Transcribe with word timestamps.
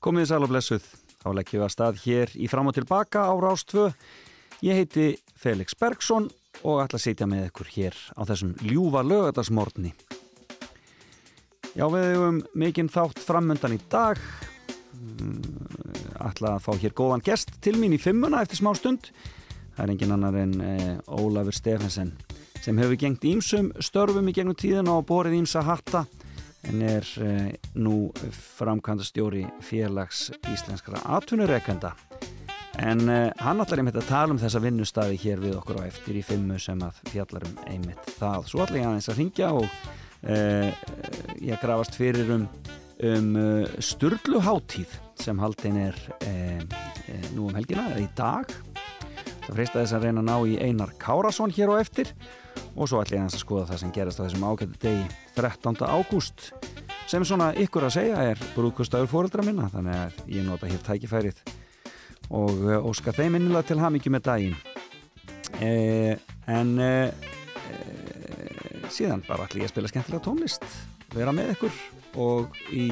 Komið 0.00 0.30
sæl 0.30 0.44
og 0.46 0.48
blessuð, 0.48 0.84
þá 1.20 1.26
leggjum 1.36 1.60
við 1.60 1.66
að 1.66 1.72
stað 1.74 1.98
hér 2.06 2.30
í 2.40 2.46
fram 2.48 2.70
og 2.70 2.72
tilbaka 2.72 3.26
á 3.28 3.36
Rástvö. 3.36 3.90
Ég 4.64 4.78
heiti 4.78 5.08
Felix 5.36 5.76
Bergsson 5.76 6.30
og 6.64 6.78
ætla 6.80 6.96
að 6.96 7.02
sitja 7.04 7.26
með 7.28 7.50
ykkur 7.50 7.68
hér 7.74 7.98
á 8.16 8.24
þessum 8.30 8.54
ljúfa 8.64 9.02
lögadagsmórni. 9.04 9.90
Já, 11.76 11.84
við 11.92 12.06
hefum 12.06 12.38
mikinn 12.56 12.88
þátt 12.88 13.20
framöndan 13.26 13.76
í 13.76 13.80
dag. 13.92 14.16
Mm, 14.96 15.44
ætla 16.30 16.54
að 16.54 16.64
fá 16.64 16.72
hér 16.80 16.96
góðan 16.96 17.26
gest 17.26 17.52
til 17.60 17.76
mín 17.76 17.92
í 17.92 18.00
fimmuna 18.00 18.40
eftir 18.40 18.62
smá 18.62 18.72
stund. 18.78 19.12
Það 19.76 19.84
er 19.84 19.92
engin 19.98 20.16
annar 20.16 20.40
en 20.40 20.56
eh, 20.64 20.96
Ólafur 21.12 21.52
Stefensen 21.52 22.14
sem 22.64 22.80
hefur 22.80 22.96
gengt 22.96 23.28
ímsum 23.28 23.68
störfum 23.84 24.32
í 24.32 24.36
gegnum 24.36 24.56
tíðin 24.56 24.88
og 24.92 25.04
borið 25.12 25.42
ímsa 25.42 25.60
hatta 25.68 26.06
en 26.68 26.82
er 26.84 27.06
eh, 27.24 27.52
nú 27.74 28.10
framkvæmda 28.58 29.06
stjóri 29.06 29.46
félags 29.64 30.28
íslenskara 30.52 31.00
atvinnureikenda 31.16 31.94
en 32.80 33.08
eh, 33.08 33.30
hann 33.42 33.60
allar 33.60 33.82
einmitt 33.82 33.98
að 34.00 34.10
tala 34.10 34.34
um 34.34 34.40
þessa 34.40 34.62
vinnustæði 34.64 35.20
hér 35.24 35.44
við 35.44 35.56
okkur 35.60 35.80
á 35.80 35.88
eftir 35.88 36.20
í 36.20 36.24
fimmu 36.24 36.58
sem 36.62 36.80
að 36.84 37.00
fjallarum 37.10 37.56
einmitt 37.68 38.12
það. 38.18 38.46
Svo 38.48 38.64
allar 38.64 38.80
ég 38.80 38.88
aðeins 38.88 39.10
að 39.12 39.20
ringja 39.20 39.52
og 39.56 39.68
eh, 40.22 40.72
ég 41.44 41.60
grafast 41.62 41.98
fyrir 41.98 42.34
um, 42.36 42.48
um 43.10 43.30
Sturluháttíð 43.80 44.98
sem 45.20 45.40
haldin 45.40 45.76
er 45.80 45.96
eh, 46.24 46.60
eh, 47.08 47.26
nú 47.34 47.48
um 47.48 47.56
helgina, 47.56 47.90
eða 47.92 48.04
í 48.04 48.08
dag. 48.16 48.54
Það 49.44 49.56
freista 49.56 49.80
þess 49.82 49.96
að 49.96 50.06
reyna 50.06 50.22
að 50.22 50.28
ná 50.28 50.36
í 50.48 50.58
Einar 50.64 50.94
Kárasson 51.00 51.52
hér 51.54 51.74
á 51.74 51.82
eftir. 51.82 52.12
og 52.12 52.49
svo 52.74 53.00
ætlum 53.02 53.20
ég 53.20 53.26
að 53.28 53.40
skoða 53.40 53.68
það 53.70 53.80
sem 53.82 53.94
gerast 53.94 54.20
á 54.20 54.24
þessum 54.24 54.46
ágættu 54.46 54.78
degi 54.82 55.06
13. 55.36 55.80
ágúst 55.86 56.50
sem 57.10 57.24
svona 57.26 57.50
ykkur 57.58 57.88
að 57.88 57.96
segja 57.96 58.20
er 58.30 58.42
brúðkustagur 58.54 59.10
fóreldra 59.10 59.44
minna 59.46 59.68
þannig 59.72 59.96
að 59.98 60.20
ég 60.30 60.46
nota 60.46 60.70
hér 60.70 60.82
tækifærið 60.86 61.40
og 62.30 62.62
eh, 62.70 62.86
óska 62.86 63.14
þeim 63.16 63.38
innilega 63.38 63.66
til 63.70 63.80
hafmyggjum 63.82 64.16
með 64.16 64.26
daginn 64.28 64.56
e, 65.58 65.72
en 66.50 66.72
e, 66.78 66.92
e, 67.10 68.84
síðan 68.92 69.24
bara 69.26 69.48
ætlum 69.48 69.64
ég 69.64 69.70
að 69.70 69.74
spila 69.74 69.90
skemmtilega 69.90 70.26
tónlist 70.28 70.66
vera 71.16 71.34
með 71.34 71.56
ykkur 71.56 71.82
og 72.22 72.62
í 72.70 72.90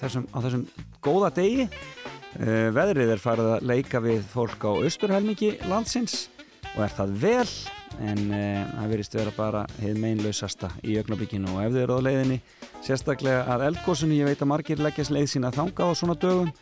þessum, 0.00 0.26
á 0.34 0.38
þessum 0.42 0.66
góða 1.04 1.30
degi 1.38 1.68
veðrið 2.36 3.14
er 3.14 3.22
farið 3.22 3.54
að 3.54 3.70
leika 3.70 4.00
við 4.04 4.26
fólk 4.28 4.66
á 4.66 4.70
austurhelmingi 4.74 5.54
landsins 5.70 6.26
og 6.74 6.82
er 6.84 6.92
það 6.98 7.14
vel 7.22 7.48
en 8.02 8.18
uh, 8.28 8.64
það 8.76 8.90
verist 8.92 9.14
vera 9.16 9.32
bara 9.36 9.62
heið 9.80 10.00
meinlausasta 10.02 10.70
í 10.84 10.96
ögnablikinu 11.00 11.54
og 11.54 11.62
ef 11.64 11.72
þið 11.72 11.82
eru 11.82 11.96
á 11.96 12.06
leiðinni 12.06 12.36
sérstaklega 12.84 13.46
að 13.54 13.64
eldgósunni, 13.70 14.18
ég 14.20 14.28
veit 14.28 14.42
að 14.42 14.50
margir 14.52 14.82
leggjast 14.84 15.14
leið 15.14 15.30
sína 15.32 15.52
þanga 15.54 15.88
á 15.88 15.90
svona 15.96 16.18
dögum. 16.20 16.52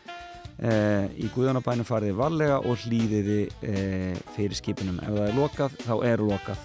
Uh, 0.55 1.11
í 1.19 1.27
Guðanabænum 1.33 1.83
fariði 1.83 2.15
varlega 2.15 2.61
og 2.63 2.85
hlýðiði 2.85 3.41
uh, 3.51 4.13
fyrir 4.37 4.55
skipunum 4.55 5.01
ef 5.03 5.11
það 5.11 5.25
er 5.25 5.35
lokað, 5.41 5.75
þá 5.83 5.95
er 6.07 6.23
lokað. 6.23 6.61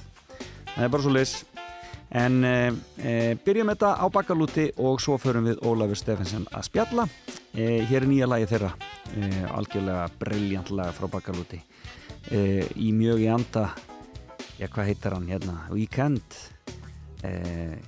Það 0.76 0.84
er 0.86 0.92
bara 0.94 1.06
svo 1.06 1.14
leis 1.16 1.34
en 2.10 2.40
byrjum 3.44 3.68
þetta 3.70 3.90
á 4.02 4.06
bakalúti 4.10 4.64
og 4.82 4.96
svo 5.02 5.14
förum 5.22 5.46
við 5.46 5.60
Ólafur 5.62 5.98
Steffensen 5.98 6.46
að 6.50 6.64
spjalla. 6.66 7.04
Hér 7.54 8.00
er 8.00 8.06
nýja 8.10 8.26
lagi 8.26 8.48
þeirra. 8.50 8.72
Algjörlega 9.54 10.08
brilljant 10.18 10.72
lag 10.74 10.90
frá 10.96 11.06
bakalúti. 11.10 11.60
Í 12.34 12.90
mjög 12.98 13.22
í 13.22 13.28
anda 13.30 13.68
já 14.60 14.68
hvað 14.68 14.90
heitar 14.90 15.16
hann 15.16 15.30
hérna? 15.30 15.56
Weekend? 15.72 16.36
Eh, 17.24 17.78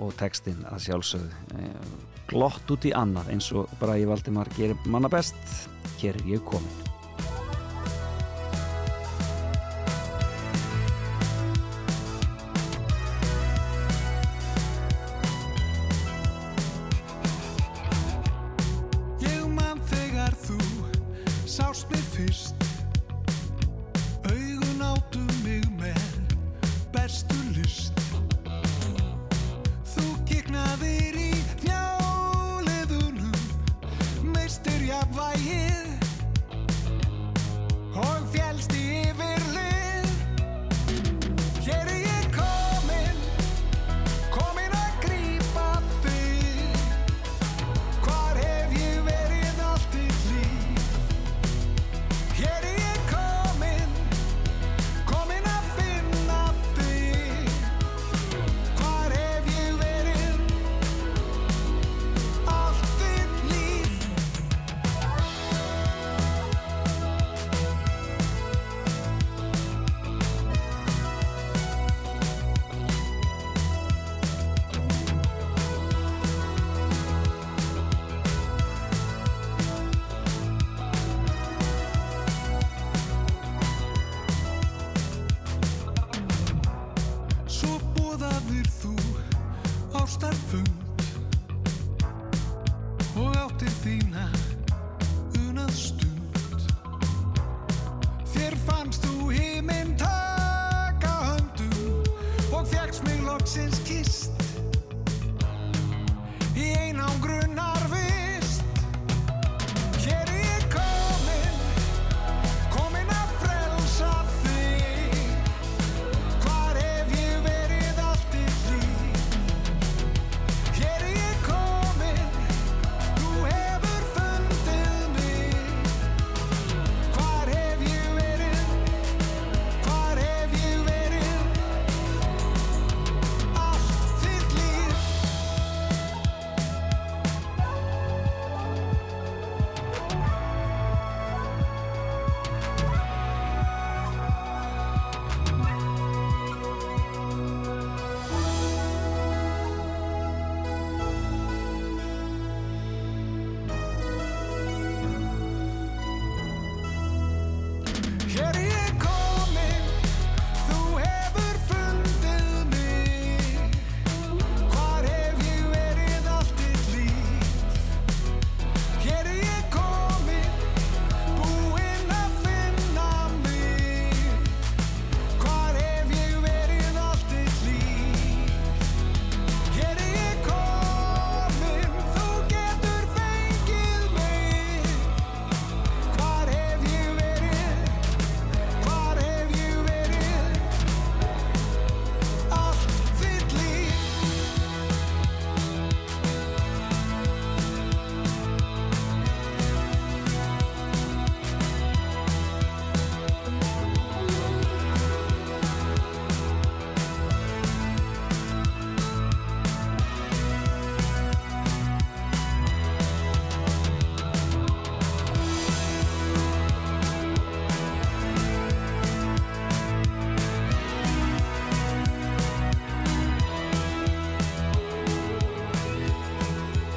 og 0.00 0.14
textin 0.18 0.64
að 0.70 0.86
sjálfsögðu 0.86 1.60
eh, 1.60 1.92
glott 2.32 2.72
út 2.72 2.88
í 2.88 2.94
annað 2.96 3.34
eins 3.34 3.50
og 3.52 3.68
bara 3.80 3.98
ég 4.00 4.08
valdi 4.08 4.32
maður 4.32 4.56
gerir 4.58 4.88
manna 4.88 5.12
best. 5.12 5.38
Hér 6.00 6.16
er 6.20 6.34
ég 6.34 6.44
komin 6.48 6.83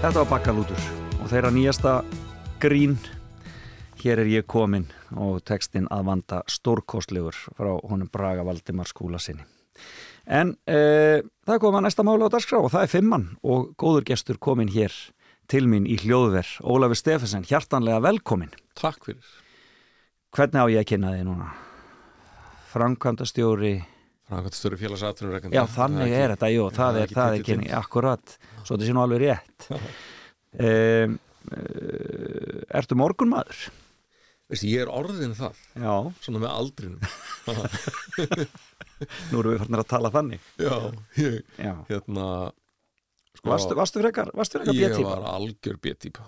Þetta 0.07 0.21
var 0.21 0.30
Bakkalútur 0.38 0.83
og 1.19 1.25
þeirra 1.27 1.50
nýjasta 1.51 1.92
grín 2.63 2.94
Hér 4.00 4.21
er 4.21 4.30
ég 4.31 4.45
komin 4.48 4.86
og 5.19 5.42
textin 5.44 5.89
að 5.92 6.06
vanda 6.07 6.38
stórkostlegur 6.48 7.36
frá 7.36 7.74
honum 7.89 8.07
Braga 8.07 8.45
Valdimar 8.48 8.88
skúla 8.88 9.19
sinni. 9.19 9.44
En 10.24 10.54
e, 10.63 11.25
það 11.44 11.59
kom 11.59 11.75
að 11.75 11.83
næsta 11.89 12.07
mála 12.07 12.31
á 12.31 12.36
dagskrá 12.38 12.62
og 12.63 12.71
það 12.71 12.88
er 12.88 12.94
fimmann 12.94 13.27
og 13.44 13.74
góður 13.75 14.07
gestur 14.07 14.39
komin 14.39 14.71
hér 14.71 14.95
til 15.51 15.65
mín 15.68 15.83
í 15.83 16.00
hljóðver. 16.00 16.56
Ólafur 16.63 17.01
Stefensen, 17.04 17.44
hjartanlega 17.44 18.00
velkomin. 18.07 18.56
Takk 18.80 19.12
fyrir. 19.12 19.38
Hvernig 20.31 20.63
á 20.63 20.71
ég 20.71 20.86
að 20.86 20.92
kynna 20.94 21.18
þig 21.18 21.27
núna? 21.27 21.51
Framkvæmdastjóri... 22.71 23.74
Framkvæmdastjóri 24.31 24.80
félagsatunur. 24.80 25.51
Já, 25.51 25.65
þannig 25.75 26.15
er, 26.15 26.38
þetta, 26.38 26.56
jú, 26.56 26.69
það, 26.71 26.77
það 26.77 27.01
er, 27.01 27.18
það 27.19 27.42
er 27.42 27.50
kynning, 27.51 27.75
akkurat, 27.75 28.39
svo 28.68 28.75
þetta 28.75 28.90
sé 28.90 28.96
nú 28.96 29.04
alveg 29.04 29.24
rétt. 29.24 29.68
e, 30.68 30.69
ertu 32.78 32.98
morgunmaður? 33.00 33.68
Veistu, 34.48 34.69
ég 34.72 34.86
er 34.86 34.92
orðin 34.92 35.34
það. 35.36 35.58
Já. 35.75 35.96
Svona 36.24 36.44
með 36.46 36.54
aldrinum. 36.54 37.02
Nú 39.31 39.42
erum 39.42 39.52
við 39.52 39.60
fannir 39.66 39.81
að 39.84 39.90
tala 39.92 40.12
þannig. 40.14 40.46
Já, 40.62 40.78
ég, 41.19 41.42
Já. 41.60 41.74
hérna... 41.90 42.28
Sko, 43.38 43.52
varstu, 43.52 43.75
varstu 43.78 44.02
frekar, 44.02 44.31
varstu 44.34 44.58
frekar 44.58 44.74
Ég 44.74 44.96
B-típa? 44.96 45.10
var 45.12 45.28
algjör 45.36 45.75
B-típa. 45.84 46.24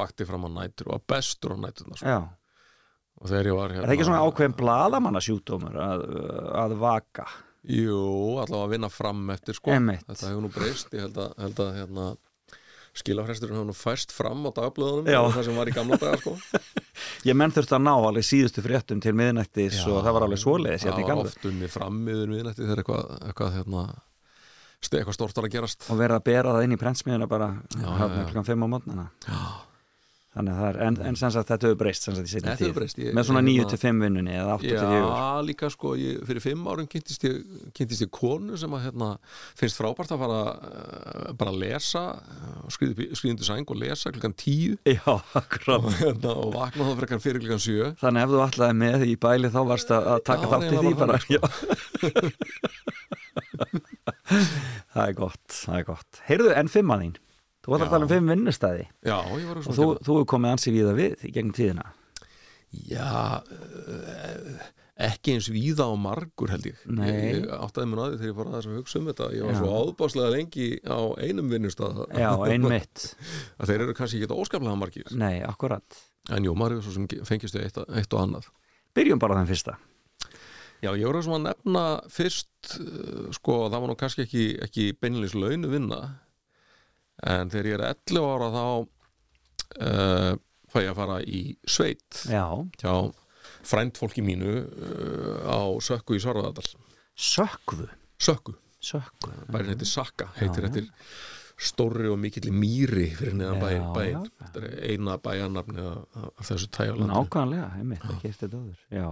Vakti 0.00 0.26
fram 0.26 0.48
á 0.48 0.50
nætur 0.56 0.88
og 0.88 0.96
var 0.96 1.04
bestur 1.14 1.54
á 1.54 1.56
næturna. 1.60 2.00
Sko. 2.00 2.08
Já. 2.16 2.18
Og 3.18 3.30
þegar 3.30 3.50
ég 3.50 3.58
var 3.58 3.74
hérna... 3.74 3.84
Er 3.84 3.90
það 3.90 3.94
ekki 3.98 4.08
svona 4.08 4.24
ákveðin 4.24 4.56
bladamannasjúkdómur 4.58 5.78
að, 5.84 6.02
að 6.64 6.74
vaka? 6.82 7.28
Jú, 7.68 7.98
allavega 8.40 8.64
að 8.64 8.72
vinna 8.76 8.88
fram 8.92 9.26
eftir, 9.34 9.58
sko. 9.58 9.74
Einmitt. 9.74 10.06
Þetta 10.08 10.30
hefur 10.30 10.44
nú 10.46 10.50
breyst. 10.54 10.88
Ég 10.96 11.04
held 11.04 11.18
að, 11.20 11.34
held 11.42 11.60
að 11.64 11.74
hérna, 11.76 12.06
skilafresturinn 12.98 13.58
hefur 13.58 13.68
nú 13.68 13.76
færst 13.76 14.14
fram 14.16 14.46
á 14.48 14.50
dagblöðunum 14.56 15.10
Já. 15.12 15.20
það 15.36 15.44
sem 15.48 15.58
var 15.60 15.70
í 15.70 15.74
gamla 15.76 15.98
daga, 16.00 16.16
sko. 16.22 16.32
Ég 17.28 17.36
menn 17.38 17.52
þurfti 17.54 17.76
að 17.76 17.84
ná 17.84 17.92
alveg 17.94 18.26
síðustu 18.26 18.64
fréttum 18.64 19.02
til 19.04 19.12
miðnættis 19.20 19.78
og 19.86 20.00
það 20.02 20.16
var 20.16 20.26
alveg 20.26 20.40
svoleiðis 20.42 20.86
hérna 20.88 21.02
var 21.04 21.10
gamlu. 21.12 21.28
oft 21.30 21.46
unni 21.52 21.68
fram 21.70 22.00
miður 22.08 22.32
miðnætti 22.32 22.64
þegar 22.64 22.82
eitthvað, 22.82 23.12
eitthvað, 23.28 23.52
hérna, 23.58 23.84
eitthvað 24.88 25.16
stórt 25.18 25.38
var 25.38 25.46
að 25.50 25.54
gerast. 25.58 25.86
Og 25.92 26.00
verið 26.00 26.18
að 26.18 26.26
bera 26.32 26.56
það 26.56 26.66
inn 26.66 26.74
í 26.74 26.80
prentsmiðuna 26.80 27.28
bara 27.30 27.48
Já, 27.76 27.86
hafna 28.00 28.22
já. 28.24 28.26
klukkan 28.32 28.48
5 28.48 28.64
á 28.64 28.68
mótnana. 28.74 29.06
Já. 29.28 29.38
Þannig 30.38 30.52
að 30.54 30.58
það 30.62 30.68
er, 30.70 30.76
en, 30.86 30.96
en 31.08 31.16
sem 31.18 31.30
sagt 31.34 31.48
þetta 31.50 31.66
hefur 31.66 31.78
breyst 31.80 32.04
sem 32.06 32.14
sagt 32.14 32.28
í 32.30 32.36
Þetta 32.38 32.52
tíð. 32.60 32.72
breyst, 32.76 32.98
ég- 33.02 33.14
Með 33.18 33.24
svona 33.26 33.40
ég- 33.42 33.48
9 33.58 33.64
til 33.72 33.78
5 33.82 34.02
vinnunni 34.04 34.34
eða 34.38 34.52
8 34.54 34.62
til 34.68 34.78
4. 34.78 34.98
Já, 35.02 35.42
líka 35.48 35.70
sko, 35.74 35.92
ég, 35.98 36.20
fyrir 36.28 36.42
fimm 36.44 36.62
árum 36.70 36.86
kynntist 36.92 37.24
ég, 37.26 37.40
kynntist 37.74 38.04
ég 38.06 38.10
konu 38.14 38.56
sem 38.60 38.70
að 38.78 38.84
hérna, 38.86 39.08
finnst 39.58 39.80
frábært 39.80 40.12
að 40.14 40.22
fara 40.22 40.38
uh, 40.54 41.32
bara 41.40 41.50
að 41.50 41.58
lesa 41.64 42.04
skriðindu 42.70 43.42
sæng 43.48 43.66
og 43.66 43.80
lesa 43.82 44.12
klukkan 44.14 44.36
tíu 44.38 44.78
Já, 44.86 45.02
akkurát. 45.34 45.82
og, 45.82 45.92
hérna, 45.98 46.36
og 46.38 46.54
vakna 46.54 46.86
þá 46.86 46.94
frekar 47.02 47.18
fyrir 47.26 47.42
klukkan 47.42 47.64
sjö 47.66 47.90
Þannig 47.98 48.22
ef 48.22 48.30
þú 48.36 48.42
ætlaði 48.46 48.78
með 48.84 49.06
í 49.10 49.16
bæli 49.26 49.50
þá 49.50 49.60
varst 49.74 49.90
að 49.90 50.06
að 50.14 50.22
taka 50.30 50.52
þátt 50.54 50.70
í 50.70 50.78
því 50.78 50.94
bara. 51.02 51.18
Já. 51.28 51.42
það 54.92 55.02
er 55.08 55.14
gott, 55.18 55.46
það 55.54 55.78
er 55.80 55.86
gott. 55.88 56.20
Heyrðu, 56.28 56.52
en 56.58 56.70
fimma 56.72 56.96
þín. 57.02 57.16
Þú 57.68 57.76
ætlar 57.76 57.86
að 57.90 57.92
tala 57.92 58.06
um 58.08 58.10
fimm 58.14 58.30
vinnustæði 58.32 58.84
Já, 59.04 59.16
ég 59.36 59.46
var 59.50 59.60
og 59.60 59.66
svona 59.68 59.76
þú, 59.76 59.86
þú 60.06 60.14
hefur 60.16 60.28
komið 60.32 60.54
ansi 60.54 60.72
víða 60.72 60.94
við 60.96 61.24
í 61.28 61.32
gegnum 61.36 61.54
tíðina. 61.58 61.84
Já, 62.88 63.40
uh, 63.44 64.66
ekki 65.08 65.34
eins 65.36 65.48
víða 65.52 65.86
á 65.88 65.92
margur 66.00 66.50
held 66.52 66.66
ég 66.68 66.80
Nei. 66.88 67.06
Ég, 67.08 67.26
ég 67.38 67.52
áttaði 67.54 67.90
mér 67.90 68.00
að 68.02 68.08
því 68.14 68.18
þegar 68.18 68.30
ég 68.32 68.38
fór 68.38 68.50
aðeins 68.50 68.68
að 68.68 68.78
hugsa 68.80 68.98
um 69.00 69.10
þetta 69.10 69.28
Ég 69.36 69.46
var 69.46 69.54
Já. 69.54 69.58
svo 69.60 69.74
áðbáslega 69.82 70.32
lengi 70.34 70.68
á 70.84 70.98
einum 71.22 71.52
vinnustað 71.52 72.00
Já, 72.16 72.30
einmitt. 72.52 73.04
að 73.60 73.72
þeir 73.72 73.84
eru 73.86 73.96
kannski 74.00 74.20
ekki 74.22 74.40
óskaplega 74.40 74.80
margir 74.80 75.12
Nei, 75.16 75.36
akkurat. 75.46 76.00
En 76.34 76.44
jú, 76.44 76.56
maður 76.58 76.80
er 76.80 76.84
svo 76.88 76.96
sem 76.96 77.06
fengist 77.28 77.56
við 77.56 77.68
eitt, 77.68 77.80
eitt 78.00 78.16
og 78.16 78.24
annað 78.24 78.50
Byrjum 78.96 79.20
bara 79.22 79.36
þann 79.38 79.48
fyrsta. 79.52 79.76
Já, 80.82 80.92
ég 80.94 81.04
voru 81.08 81.20
að 81.22 81.42
nefna 81.44 81.82
fyrst 82.12 82.74
uh, 82.80 83.28
sko, 83.34 83.64
það 83.68 83.80
var 83.82 83.90
nú 83.90 83.96
kannski 83.98 84.24
ekki, 84.26 84.44
ekki 84.66 84.88
beinleins 84.98 85.36
launu 85.38 85.70
vinna 85.72 86.00
en 87.26 87.50
þegar 87.50 87.66
ég 87.70 87.78
er 87.78 87.86
11 87.88 88.28
ára 88.32 88.50
þá 88.54 88.64
uh, 88.68 90.34
fæ 90.68 90.78
ég 90.84 90.90
að 90.92 90.98
fara 91.00 91.18
í 91.24 91.40
sveit 91.66 92.22
Já. 92.30 92.44
hjá 92.78 92.92
frændfólki 93.68 94.22
mínu 94.24 94.52
uh, 94.62 95.48
á 95.50 95.60
Sökku 95.82 96.16
í 96.18 96.22
Svarðadal 96.22 96.66
Sökkvu. 97.18 97.88
Sökku, 98.22 98.54
Sökkvu. 98.78 99.32
bærin 99.50 99.72
heitir 99.74 99.90
Sakka 99.90 100.28
heitir 100.38 100.68
Já. 100.68 100.90
Stórri 101.58 102.06
og 102.06 102.18
mikill 102.22 102.52
mýri 102.54 103.08
fyrir 103.18 103.34
neðan 103.34 103.58
bæin, 103.58 103.86
bæin. 103.96 104.26
þetta 104.38 104.60
er 104.62 104.92
eina 104.92 105.16
bæjarnafni 105.22 105.86
af, 105.90 106.28
þessu 106.46 106.68
tæjalandi 106.74 107.10
Nákvæmlega, 107.10 107.68
einmitt, 107.80 108.04
ekki 108.14 108.30
eftir 108.30 108.52
döður. 108.52 108.84
Já. 108.94 109.08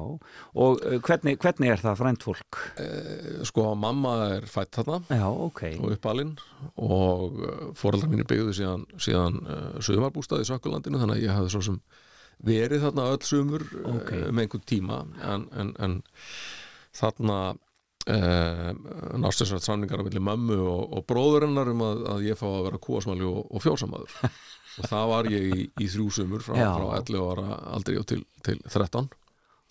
Og 0.55 0.85
uh, 0.87 0.99
hvernig, 1.09 1.35
hvernig 1.43 1.73
er 1.75 1.83
það 1.83 1.99
frænt 2.03 2.27
fólk? 2.27 2.61
Eh, 2.83 3.43
sko, 3.51 3.67
mamma 3.75 4.15
er 4.37 4.47
fætt 4.51 4.79
þarna 4.79 5.01
Já, 5.11 5.27
ok. 5.27 5.65
og 5.81 5.97
uppalinn 5.97 6.37
og 6.79 7.41
fóreldrar 7.79 8.13
mínir 8.15 8.31
byggðu 8.31 8.55
síðan, 8.61 8.87
síðan 8.95 9.43
uh, 9.43 9.69
sögumarbústað 9.83 10.47
í 10.47 10.51
Sökkulandinu 10.53 11.03
þannig 11.03 11.19
að 11.19 11.27
ég 11.27 11.35
hafði 11.35 11.55
svo 11.57 11.65
sem 11.73 11.81
verið 12.47 12.87
þarna 12.87 13.11
öll 13.11 13.27
Ok. 13.27 13.95
okay. 13.97 14.27
með 14.31 14.47
einhvern 14.47 14.67
tíma 14.71 15.03
en, 15.25 15.49
en, 15.57 15.75
en 15.83 16.01
þarna 16.95 17.39
uh, 18.13 18.71
nást 19.23 19.43
þessar 19.43 19.63
samningar 19.65 20.03
á 20.03 20.07
milli 20.07 20.23
mömmu 20.23 20.59
og, 20.63 20.83
og 20.99 21.07
bróðurinnar 21.11 21.71
um 21.73 21.85
að, 21.87 22.03
að 22.15 22.25
ég 22.31 22.39
fá 22.41 22.47
að 22.51 22.65
vera 22.69 22.83
kúasmæli 22.87 23.27
og, 23.29 23.43
og 23.51 23.65
fjósamaður. 23.67 24.17
Og 24.77 24.85
það 24.91 25.07
var 25.09 25.27
ég 25.33 25.45
í, 25.57 25.63
í 25.81 25.87
þrjú 25.89 26.11
sömur 26.13 26.43
frá, 26.45 26.53
frá 26.53 26.99
11 26.99 27.23
ára 27.25 27.55
aldrei 27.79 27.95
og 27.97 28.05
til, 28.11 28.19
til 28.45 28.59
13 28.69 29.07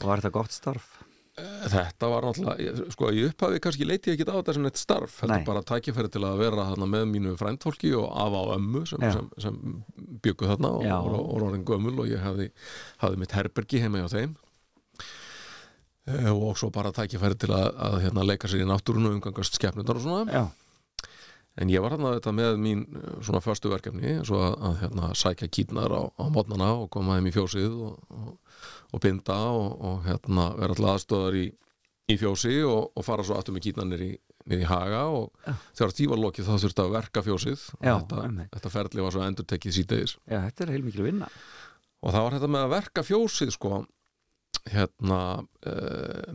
Og 0.01 0.07
var 0.09 0.17
þetta 0.23 0.31
gott 0.33 0.55
starf? 0.55 0.87
Þetta 1.35 2.07
var 2.09 2.25
náttúrulega, 2.25 2.63
ég- 2.63 2.93
sko 2.95 3.09
í 3.11 3.25
upphafi 3.27 3.59
kannski 3.61 3.85
leiti 3.85 4.09
ég 4.09 4.15
ekki 4.17 4.25
á 4.31 4.39
þetta 4.39 4.55
sem 4.55 4.65
eitt 4.69 4.79
starf 4.79 5.17
heldur 5.21 5.41
Nei. 5.43 5.45
bara 5.45 5.61
tækifæri 5.67 6.09
til 6.09 6.23
að 6.25 6.39
vera 6.41 6.65
þarna 6.71 6.87
með 6.93 7.05
mínu 7.11 7.33
frændfólki 7.37 7.91
og 7.99 8.07
afa 8.23 8.41
á 8.41 8.45
ömmu 8.55 8.81
sem, 8.89 9.03
sem, 9.13 9.27
sem 9.45 9.59
byggu 10.25 10.47
þarna 10.49 10.71
og, 10.79 10.87
og, 11.11 11.29
orðin 11.37 11.65
gömul 11.67 11.93
og 12.01 12.09
ég 12.09 12.23
hafði, 12.23 12.49
hafði 13.03 13.19
mitt 13.21 13.35
herbergi 13.35 13.83
heima 13.83 14.01
hjá 14.01 14.09
þeim. 14.15 14.33
Eh, 14.33 14.44
og 16.05 16.57
svo 16.59 16.69
bara 16.73 16.91
tækifæri 16.93 17.37
til 17.41 17.49
að, 17.55 17.71
að 17.81 17.95
hérna, 18.03 18.25
leika 18.29 18.47
sér 18.51 18.61
í 18.61 18.69
náttúrunu 18.69 19.09
og 19.09 19.17
umgangast 19.17 19.57
skepnundar 19.57 19.97
og 19.97 20.03
svona 20.05 20.25
Já. 20.29 20.43
en 21.57 21.71
ég 21.71 21.81
var 21.81 21.95
þarna 21.95 22.11
þetta 22.17 22.33
með 22.35 22.57
mín 22.61 22.83
eh, 22.93 23.07
svona 23.25 23.41
förstu 23.41 23.71
verkefni 23.71 24.19
svo 24.27 24.41
að, 24.45 24.55
að 24.69 24.75
hérna, 24.83 25.09
sækja 25.17 25.49
kýtnar 25.49 25.89
á, 25.97 26.01
á 26.13 26.23
mótnana 26.29 26.69
og 26.83 26.89
koma 26.93 27.17
þeim 27.17 27.31
í 27.31 27.33
fjósið 27.35 27.73
og, 27.87 27.95
og, 28.13 28.59
og 28.93 29.01
binda 29.01 29.39
og, 29.49 29.71
og 29.81 30.05
hérna, 30.05 30.51
vera 30.59 30.75
alltaf 30.75 30.91
aðstöðar 30.93 31.39
í, 31.41 31.47
í 32.13 32.19
fjósi 32.21 32.55
og, 32.69 32.91
og 32.93 33.07
fara 33.07 33.25
svo 33.25 33.39
aftur 33.39 33.55
með 33.57 33.65
kýtnar 33.69 33.89
niður 33.89 34.05
í, 34.05 34.61
haga 34.69 35.01
og 35.09 35.31
Já. 35.47 35.55
þegar 35.79 35.95
því 35.97 36.09
var 36.11 36.19
lokið 36.21 36.45
þá 36.51 36.53
þurfti 36.67 36.83
að 36.85 36.95
verka 36.99 37.25
fjósið 37.25 37.63
og 37.79 37.81
Já, 37.89 37.95
þetta, 37.97 38.47
þetta 38.53 38.73
ferli 38.77 39.01
var 39.07 39.15
svo 39.15 39.25
endur 39.25 39.47
tekið 39.49 39.77
síðdegis 39.79 40.17
Já, 40.29 40.37
þetta 40.45 40.67
er 40.67 40.75
heilmikil 40.75 41.07
vinna. 41.07 41.31
og 42.05 42.13
það 42.13 42.27
var 42.27 42.35
þetta 42.37 42.51
með 42.53 42.67
að 42.67 42.73
verka 42.75 43.05
fjósið 43.09 43.55
sko 43.57 43.79
hérna 44.71 45.19
uh, 45.41 46.29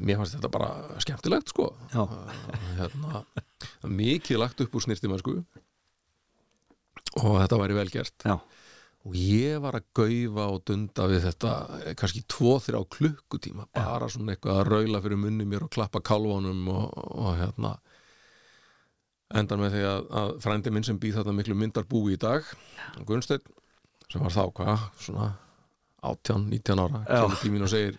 mér 0.00 0.20
fannst 0.20 0.36
þetta 0.36 0.50
bara 0.52 0.70
skemmtilegt 1.02 1.52
sko. 1.52 1.70
Uh, 1.94 2.14
hérna, 2.78 3.24
mikið 3.86 4.40
lagt 4.42 4.62
upp 4.64 4.76
úr 4.76 4.86
snirtimennsku 4.86 5.36
og 7.20 7.36
þetta 7.40 7.60
væri 7.60 7.78
vel 7.78 7.92
gert. 7.92 8.26
Já. 8.26 8.36
og 9.00 9.14
ég 9.16 9.60
var 9.64 9.78
að 9.78 9.86
gaufa 9.96 10.46
og 10.52 10.58
dunda 10.68 11.06
við 11.08 11.22
þetta 11.24 11.52
eh, 11.80 11.94
kannski 11.98 12.20
2-3 12.28 12.82
klukkutíma. 12.96 13.68
Bara 13.74 14.10
svona 14.12 14.34
eitthvað 14.34 14.60
að 14.60 14.68
raula 14.68 15.00
fyrir 15.00 15.22
munni 15.22 15.46
mér 15.48 15.64
og 15.66 15.72
klappa 15.72 16.02
kálvánum 16.04 16.68
og, 16.68 16.98
og 17.16 17.38
hérna. 17.40 17.78
Endar 19.40 19.60
með 19.62 19.76
því 19.76 19.86
að, 19.86 20.10
að 20.20 20.34
frændi 20.44 20.74
minn 20.74 20.86
sem 20.86 20.98
býð 21.00 21.20
þetta 21.20 21.34
miklu 21.38 21.56
myndar 21.56 21.86
búi 21.86 22.16
í 22.16 22.20
dag 22.20 22.42
Gunnsteinn 23.06 23.44
sem 24.10 24.24
var 24.24 24.34
þá 24.34 24.42
hvað, 24.56 24.86
svona 24.98 25.26
18-19 26.02 26.82
ára 26.84 27.04
kemur 27.06 27.40
til 27.40 27.52
mín 27.54 27.66
og 27.66 27.72
segir 27.72 27.96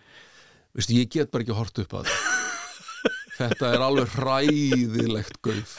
veistu, 0.72 0.96
ég 0.96 1.10
get 1.12 1.32
bara 1.32 1.44
ekki 1.46 1.56
hort 1.56 1.82
upp 1.84 1.96
að 2.00 2.12
þetta 3.38 3.72
er 3.74 3.84
alveg 3.86 4.14
hræðilegt 4.16 5.40
gauf 5.44 5.76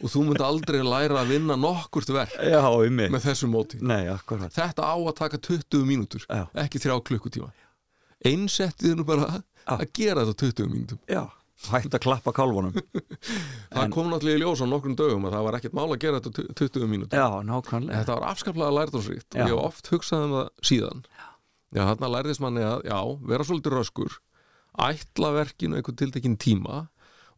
og 0.00 0.08
þú 0.08 0.22
munt 0.30 0.44
aldrei 0.44 0.80
læra 0.84 1.20
að 1.22 1.34
vinna 1.34 1.56
nokkurt 1.60 2.12
verk 2.14 2.36
Já, 2.40 2.62
með 2.96 3.20
þessu 3.26 3.48
móti. 3.52 3.80
Nei, 3.84 4.06
þetta 4.08 4.86
á 4.86 4.96
að 4.96 5.16
taka 5.18 5.40
20 5.50 5.84
mínútur 5.88 6.24
Já. 6.24 6.46
ekki 6.62 6.80
þrjá 6.80 6.96
klukkutíma. 7.10 7.50
Einsettið 8.24 8.96
nú 8.96 9.04
bara 9.08 9.42
að 9.68 9.84
gera 9.96 10.24
þetta 10.24 10.32
á 10.32 10.40
20 10.48 10.72
mínútum 10.72 11.02
Já. 11.60 11.70
Hætt 11.74 11.92
að 11.98 12.00
klappa 12.06 12.32
kálfunum. 12.32 12.72
það 13.74 13.90
kom 13.92 14.08
náttúrulega 14.08 14.38
í 14.38 14.40
ljós 14.40 14.62
á 14.64 14.66
nokkrum 14.70 14.94
dögum 14.96 15.26
að 15.28 15.34
það 15.36 15.44
var 15.46 15.58
ekkert 15.58 15.74
mál 15.76 15.88
að 15.92 15.98
gera 16.04 16.20
þetta 16.24 16.44
á 16.48 16.52
20 16.60 16.86
mínútum 16.88 17.20
Já, 17.20 17.26
nákvæmlega. 17.50 17.98
þetta 18.00 18.16
var 18.16 18.26
afskaplega 18.30 18.76
lærdómsríkt 18.78 19.36
Já. 19.36 19.42
og 19.42 19.50
ég 19.50 19.52
hef 19.52 19.66
oft 19.68 19.90
hugsað 19.92 20.24
um 20.24 20.32
það 20.38 20.48
síðan 20.70 21.02
já, 21.76 21.82
þarna 21.84 22.10
lærðist 22.16 22.42
manni 22.44 22.64
að, 22.64 22.86
já, 22.88 22.98
vera 23.34 23.46
svolítið 23.46 23.76
röskur 23.76 24.16
ætla 24.88 25.32
verkinu 25.36 25.76
einhvern 25.78 26.00
tiltekinn 26.00 26.38
tíma 26.40 26.80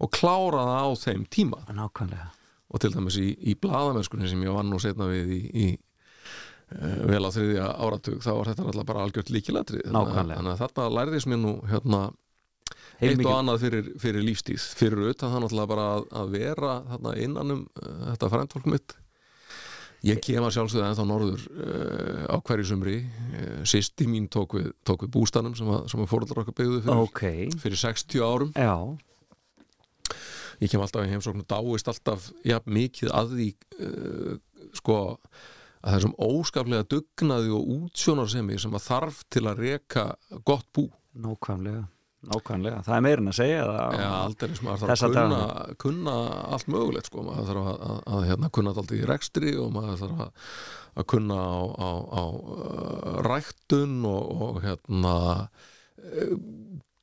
og 0.03 0.11
klára 0.15 0.63
það 0.71 0.87
á 0.87 0.91
þeim 1.03 1.27
tíma 1.33 1.61
Nákvæmlega. 1.75 2.31
og 2.73 2.83
til 2.83 2.93
dæmis 2.95 3.19
í, 3.21 3.29
í 3.43 3.57
bladamennskunni 3.59 4.31
sem 4.31 4.43
ég 4.47 4.55
vann 4.55 4.71
nú 4.71 4.79
setna 4.83 5.09
við 5.11 5.35
í, 5.35 5.41
í 5.51 5.67
uh, 6.79 7.03
vel 7.11 7.27
á 7.27 7.31
þriðja 7.35 7.69
áratug 7.75 8.23
þá 8.25 8.31
var 8.39 8.53
þetta 8.53 8.67
alltaf 8.71 8.89
bara 8.89 9.05
algjört 9.07 9.33
Nákvæmlega. 9.35 10.39
þannig 10.39 10.53
að 10.55 10.63
þarna 10.63 10.89
lærðis 11.01 11.27
mér 11.31 11.43
nú 11.43 11.55
hérna 11.71 12.03
eitt 13.03 13.23
og 13.27 13.37
annað 13.37 13.63
fyrir, 13.67 13.93
fyrir 14.01 14.27
lífstíð. 14.27 14.65
Fyrir 14.79 15.13
utan 15.13 15.33
það 15.33 15.45
náttúrulega 15.45 15.71
bara 15.73 15.87
að, 15.97 16.09
að 16.21 16.35
vera 16.37 16.75
þarna 16.91 17.15
innan 17.23 17.55
um 17.55 17.63
uh, 17.69 18.03
þetta 18.11 18.31
frændfólk 18.33 18.69
mitt. 18.73 18.97
Ég 20.03 20.19
kem 20.19 20.43
að 20.43 20.57
sjálfsögða 20.57 20.91
ennþá 20.91 21.07
norður 21.07 21.47
uh, 21.53 22.25
á 22.31 22.37
hverju 22.43 22.69
sumri. 22.73 22.99
Uh, 23.37 23.63
sýsti 23.69 24.09
mín 24.11 24.29
tók 24.33 24.59
við, 24.59 24.69
tók 24.87 25.07
við 25.07 25.15
bústanum 25.19 25.57
sem 25.59 25.71
að, 25.71 25.87
sem 25.93 26.03
að 26.03 26.11
fóröldrar 26.11 26.43
okkar 26.45 26.59
byggðu 26.59 26.83
fyrir, 26.85 27.03
Ok, 27.07 27.25
fyrir 27.63 27.83
60 27.85 28.27
árum. 28.27 28.53
Já, 28.57 28.77
ég 30.63 30.71
kem 30.71 30.83
alltaf 30.83 31.07
í 31.07 31.11
heimsókn 31.11 31.43
og 31.43 31.51
dáist 31.51 31.91
alltaf 31.91 32.31
ja, 32.47 32.61
mikið 32.67 33.15
að 33.19 33.35
því 33.37 33.49
sko 34.79 34.99
að 35.83 35.97
þessum 35.97 36.13
óskaplega 36.23 36.87
dugnaði 36.87 37.51
og 37.57 37.73
útsjónarsemi 37.77 38.59
sem 38.63 38.77
að 38.79 38.85
þarf 38.87 39.25
til 39.33 39.43
að 39.51 39.65
reka 39.67 40.05
gott 40.47 40.69
bú. 40.75 40.87
Nákvæmlega 41.19 41.89
Nákvæmlega, 42.23 42.85
það 42.87 42.95
er 42.95 43.03
meirin 43.03 43.31
að 43.33 43.35
segja 43.35 43.63
Já, 43.99 44.09
aldrei 44.15 44.53
maður 44.63 44.83
þarf 44.83 45.03
að 45.03 45.15
kunna, 45.17 45.39
kunna 45.83 46.13
allt 46.55 46.69
mögulegt 46.71 47.09
sko, 47.11 47.25
maður 47.27 47.49
þarf 47.49 47.71
að, 47.73 47.81
að, 47.89 47.97
að 48.15 48.27
hérna, 48.29 48.51
kunna 48.59 48.75
allt 48.79 48.95
í 48.95 49.01
rekstri 49.11 49.55
og 49.59 49.73
maður 49.75 49.97
þarf 50.05 50.21
að, 50.27 50.53
að 51.03 51.09
kunna 51.11 51.39
á, 51.43 51.59
á, 51.67 51.91
á 51.99 52.25
uh, 52.31 53.17
ræktun 53.27 53.97
og, 54.07 54.31
og 54.47 54.61
hérna 54.63 55.15
uh, 55.43 56.37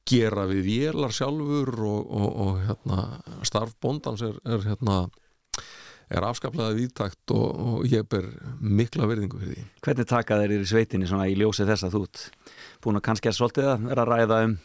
gera 0.08 0.48
við 0.54 0.64
vélar 0.70 1.16
sjálfur 1.20 1.74
og, 1.90 2.16
og, 2.22 2.30
og 2.46 2.64
hérna 2.70 3.04
starf 3.52 3.76
bóndans 3.84 4.24
er, 4.24 4.40
er 4.48 4.64
hérna 4.72 5.02
er 6.10 6.26
afskaplega 6.26 6.74
víðtækt 6.80 7.36
og, 7.36 7.60
og 7.60 7.92
ég 7.92 8.08
ber 8.10 8.32
mikla 8.64 9.06
verðingu 9.10 9.44
fyrir 9.44 9.60
því. 9.60 9.68
Hvernig 9.84 10.10
taka 10.10 10.40
þeir 10.40 10.56
í 10.56 10.64
sveitinni 10.72 11.12
svona 11.12 11.28
í 11.30 11.36
ljósi 11.38 11.68
þess 11.68 11.86
að 11.86 12.00
þú 12.00 12.06
búin 12.82 12.98
að 12.98 13.08
kannski 13.12 13.30
að 13.30 13.38
svolítið 13.38 13.72
að 13.76 13.88
vera 13.92 14.08
að 14.08 14.14
ræða 14.16 14.42
um 14.48 14.58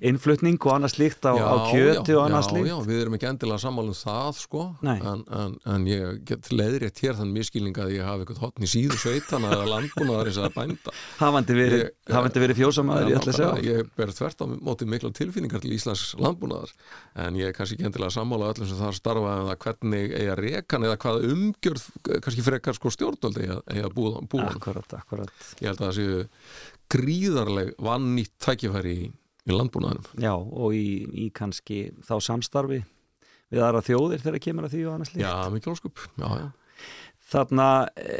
innflutning 0.00 0.58
og 0.64 0.74
annað 0.74 0.94
slíkt 0.94 1.26
á, 1.28 1.32
á 1.36 1.54
kjöti 1.70 2.14
og 2.16 2.22
annað 2.24 2.42
já, 2.42 2.48
slíkt. 2.48 2.68
já, 2.70 2.76
við 2.88 3.00
erum 3.02 3.16
ekki 3.16 3.28
endilega 3.28 3.62
sammálum 3.62 3.96
það 3.96 4.38
sko, 4.40 4.62
en, 4.84 5.24
en, 5.40 5.54
en 5.74 5.86
ég 5.88 6.22
get 6.28 6.48
leiðrétt 6.52 7.02
hér 7.04 7.18
þann 7.18 7.34
miskilning 7.34 7.80
að 7.80 7.94
ég 7.96 8.08
hafi 8.08 8.24
eitthvað 8.24 8.42
hotn 8.46 8.66
í 8.66 8.70
síðu 8.70 8.98
sveitana 9.00 9.52
eða 9.56 9.68
landbúnaðar 9.74 10.30
eins 10.30 10.40
að 10.40 10.56
bænda. 10.56 10.94
Hafandi 11.22 11.58
verið, 11.58 11.84
verið 12.40 12.60
fjósamæður, 12.62 13.12
ég 13.12 13.20
ætla 13.20 13.34
að 13.34 13.40
segja. 13.40 13.76
ég 13.76 13.92
ber 14.00 14.14
þvert 14.16 14.44
á 14.44 14.46
móti 14.70 14.90
mikla 14.90 15.12
tilfinningar 15.20 15.64
til 15.64 15.74
Íslands 15.76 16.06
landbúnaðar. 16.20 16.74
En 17.26 17.38
ég 17.38 17.50
er 17.52 17.56
kannski 17.56 17.78
ekki 17.78 17.88
endilega 17.90 18.16
sammála 18.16 18.50
öllum 18.54 18.70
sem 18.70 18.80
þar 18.80 18.98
starfa 18.98 19.36
en 19.36 19.48
það 19.50 19.62
hvernig 19.66 20.16
eiga 20.16 20.36
rekan 20.40 20.88
eða 20.88 20.98
hvað 21.04 21.24
umgjörð, 21.30 21.86
kannski 22.24 22.46
frekar 22.46 22.78
sko 22.78 22.92
stjórnvöld 22.94 23.40
eiga, 23.44 23.92
búa. 23.94 24.20
Akkurat, 24.50 24.96
akkurat. 24.96 25.48
Ég 25.60 25.70
held 25.70 25.80
að 25.80 25.90
það 25.90 25.98
séu 26.00 26.24
gríðarleg 26.90 27.74
vannýtt 27.78 28.34
tækifæri 28.42 28.98
í, 29.50 29.56
landbúnaðanum 29.58 30.22
Já, 30.22 30.32
og 30.36 30.76
í, 30.76 30.86
í 31.24 31.28
kannski 31.36 31.82
þá 32.06 32.14
samstarfi 32.30 32.80
við 33.50 33.66
aðra 33.66 33.82
þjóðir 33.84 34.24
þegar 34.24 34.44
kemur 34.46 34.68
að 34.68 34.76
því 34.76 34.84
og 34.86 34.94
annað 34.94 35.10
slíkt. 35.10 35.24
Já, 35.26 35.34
mikil 35.54 35.74
óskup 35.74 36.04
já, 36.14 36.28
já. 36.38 36.48
Þarna 37.30 37.66
e, 37.98 38.14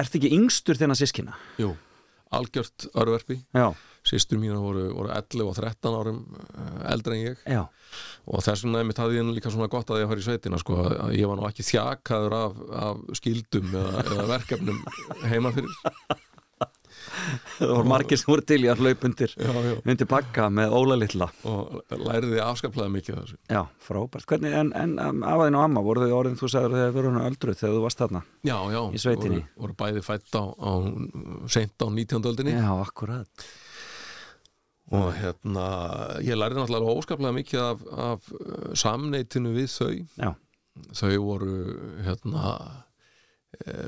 ertu 0.00 0.18
ekki 0.18 0.32
yngstur 0.34 0.78
þennan 0.78 0.98
sískina? 0.98 1.36
Jú, 1.60 1.74
algjört 2.34 2.88
örverfi 2.94 3.40
Já, 3.54 3.68
Sistur 4.06 4.38
mína 4.38 4.58
voru, 4.62 4.84
voru 4.94 5.10
11 5.10 5.48
og 5.50 5.56
13 5.58 5.96
árum 5.98 6.18
eh, 6.38 6.74
eldri 6.92 7.16
en 7.16 7.24
ég. 7.24 7.40
Já, 7.50 7.64
og 8.30 8.44
þess 8.46 8.62
vegna 8.62 8.84
hafði 8.94 9.18
ég 9.18 9.26
nú 9.26 9.34
líka 9.34 9.50
svona 9.50 9.70
gott 9.72 9.90
að 9.90 10.04
ég 10.04 10.10
fara 10.12 10.22
í 10.22 10.26
sveitina 10.26 10.60
sko, 10.62 10.78
að 10.86 11.16
ég 11.18 11.26
var 11.26 11.40
nú 11.40 11.48
ekki 11.48 11.66
þjakaður 11.66 12.36
af, 12.38 12.60
af 12.84 13.02
skildum 13.18 13.74
eða, 13.74 14.04
eða 14.04 14.28
verkefnum 14.30 14.78
heima 15.26 15.52
fyrir 15.56 15.74
það 17.58 17.72
voru 17.72 17.88
margir 17.90 18.20
sem 18.20 18.30
voru 18.30 18.44
til 18.46 18.58
í 18.64 18.70
að 18.72 18.82
hlaupundir 18.84 19.32
já, 19.36 19.50
já. 19.66 19.74
undir 19.84 20.08
bakka 20.10 20.46
með 20.52 20.74
Óla 20.78 20.96
litla 21.00 21.28
og 21.48 21.76
læriði 21.96 22.40
afskaplega 22.44 22.92
mikið 22.96 23.18
þessu 23.20 23.38
Já, 23.52 23.62
frábært. 23.86 24.26
Hvernig, 24.30 24.56
en, 24.60 24.72
en 24.76 24.96
afaðin 25.26 25.58
og 25.60 25.64
amma, 25.66 25.84
voru 25.86 26.06
þau 26.06 26.16
orðin, 26.20 26.38
þú 26.40 26.50
sagður 26.52 26.76
þegar 26.76 26.90
þau 26.90 26.96
voru 26.98 27.12
hann 27.14 27.28
öldruð 27.30 27.60
þegar 27.60 27.76
þú 27.76 27.84
varst 27.86 28.02
þarna? 28.04 28.22
Já, 28.46 28.56
já, 28.76 28.80
Í 28.92 29.02
sveitinni. 29.04 29.42
voru, 29.44 29.62
voru 29.66 29.78
bæði 29.84 30.04
fætt 30.06 30.38
á, 30.40 30.44
á 30.56 30.72
seint 31.56 31.76
á 31.82 31.86
19. 31.88 32.30
öldinni 32.32 32.56
Já, 32.56 32.72
akkurat. 32.82 33.46
og 34.96 35.08
hérna 35.18 35.66
ég 36.22 36.36
lærði 36.38 36.60
náttúrulega 36.60 36.92
óskaplega 37.00 37.34
mikið 37.34 37.62
af, 37.64 37.80
af 38.06 38.28
uh, 38.36 38.68
samneitinu 38.78 39.50
við 39.56 39.70
þau 39.72 39.88
Já, 40.22 40.30
þau 40.94 41.14
voru 41.24 41.54
hérna 42.06 42.42
eh, 42.52 42.74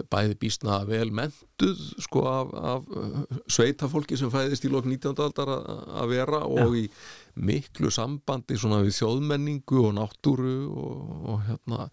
bæði 0.09 0.37
býstna 0.41 0.79
vel 0.89 1.11
mentuð 1.15 1.81
sko 2.01 2.25
af, 2.31 2.53
af 2.57 2.93
eh, 2.97 3.39
sveitafólki 3.53 4.17
sem 4.17 4.31
fæðist 4.33 4.65
í 4.65 4.71
lok 4.73 4.87
19. 4.89 5.13
aldar 5.25 5.51
að 5.53 6.13
vera 6.13 6.43
og 6.49 6.77
í 6.79 6.87
miklu 7.39 7.91
sambandi 7.93 8.57
svona 8.59 8.81
við 8.87 8.97
þjóðmenningu 9.01 9.83
og 9.91 9.97
náttúru 9.99 10.55
og, 10.73 11.11
og 11.35 11.43
hérna 11.49 11.89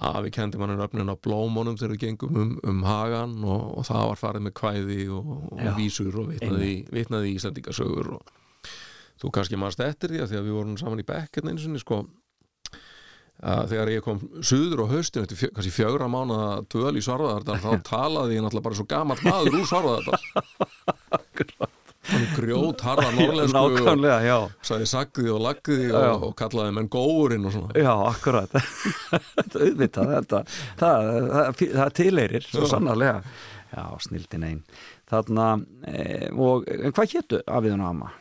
að 0.00 0.26
við 0.26 0.34
kendi 0.38 0.60
manni 0.60 0.78
nöfnin 0.80 1.12
á 1.12 1.16
blómunum 1.20 1.76
þegar 1.78 1.94
við 1.94 2.02
gengum 2.06 2.40
um, 2.42 2.52
um 2.72 2.84
hagan 2.88 3.36
og, 3.44 3.64
og 3.80 3.86
það 3.86 4.06
var 4.10 4.20
farið 4.24 4.46
með 4.46 4.56
kvæði 4.60 5.00
og, 5.12 5.30
Já, 5.60 5.66
og 5.70 5.78
vísur 5.78 6.20
og 6.22 6.30
vitnaði, 6.32 6.74
vitnaði 6.94 7.30
í 7.30 7.36
Íslandingasögur 7.38 8.14
og 8.16 8.72
þú 9.20 9.32
kannski 9.36 9.60
maður 9.60 9.86
eftir 9.90 10.14
því 10.14 10.24
að 10.24 10.32
því 10.32 10.40
að 10.40 10.48
við 10.48 10.58
vorum 10.58 10.80
saman 10.80 11.02
í 11.02 11.06
bekkjarn 11.06 11.52
einu 11.52 11.62
sinni 11.62 11.82
sko 11.82 12.02
að 13.40 13.72
þegar 13.72 13.92
ég 13.94 14.04
kom 14.04 14.22
suður 14.44 14.84
á 14.84 14.92
haustin 14.92 15.24
eftir 15.24 15.38
fjö, 15.40 15.50
kannski 15.56 15.74
fjögra 15.74 16.08
mánuða 16.12 16.48
dvöl 16.72 16.96
í 17.00 17.04
Svarfaðardal 17.04 17.60
þá 17.62 17.70
talaði 17.92 18.36
ég 18.36 18.44
náttúrulega 18.44 18.66
bara 18.68 18.80
svo 18.80 18.88
gamalt 18.90 19.22
maður 19.26 19.60
úr 19.60 19.68
Svarfaðardal 19.70 20.20
hann 22.10 22.26
grjót 22.34 22.82
harða 22.84 23.10
norðlensku 23.14 23.58
og 23.60 24.04
já. 24.24 24.36
sagði 24.88 25.30
og 25.32 25.42
lagði 25.44 25.90
og, 25.94 26.26
og 26.28 26.34
kallaði 26.38 26.74
menn 26.76 26.90
góurinn 26.92 27.46
og 27.48 27.54
svona 27.54 27.74
Já, 27.76 27.92
akkurat. 28.08 28.54
Auðvitað, 29.60 30.14
þetta, 30.16 30.42
það, 30.80 31.10
það, 31.30 31.64
það 31.76 31.92
tileirir, 32.00 32.48
svo 32.48 32.70
sannarlega. 32.70 33.20
Já, 33.70 33.84
snildin 34.02 34.46
einn. 34.48 34.62
Þarna, 35.10 35.46
e, 35.86 36.30
og 36.34 36.66
en 36.70 36.94
hvað 36.96 37.16
héttu 37.16 37.42
afiðun 37.46 37.84
og 37.84 37.92
amma? 37.92 38.12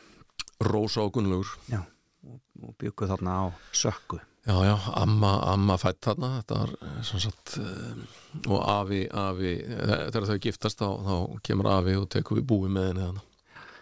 Rósa 0.70 1.06
og 1.06 1.14
Gunnlaugur 1.16 1.56
Já, 1.72 1.82
og, 2.28 2.40
og 2.66 2.76
byggu 2.82 3.10
þarna 3.10 3.38
á 3.42 3.46
sökku. 3.74 4.20
Já 4.50 4.56
já, 4.66 4.76
amma, 5.04 5.32
amma 5.54 5.76
fætt 5.78 6.00
þarna 6.08 6.30
þetta 6.40 6.60
var 6.64 7.04
sem 7.06 7.22
sagt 7.28 7.56
um, 7.62 8.02
og 8.50 8.64
afi, 8.74 9.04
afi 9.14 9.52
eh, 9.62 10.08
þegar 10.10 10.28
þau 10.32 10.40
giftast 10.48 10.82
þá, 10.82 10.88
þá 11.06 11.16
kemur 11.46 11.70
afi 11.76 11.96
og 12.00 12.08
tekur 12.16 12.40
við 12.42 12.48
búi 12.50 12.72
með 12.74 12.92
henni 12.92 13.06
þannig 13.08 13.26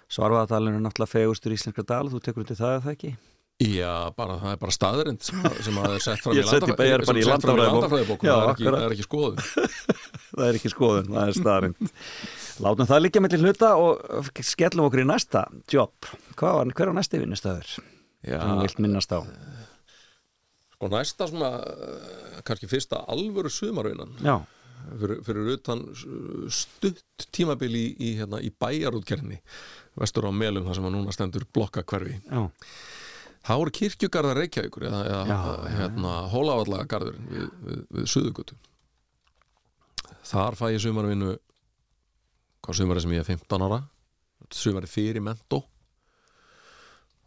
Svarfaðadalinn 0.08 0.78
er 0.78 0.84
náttúrulega 0.86 1.12
fegustur 1.12 1.52
íslenskra 1.56 1.84
dal, 1.88 2.06
þú 2.14 2.22
tekur 2.24 2.44
undir 2.46 2.56
það 2.60 2.76
eða 2.78 2.84
það 2.86 2.94
ekki? 2.94 3.10
Já, 3.58 3.94
bara, 4.16 4.36
það 4.40 4.52
er 4.54 4.60
bara 4.62 4.74
staðurind 4.76 5.24
sem, 5.26 5.40
að- 5.50 5.58
sem 5.66 5.80
að 5.82 5.96
er 5.98 6.04
sett 6.06 6.22
fram 6.22 6.36
í 7.18 7.24
landafræðibók. 7.28 8.22
það, 8.24 8.44
er 8.46 8.52
ekki- 8.54 8.68
það 8.70 9.08
skoðun 9.08 9.42
Það 10.38 10.46
er 10.48 10.60
ekki 10.60 10.72
skoðun, 10.72 11.10
það 11.16 11.32
er 11.32 11.38
staðarind. 11.40 11.92
Látum 12.68 12.90
það 12.92 13.02
líka 13.04 13.24
með 13.26 13.34
til 13.34 13.42
hluta 13.44 13.72
og 13.82 14.32
skellum 14.46 14.86
okkur 14.88 15.02
í 15.02 15.08
næsta 15.10 15.44
jobb. 15.74 16.10
Hvað 16.38 16.58
var, 16.60 16.72
hver 16.78 16.92
var 16.92 16.98
næsti 17.02 17.22
vinnustöður 17.24 17.74
Já, 17.74 18.38
sem 18.38 18.54
þú 18.54 18.62
vilt 18.68 18.82
minnast 18.86 19.12
á? 19.18 19.20
Sko 20.78 20.92
næsta 20.94 21.28
svona 21.30 21.50
eh, 21.58 22.38
kannski 22.46 22.70
fyrsta 22.70 23.02
alvöru 23.10 23.50
sumarvinnan 23.50 24.14
Já, 24.22 24.36
fyrir, 25.02 25.24
fyrir 25.26 25.50
utan 25.56 25.84
stutt 26.54 27.28
tímabil 27.34 27.76
í, 27.76 27.88
í, 27.98 28.14
hérna, 28.22 28.42
í 28.42 28.54
bæjarútkerni 28.54 29.42
vestur 29.98 30.30
á 30.30 30.32
Melum 30.32 30.70
þar 30.70 30.80
sem 30.80 30.88
að 30.88 30.96
núna 31.00 31.16
stendur 31.16 31.48
blokkakverfi 31.58 32.20
já, 32.22 32.46
það 33.50 33.62
voru 33.64 33.76
kirkjugarðar 33.80 34.42
Reykjavíkur 34.44 34.88
eða, 34.92 35.04
eða 35.10 35.58
hérna, 35.74 36.16
hólavallagarður 36.32 37.20
við, 37.26 37.52
við, 37.66 37.84
við 37.98 38.10
Suðugutu 38.14 38.58
þar 40.28 40.60
fæ 40.60 40.68
ég 40.76 40.82
sumarvinnu 40.84 41.36
hvað 42.62 42.82
sumari 42.82 43.02
sem 43.02 43.18
ég 43.18 43.24
er 43.26 43.32
15 43.34 43.66
ára 43.66 43.82
sumari 44.54 44.88
fyrir 44.88 45.24
mentó. 45.24 45.64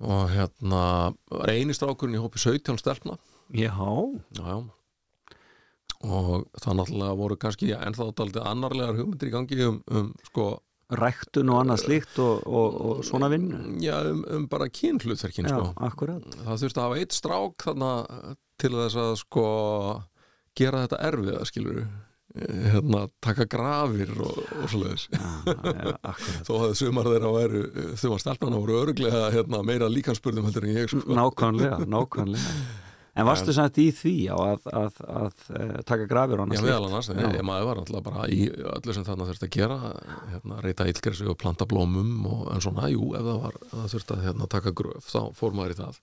Og 0.00 0.30
hérna 0.32 1.12
var 1.28 1.52
eini 1.52 1.74
strákurinn 1.76 2.16
í 2.16 2.22
hópi 2.22 2.40
17 2.40 2.78
stelpna 2.80 3.18
já, 3.54 3.72
já, 3.72 4.44
já. 4.46 4.56
og 6.00 6.48
það 6.56 6.76
náttúrulega 6.80 7.20
voru 7.20 7.38
kannski 7.40 7.70
ennþá 7.76 8.10
daldið 8.16 8.50
annarlegar 8.50 8.98
hugmyndir 8.98 9.30
í 9.30 9.34
gangi 9.34 9.62
um, 9.66 9.80
um 9.90 10.12
sko 10.28 10.50
ræktun 10.90 11.50
og 11.54 11.60
annað 11.62 11.84
slíkt 11.84 12.18
og, 12.22 12.46
og, 12.46 12.78
og 12.82 13.02
svona 13.06 13.30
vinnu. 13.30 13.78
já, 13.82 13.94
um, 14.10 14.24
um 14.26 14.46
bara 14.50 14.68
kynhlutverkin 14.68 15.46
Já, 15.46 15.54
sko. 15.56 15.72
akkurat. 15.86 16.38
það 16.44 16.62
þurfti 16.64 16.80
að 16.80 16.86
hafa 16.88 17.00
eitt 17.02 17.16
strák 17.16 17.66
þarna 17.66 17.90
til 18.60 18.72
þess 18.74 19.00
að 19.00 19.12
sko 19.22 19.48
gera 20.58 20.84
þetta 20.84 21.02
erfiða 21.10 21.44
skilur 21.46 21.84
hérna, 22.34 23.06
taka 23.22 23.46
grafir 23.50 24.10
og, 24.22 24.36
og 24.62 24.66
akkurat. 24.66 26.44
þó 26.46 26.52
að 26.60 26.76
sumar 26.78 27.08
þeirra 27.10 27.32
væru 27.34 27.62
þau 27.98 28.12
var 28.12 28.22
stelpnana 28.22 28.60
voru 28.60 28.78
öruglega 28.84 29.24
hérna, 29.34 29.62
meira 29.66 29.90
líkanspurðum 29.90 30.46
heldur 30.46 30.68
en 30.68 30.76
ég 30.76 30.92
sko. 30.92 31.02
Nákvæmlega, 31.10 31.80
nákvæmlega. 31.90 32.54
En 33.18 33.26
varstu 33.26 33.52
samt 33.54 33.78
í 33.82 33.88
því 33.94 34.14
á 34.30 34.36
að, 34.38 34.68
að, 34.70 35.00
að, 35.02 35.40
að 35.58 35.72
taka 35.88 36.06
grafir 36.10 36.38
og 36.38 36.44
annars 36.46 36.60
Já, 36.60 36.66
meðal 36.68 36.86
annars, 36.86 37.08
Já. 37.10 37.26
ég 37.34 37.42
maður 37.46 37.66
var 37.66 37.80
alltaf 37.82 38.04
bara 38.06 38.26
í 38.30 38.44
öllu 38.50 38.94
sem 38.94 39.06
þarna 39.08 39.26
þurfti 39.30 39.48
að 39.48 39.56
gera 39.56 39.78
hérna, 40.30 40.60
reyta 40.62 40.86
illgressi 40.90 41.26
og 41.30 41.38
planta 41.40 41.66
blómum 41.70 42.12
og, 42.30 42.44
en 42.54 42.62
svona, 42.62 42.86
jú, 42.92 43.08
ef 43.18 43.26
það 43.26 43.40
var 43.42 43.58
það 43.72 43.88
þurfti 43.94 44.16
að 44.16 44.24
hérna, 44.28 44.48
taka 44.54 44.74
gröf, 44.80 45.08
þá 45.10 45.20
fór 45.40 45.56
maður 45.58 45.74
í 45.74 45.78
það. 45.80 45.98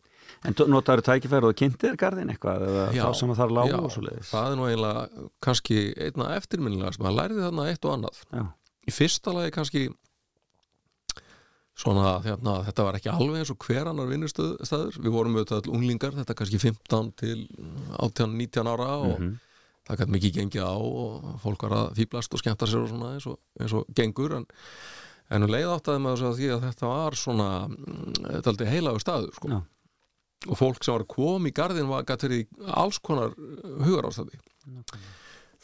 En 0.47 0.57
notaður 0.67 1.05
tækifæri 1.07 1.47
og 1.47 1.55
kynntir 1.57 1.95
garðin 1.99 2.33
eitthvað 2.33 2.65
eða 2.67 2.87
Já, 2.97 3.03
þá 3.05 3.21
sem 3.21 3.31
að 3.31 3.39
það 3.39 3.53
lág 3.57 3.71
Já, 3.71 3.77
og 3.79 3.93
svo 3.93 4.03
leiðis 4.03 4.31
það 4.33 4.49
er 4.49 4.59
nú 4.59 4.65
eiginlega 4.67 5.27
kannski 5.47 5.77
einna 6.03 6.27
eftirminnilega 6.35 6.91
sem 6.97 7.05
maður 7.07 7.19
lærði 7.21 7.45
þarna 7.45 7.67
eitt 7.71 7.87
og 7.87 7.95
annað. 7.95 8.19
Já, 8.35 8.43
í 8.83 8.95
fyrsta 8.97 9.35
lagi 9.37 9.55
kannski 9.55 9.85
svona 11.77 12.15
hérna, 12.25 12.55
þetta 12.65 12.85
var 12.87 12.95
ekki 12.97 13.11
alveg 13.13 13.41
eins 13.43 13.51
og 13.53 13.65
hver 13.67 13.89
annar 13.91 14.07
vinnustæður 14.09 14.95
við 14.97 15.11
vorum 15.13 15.35
auðvitað 15.37 15.67
unglingar, 15.69 16.15
þetta 16.17 16.35
kannski 16.39 16.59
15 16.63 17.11
til 17.21 17.43
18-19 18.01 18.71
ára 18.71 18.87
og 18.97 19.19
Mhm. 19.19 19.35
það 19.87 19.99
gæti 20.01 20.13
mikið 20.17 20.33
gengið 20.39 20.65
á 20.67 20.73
og 20.75 21.27
fólk 21.43 21.61
var 21.67 21.75
að 21.77 21.93
fýblast 21.99 22.33
og 22.33 22.41
skemmta 22.41 22.67
sér 22.67 22.83
og 22.83 22.89
svona 22.89 23.13
eins 23.15 23.27
og, 23.29 23.37
eins 23.59 23.73
og 23.77 23.85
gengur 23.95 24.33
en, 24.35 24.45
en 25.29 25.43
um 25.43 25.49
leið 25.53 25.69
áttaði 25.77 26.01
maður 26.03 26.17
sig 26.17 26.27
á 26.27 26.37
því 26.37 26.49
að 26.57 26.65
þetta 26.67 26.87
var 26.91 27.11
svona 27.15 27.49
mm, 27.67 28.13
þetta 28.25 28.51
aldrei 28.51 28.67
heilagur 28.73 28.99
staður 29.05 29.33
sko. 29.37 29.47
Já. 29.53 29.61
og 30.47 30.57
fólk 30.59 30.83
sem 30.83 30.93
var 30.93 31.01
að 31.05 31.13
koma 31.13 31.47
í 31.49 31.53
garðin 31.55 31.87
var 31.89 32.03
gæti 32.03 32.27
verið 32.27 32.43
í 32.43 32.73
alls 32.73 32.99
konar 32.99 33.31
hugar 33.85 34.09
ástæði 34.09 34.37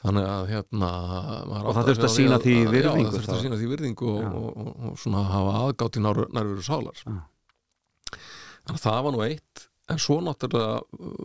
þannig 0.03 0.25
að 0.27 0.48
hérna 0.51 0.89
Og 1.63 1.75
það 1.77 1.89
þurfti 1.89 2.07
að 2.07 2.12
á 2.12 2.17
sýna 2.17 2.39
því 2.43 2.55
að- 2.60 2.72
virðingu 2.74 3.03
já, 3.03 3.10
það 3.10 3.13
þurfti 3.17 3.29
þá. 3.31 3.36
að 3.38 3.43
sína 3.45 3.60
því 3.62 3.67
virðingu 3.74 4.10
og, 4.13 4.24
og, 4.39 4.50
og, 4.63 4.74
og 4.89 4.98
svona 5.03 5.22
hafa 5.31 5.53
aðgátt 5.63 6.00
í 6.00 6.03
nær- 6.03 6.31
nærveru 6.38 6.65
sálar 6.67 6.98
Já. 7.03 7.13
þannig 8.63 8.79
að 8.79 8.83
það 8.88 9.00
var 9.07 9.15
nú 9.17 9.24
eitt 9.27 9.63
en 9.93 10.00
svo 10.00 10.17
náttúrulega 10.24 10.75
uh, 10.79 11.15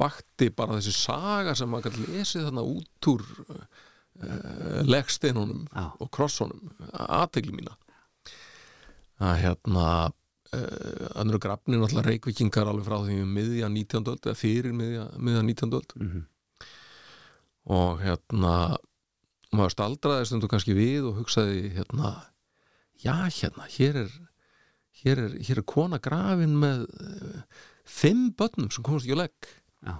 vakti 0.00 0.48
bara 0.50 0.78
þessi 0.78 0.94
saga 0.98 1.52
sem 1.58 1.70
maður 1.70 1.90
gæti 1.94 2.06
lesið 2.16 2.46
þarna 2.48 2.64
út 2.66 3.10
úr 3.12 3.22
uh, 3.48 4.82
leggsteinunum 4.86 5.66
og 6.02 6.08
krossunum 6.14 6.72
aðtegli 6.92 7.54
mína 7.54 7.76
að 9.22 9.36
hérna 9.42 9.84
uh, 10.08 11.06
annur 11.18 11.38
grafnir 11.42 11.78
náttúrulega 11.82 12.10
reykvikingar 12.12 12.70
alveg 12.70 12.86
frá 12.86 12.98
því 13.06 13.20
um 13.24 13.30
miðja 13.38 13.70
19. 13.70 14.10
öld 14.14 14.26
eða 14.30 14.38
fyrir 14.38 14.74
miðja, 14.78 15.06
miðja 15.18 15.42
19. 15.46 15.78
öld 15.80 15.94
Mhm. 16.02 16.26
Og 17.68 18.00
hérna 18.02 18.54
maður 19.54 19.74
staldraði 19.74 20.28
stundu 20.28 20.50
kannski 20.50 20.76
við 20.76 21.08
og 21.08 21.22
hugsaði 21.22 21.70
hérna 21.76 22.16
já 22.98 23.14
hérna, 23.28 23.68
hér 23.72 24.02
er 24.04 24.12
hér 25.02 25.22
er, 25.22 25.38
hér 25.46 25.62
er 25.62 25.68
kona 25.68 26.00
grafin 26.02 26.56
með 26.58 26.84
uh, 26.88 27.40
fimm 27.88 28.28
börnum 28.38 28.70
sem 28.74 28.84
komast 28.86 29.06
ekki 29.06 29.16
á 29.16 29.22
legg. 29.22 29.50
Já. 29.86 29.94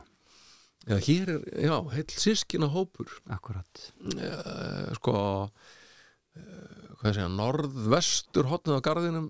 eða 0.89 1.01
hér 1.07 1.33
er, 1.37 1.49
já, 1.69 1.75
heill 1.95 2.13
sískina 2.19 2.71
hópur 2.73 3.13
Akkurat 3.31 3.83
uh, 4.17 4.91
sko 4.99 5.17
uh, 5.47 6.95
hvað 6.99 7.13
segja, 7.13 7.29
norðvestur 7.31 8.49
hotnið 8.51 8.81
á 8.83 8.87
garðinum 8.89 9.29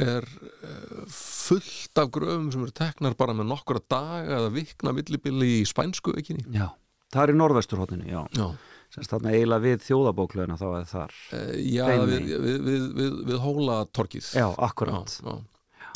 er 0.00 0.24
uh, 0.24 1.02
fullt 1.12 2.00
af 2.00 2.08
gröfum 2.14 2.48
sem 2.54 2.64
eru 2.64 2.72
teknar 2.72 3.18
bara 3.18 3.36
með 3.36 3.50
nokkura 3.52 3.84
daga 3.84 4.38
eða 4.38 4.54
vikna 4.54 4.94
millibili 4.96 5.58
í 5.60 5.66
spænsku 5.68 6.16
ekkinni 6.16 6.46
Já, 6.56 6.70
það 7.12 7.22
er 7.26 7.32
í 7.34 7.38
norðvesturhóttinu, 7.40 8.08
já 8.10 8.22
já 8.38 8.46
Sérst 8.92 9.08
þarna 9.14 9.30
eiginlega 9.32 9.64
við 9.64 9.84
þjóðabóklöðina 9.86 10.56
þá 10.60 10.66
er 10.76 10.82
þar 10.90 11.12
Eh, 11.32 11.52
Já, 11.72 11.86
við, 12.04 12.26
við, 12.28 12.58
við, 12.66 12.82
við, 12.98 13.14
við 13.30 13.38
hóla 13.40 13.76
torkið 13.96 14.26
Já, 14.36 14.46
akkurat 14.66 15.14
já, 15.16 15.32
já. 15.32 15.86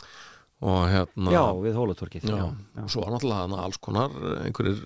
Og 0.64 0.78
hérna 0.88 1.34
Já, 1.34 1.42
við 1.60 1.76
hólatorkið 1.76 2.24
já. 2.30 2.38
já. 2.40 2.86
Svo 2.88 3.02
var 3.04 3.12
náttúrulega 3.12 3.42
hana 3.44 3.58
alls 3.66 3.76
konar 3.84 4.16
einhverjir 4.46 4.80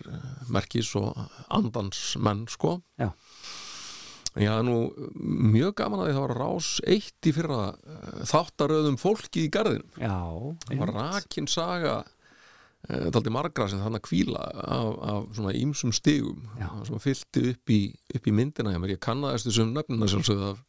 merkis 0.50 0.90
og 0.98 1.14
andansmenn 1.54 2.48
sko 2.50 2.80
Já. 2.98 3.12
Já, 4.38 4.56
nú 4.66 4.90
mjög 5.50 5.72
gaman 5.78 6.02
að 6.04 6.10
því 6.10 6.16
það 6.18 6.24
var 6.26 6.34
rás 6.38 6.72
eitt 6.90 7.26
í 7.30 7.32
fyrra 7.34 7.60
eh, 7.74 8.20
þáttaröðum 8.30 8.98
fólki 9.02 9.46
í 9.46 9.52
garðin 9.54 9.86
Já, 9.98 10.18
það 10.66 10.82
var 10.82 10.92
rakin 10.98 11.48
saga 11.50 11.96
þetta 12.88 13.20
aldrei 13.20 13.34
margra 13.34 13.68
sem 13.68 13.82
þannig 13.82 14.00
að 14.00 14.06
kvíla 14.06 14.46
af, 14.64 14.90
af 15.12 15.28
svona 15.36 15.52
ímsum 15.56 15.92
stigum. 15.94 16.48
Sem 16.88 17.02
fylgti 17.02 17.44
upp 17.52 17.72
í, 17.74 17.80
upp 18.16 18.26
í 18.26 18.34
myndina 18.34 18.72
hjá 18.74 18.80
mér, 18.82 18.94
ég 18.96 19.02
kannaðist 19.04 19.50
þessum 19.50 19.74
nöfnina 19.76 20.08
sjálfsögð 20.10 20.46
af, 20.48 20.62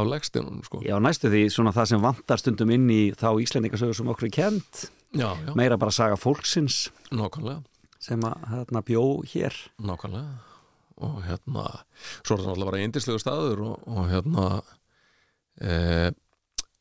af 0.00 0.10
leggsteinunum 0.12 0.62
sko. 0.66 0.82
Já, 0.86 0.96
næstu 1.02 1.32
því 1.32 1.42
svona 1.52 1.74
það 1.76 1.90
sem 1.92 2.04
vantar 2.04 2.42
stundum 2.42 2.74
inn 2.76 2.86
í 2.94 3.00
þá 3.18 3.28
Íslendingasögur 3.42 3.98
sem 3.98 4.12
okkur 4.14 4.30
er 4.30 4.36
kent 4.36 4.84
já, 5.10 5.28
já, 5.34 5.52
meira 5.58 5.80
bara 5.80 5.94
saga 5.94 6.20
fólksins. 6.20 6.86
Nákvæmlega. 7.10 7.64
Sem 8.00 8.22
að 8.24 8.46
hérna 8.54 8.84
bjó 8.86 9.04
hér. 9.34 9.58
Nákvæmlega. 9.82 10.38
Og 11.00 11.20
hérna, 11.24 11.64
svo 12.20 12.36
er 12.36 12.42
það 12.42 12.50
náttúrulega 12.50 12.70
bara 12.70 12.80
eindislegu 12.84 13.20
staður 13.22 13.62
og, 13.64 13.86
og 13.88 14.10
hérna 14.10 14.48
e, 15.64 15.76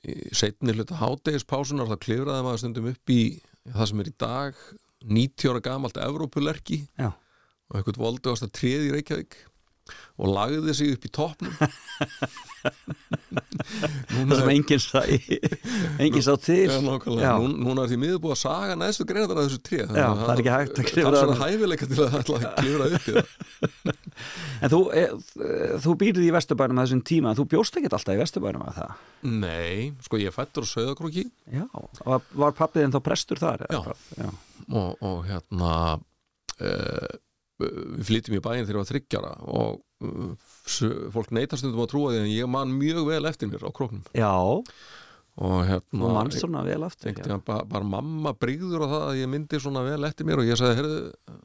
í 0.03 0.15
setni 0.35 0.75
hluta 0.75 0.97
hádegispásunar 0.99 1.87
þá 1.87 2.01
klifraði 2.03 2.43
maður 2.43 2.61
stundum 2.61 2.89
upp 2.91 3.13
í 3.15 3.21
það 3.67 3.89
sem 3.91 4.03
er 4.03 4.11
í 4.11 4.15
dag 4.25 4.61
90 5.03 5.51
ára 5.51 5.63
gamalt 5.63 5.99
Evrópulerki 6.03 6.81
Já, 6.99 7.11
og 7.69 7.79
eitthvað 7.79 8.01
voldu 8.03 8.33
ást 8.33 8.47
að 8.47 8.55
treði 8.59 8.89
í 8.89 8.93
Reykjavík 8.97 9.39
og 10.19 10.33
lagði 10.35 10.73
sig 10.77 10.93
upp 10.95 11.05
í 11.07 11.11
toppnum 11.15 11.53
það 13.29 14.35
sem 14.39 14.49
enginn 14.53 14.81
sá 14.83 15.01
enginn 15.05 16.23
sá 16.25 16.33
til 16.41 16.67
Já, 16.69 16.77
nákvæmlega. 16.83 17.23
Já. 17.23 17.33
Nú, 17.39 17.47
núna 17.69 17.85
er 17.85 17.91
því 17.91 17.97
miður 18.01 18.21
búið 18.23 18.35
að 18.35 18.41
saga 18.41 18.75
neðstu 18.79 19.05
greinar 19.09 19.37
af 19.39 19.47
þessu 19.47 19.61
tré 19.69 19.79
Já, 19.83 20.07
það 20.19 20.33
er 20.33 20.41
ekki 20.43 20.53
hægt 20.55 20.81
að 20.83 20.89
klifra 20.89 21.09
Það 21.09 21.19
er 21.19 21.21
þarna. 21.21 21.37
hæfileika 21.45 21.89
til 21.89 21.99
að, 22.03 22.09
að 22.19 22.25
klifra 22.59 22.85
upp 22.89 22.95
í 22.99 23.15
það 23.15 23.27
En 24.59 24.71
þú, 24.73 24.79
e, 24.91 25.03
þú 25.85 25.93
býrði 26.01 26.25
í 26.27 26.33
Vesturbænum 26.35 26.81
að 26.81 26.89
þessum 26.89 27.03
tíma, 27.07 27.31
þú 27.37 27.45
bjóst 27.53 27.77
ekkert 27.79 27.95
alltaf 27.95 28.17
í 28.17 28.19
Vesturbænum 28.19 28.65
að 28.67 28.73
það 28.81 28.91
Nei, 29.39 29.79
sko 30.03 30.19
ég 30.19 30.35
fættur 30.35 30.67
á 30.67 30.71
Söðakróki 30.73 31.23
Já, 31.55 31.63
var, 32.03 32.25
var 32.43 32.55
pappiðin 32.59 32.91
þá 32.95 32.99
prestur 33.05 33.39
þar? 33.39 33.63
eða 33.69 33.95
Já. 33.95 34.25
Já. 34.25 34.29
og, 34.75 34.89
og 34.99 35.17
hérna 35.29 35.71
uh, 35.95 37.09
við 37.59 38.07
flytjum 38.07 38.37
í 38.37 38.41
bæinn 38.43 38.65
þegar 38.65 38.77
ég 38.77 38.81
var 38.81 38.89
þryggjara 38.89 39.31
og 39.51 40.07
uh, 40.07 40.49
fólk 41.13 41.33
neytast 41.35 41.63
stundum 41.63 41.83
að 41.83 41.91
trúa 41.93 42.13
því 42.13 42.23
en 42.23 42.31
ég 42.31 42.49
man 42.51 42.73
mjög 42.79 43.03
vel 43.09 43.21
eftir 43.29 43.51
mér 43.51 43.67
á 43.67 43.71
króknum. 43.75 44.03
Já, 44.15 44.31
og 45.39 45.55
hérna 45.67 46.07
og 46.07 46.15
mannst 46.17 46.41
svona 46.43 46.65
vel 46.67 46.81
aftur 46.87 47.11
einhvern 47.11 47.43
bara, 47.47 47.65
bara 47.67 47.87
mamma 47.87 48.33
brigður 48.35 48.83
á 48.83 48.87
það 48.87 49.05
að 49.09 49.21
ég 49.21 49.31
myndi 49.31 49.61
svona 49.63 49.85
vel 49.87 50.01
eftir 50.07 50.27
mér 50.27 50.41
og 50.43 50.49
ég 50.49 50.59
sagði, 50.59 50.79
heyrðu, 50.81 51.39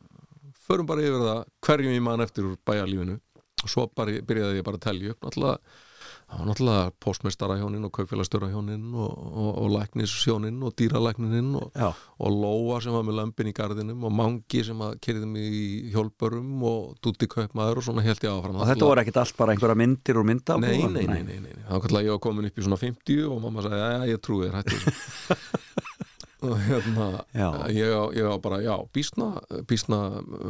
förum 0.66 0.88
bara 0.90 1.05
yfir 1.05 1.22
það 1.22 1.42
hverjum 1.68 1.94
ég 1.94 2.07
man 2.07 2.24
eftir 2.24 2.48
úr 2.48 2.59
bæjarlífinu. 2.66 3.18
Og 3.64 3.70
svo 3.70 3.87
bara, 3.96 4.14
byrjaði 4.29 4.61
ég 4.61 4.66
bara 4.66 4.81
að 4.81 4.87
telja 4.88 5.14
upp 5.14 5.24
náttúrulega, 5.24 5.77
það 6.25 6.39
var 6.41 6.47
náttúrulega 6.49 6.91
postmestara 7.05 7.57
hjónin 7.61 7.85
og 7.87 7.93
kaupfélagstjóra 7.95 8.49
hjónin 8.53 8.87
og, 8.95 9.13
og, 9.29 9.51
og 9.63 9.69
læknishjónin 9.75 10.57
og 10.67 10.75
dýralækninin 10.81 11.51
og, 11.61 11.69
Já, 11.77 11.91
og 11.95 12.35
Lóa 12.43 12.81
sem 12.83 12.95
var 12.97 13.05
með 13.07 13.19
lömpin 13.21 13.51
í 13.51 13.55
garðinum 13.57 14.07
og 14.09 14.15
Mangi 14.19 14.65
sem 14.67 14.81
að 14.87 14.97
kerði 15.05 15.29
mig 15.31 15.59
í 15.61 15.67
hjólpörum 15.95 16.65
og 16.71 16.95
Dutti 17.05 17.29
kaupmaður 17.31 17.83
og 17.83 17.87
svona 17.89 18.05
held 18.07 18.25
ég 18.25 18.33
áfram. 18.33 18.59
Og 18.61 18.71
þetta 18.73 18.89
voru 18.91 19.05
ekkert 19.05 19.21
allt 19.25 19.37
bara 19.39 19.55
einhverja 19.55 19.79
myndir 19.85 20.21
úr 20.23 20.29
mynda 20.33 20.59
Nei, 20.65 20.79
nei, 20.83 21.05
nei, 21.07 21.21
nei, 21.23 21.39
nei, 21.45 21.53
nei. 21.55 21.65
þá 21.69 21.77
kallar 21.87 22.07
ég 22.09 22.17
var 22.17 22.23
komin 22.29 22.49
upp 22.51 22.59
í 22.59 22.67
svona 22.67 22.81
50 22.81 23.29
og 23.31 23.43
mamma 23.45 23.65
sagði, 23.67 23.83
já, 23.85 24.15
ég 24.15 24.25
trúi 24.25 24.51
þér, 24.51 25.39
og 26.45 26.59
hérna 26.61 27.05
Já. 27.33 27.49
ég, 27.73 27.93
ég 28.19 28.27
á 28.29 28.37
bara, 28.43 28.59
já, 28.65 28.75
bísna 28.93 29.31
bísna 29.69 30.01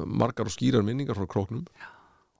margar 0.06 0.48
og 0.50 0.54
skýrar 0.54 0.82
minningar 0.86 1.14
frá 1.18 1.26
króknum 1.30 1.62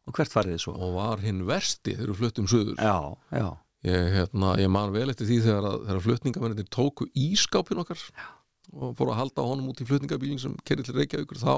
Og 0.04 0.16
hvert 0.18 0.32
farið 0.34 0.54
þið 0.54 0.62
svo? 0.66 0.74
og 0.76 0.96
var 0.98 1.22
hinn 1.24 1.44
versti 1.48 1.94
þegar 1.96 2.12
við 2.12 2.20
fluttum 2.20 2.48
suður. 2.50 2.76
Já, 2.76 2.96
já, 3.32 3.46
ég, 3.88 4.08
hérna, 4.18 4.54
ég 4.60 4.72
man 4.72 4.94
vel 4.94 5.08
eftir 5.12 5.28
því 5.30 5.38
þegar, 5.46 5.68
þegar 5.88 6.06
flutningamennir 6.06 6.72
tóku 6.72 7.08
ískápin 7.16 7.80
okkar 7.80 8.00
já. 8.00 8.26
og 8.74 8.96
fóru 8.98 9.14
að 9.14 9.20
halda 9.22 9.46
honum 9.48 9.70
út 9.72 9.80
í 9.80 9.88
flutningabílinn 9.88 10.42
sem 10.42 10.56
kerið 10.68 10.90
til 10.90 10.98
Reykjavíkur 10.98 11.40
þá, 11.40 11.54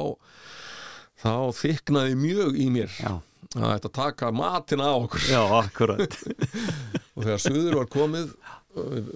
þá 1.25 1.35
þyknaði 1.59 2.21
mjög 2.23 2.61
í 2.63 2.69
mér 2.77 2.95
já, 3.01 3.13
að 3.57 3.67
þetta 3.73 3.93
taka 3.99 4.31
matina 4.35 4.93
á 4.93 4.97
okkur. 5.01 5.27
Já, 5.33 5.43
akkurat. 5.63 6.21
Og 7.17 7.25
þegar 7.25 7.41
suður 7.43 7.79
var 7.81 7.91
komið 7.91 8.31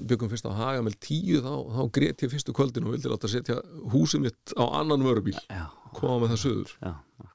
byggum 0.08 0.30
fyrst 0.32 0.46
á 0.48 0.52
Hagamel 0.56 0.94
10 0.96 1.42
þá, 1.44 1.52
þá 1.76 1.82
grét 1.92 2.24
ég 2.24 2.32
fyrstu 2.32 2.54
kvöldin 2.56 2.86
og 2.88 2.94
vildi 2.96 3.10
láta 3.12 3.28
setja 3.28 3.58
húsið 3.92 4.24
mitt 4.24 4.54
á 4.56 4.64
annan 4.80 5.04
vörubíl. 5.04 5.36
Já, 5.52 5.66
koma 5.96 6.22
með 6.22 6.34
það 6.34 6.42
suður. 6.46 6.72
Já, 6.80 6.94
akkurat 7.20 7.29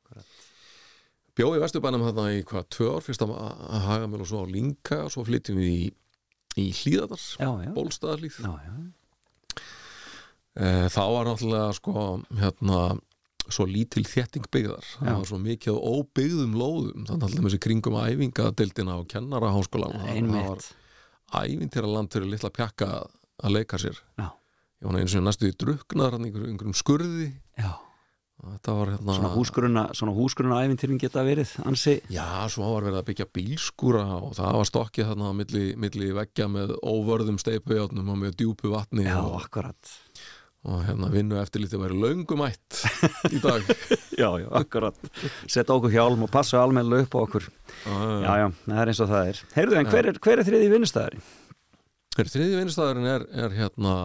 bjóði 1.36 1.64
Vesturbænum 1.64 2.06
þarna 2.08 2.28
í 2.36 2.44
hvað 2.48 2.68
tvö 2.76 2.92
ár 2.96 3.06
fyrst 3.06 3.24
á 3.24 3.28
Hagamel 3.88 4.24
og 4.24 4.30
svo 4.30 4.44
á 4.44 4.52
Linka 4.52 5.02
og 5.06 5.12
svo 5.14 5.26
flytjum 5.28 5.60
við 5.60 5.74
í, 5.74 5.90
í 6.62 6.68
já, 6.72 7.74
Bólstaðarlíð 7.76 8.40
já, 8.40 8.54
já, 8.66 8.76
e, 10.56 10.70
þá 10.94 11.04
var 11.12 11.30
náttúrulega 11.30 11.76
sko 11.80 12.06
hérna 12.40 12.86
svo 13.52 13.66
lítil 13.70 14.06
þétting 14.08 14.48
byggðar. 14.54 14.88
Það 14.98 15.20
var 15.20 15.28
svo 15.30 15.40
mikið 15.42 15.78
á 15.78 15.86
óbyggðum 15.86 16.56
lóðum. 16.58 17.06
Þannig 17.06 17.28
að 17.28 17.46
þessi 17.46 17.62
kringum 17.62 17.98
æfingadeildina 18.00 18.98
og 19.02 19.08
kennara 19.12 19.52
háskólan 19.54 19.94
það 20.02 20.32
var 20.34 20.66
ævintýra 21.46 21.92
land 21.92 22.14
fyrir 22.14 22.32
litla 22.32 22.52
pjakka 22.54 22.90
að 23.06 23.58
leika 23.58 23.80
sér. 23.82 24.00
Já, 24.18 24.30
ég 24.82 24.90
nú 24.90 25.02
einu 25.02 25.12
sinni 25.12 25.28
næstu 25.28 25.50
í 25.50 25.58
druknaðar 25.62 26.18
einhverjum, 26.20 26.76
skurði. 26.78 27.30
Já, 27.60 27.72
hérna 28.46 29.16
Svona 29.16 29.32
húsgrunna, 29.34 29.84
svona 29.98 30.14
húsgrunna 30.16 30.62
æfintýrin 30.66 31.00
geta 31.02 31.24
verið 31.26 31.52
ansi 31.66 31.98
Já, 32.14 32.46
svo 32.52 32.70
var 32.76 32.88
verið 32.88 33.02
að 33.02 33.08
byggja 33.10 33.28
bílskúra 33.34 34.06
og 34.20 34.36
það 34.38 34.58
var 34.60 34.70
stokkið 34.70 35.10
þarna 35.12 35.30
á 35.30 35.34
milli, 35.40 35.66
milli 35.82 36.10
veggja 36.16 36.48
með 36.52 36.76
óvörðum 36.86 37.40
steipujátnum 37.42 38.12
og 38.14 38.20
með 38.22 38.38
djúpu 38.42 38.72
vatni 38.74 39.08
Já, 39.08 39.18
og, 39.24 39.40
akkurat. 39.42 39.94
og 40.66 40.84
hérna 40.86 41.10
vinnu 41.14 41.40
eftirlítið 41.42 41.84
væri 41.84 42.00
löngumætt 42.02 42.80
í 43.34 43.42
dag. 43.44 43.66
Já, 44.22 44.30
já, 44.40 44.48
akkurat. 44.56 44.96
Setta 45.52 45.76
okkur 45.76 45.92
hjálm 45.92 46.24
og 46.26 46.32
passa 46.32 46.62
almennilega 46.64 47.04
upp 47.04 47.18
á 47.18 47.20
okkur. 47.26 47.50
Já, 47.84 48.32
já, 48.40 48.46
það 48.64 48.80
er 48.80 48.92
eins 48.94 49.02
og 49.04 49.10
það 49.12 49.32
er. 49.34 49.42
Heyrðu, 49.58 49.76
en 49.82 49.90
hver 49.92 50.08
er, 50.08 50.20
hver 50.24 50.40
er 50.40 50.48
þriði 50.48 50.70
vinnustæðari? 50.72 51.20
Hver 52.16 52.32
þriði 52.32 52.62
vinnustæðurinn 52.62 53.10
er, 53.12 53.26
er 53.44 53.58
hérna 53.58 53.96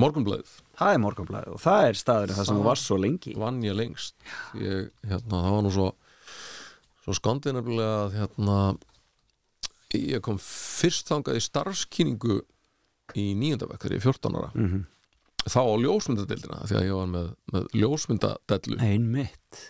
morgunblæð 0.00 0.50
Það 0.80 0.92
er 0.94 1.02
morgunblæði 1.04 1.54
og 1.54 1.60
það 1.60 1.86
er 1.86 1.98
staðurinn 2.00 2.38
það 2.38 2.46
sem 2.48 2.60
þú 2.60 2.68
varst 2.70 2.88
svo 2.88 3.00
lengi. 3.00 3.34
vann 3.36 3.58
ég 3.64 3.76
lengst. 3.76 4.14
Ég, 4.56 4.92
hérna, 5.04 5.42
það 5.42 5.56
var 5.56 5.66
nú 5.66 5.74
svo 5.74 5.88
svo 7.00 7.16
skondið 7.16 7.56
nefnilega 7.56 7.98
að 8.04 8.16
hérna 8.20 8.56
ég 9.98 10.22
kom 10.24 10.38
fyrst 10.40 11.10
þangað 11.10 11.40
í 11.40 11.44
starfskynningu 11.44 12.38
í 13.18 13.26
nýjöndavekk 13.36 13.82
þegar 13.82 13.96
ég 13.96 14.00
er 14.00 14.08
14 14.08 14.40
ára. 14.40 14.50
Mm 14.54 14.80
þá 15.48 15.60
á 15.64 15.74
ljósmyndadeildina 15.80 16.64
því 16.68 16.76
að 16.76 16.86
ég 16.86 16.96
var 16.96 17.10
með, 17.10 17.28
með 17.54 17.76
ljósmyndadellu 17.80 18.80
Einmitt 18.84 19.60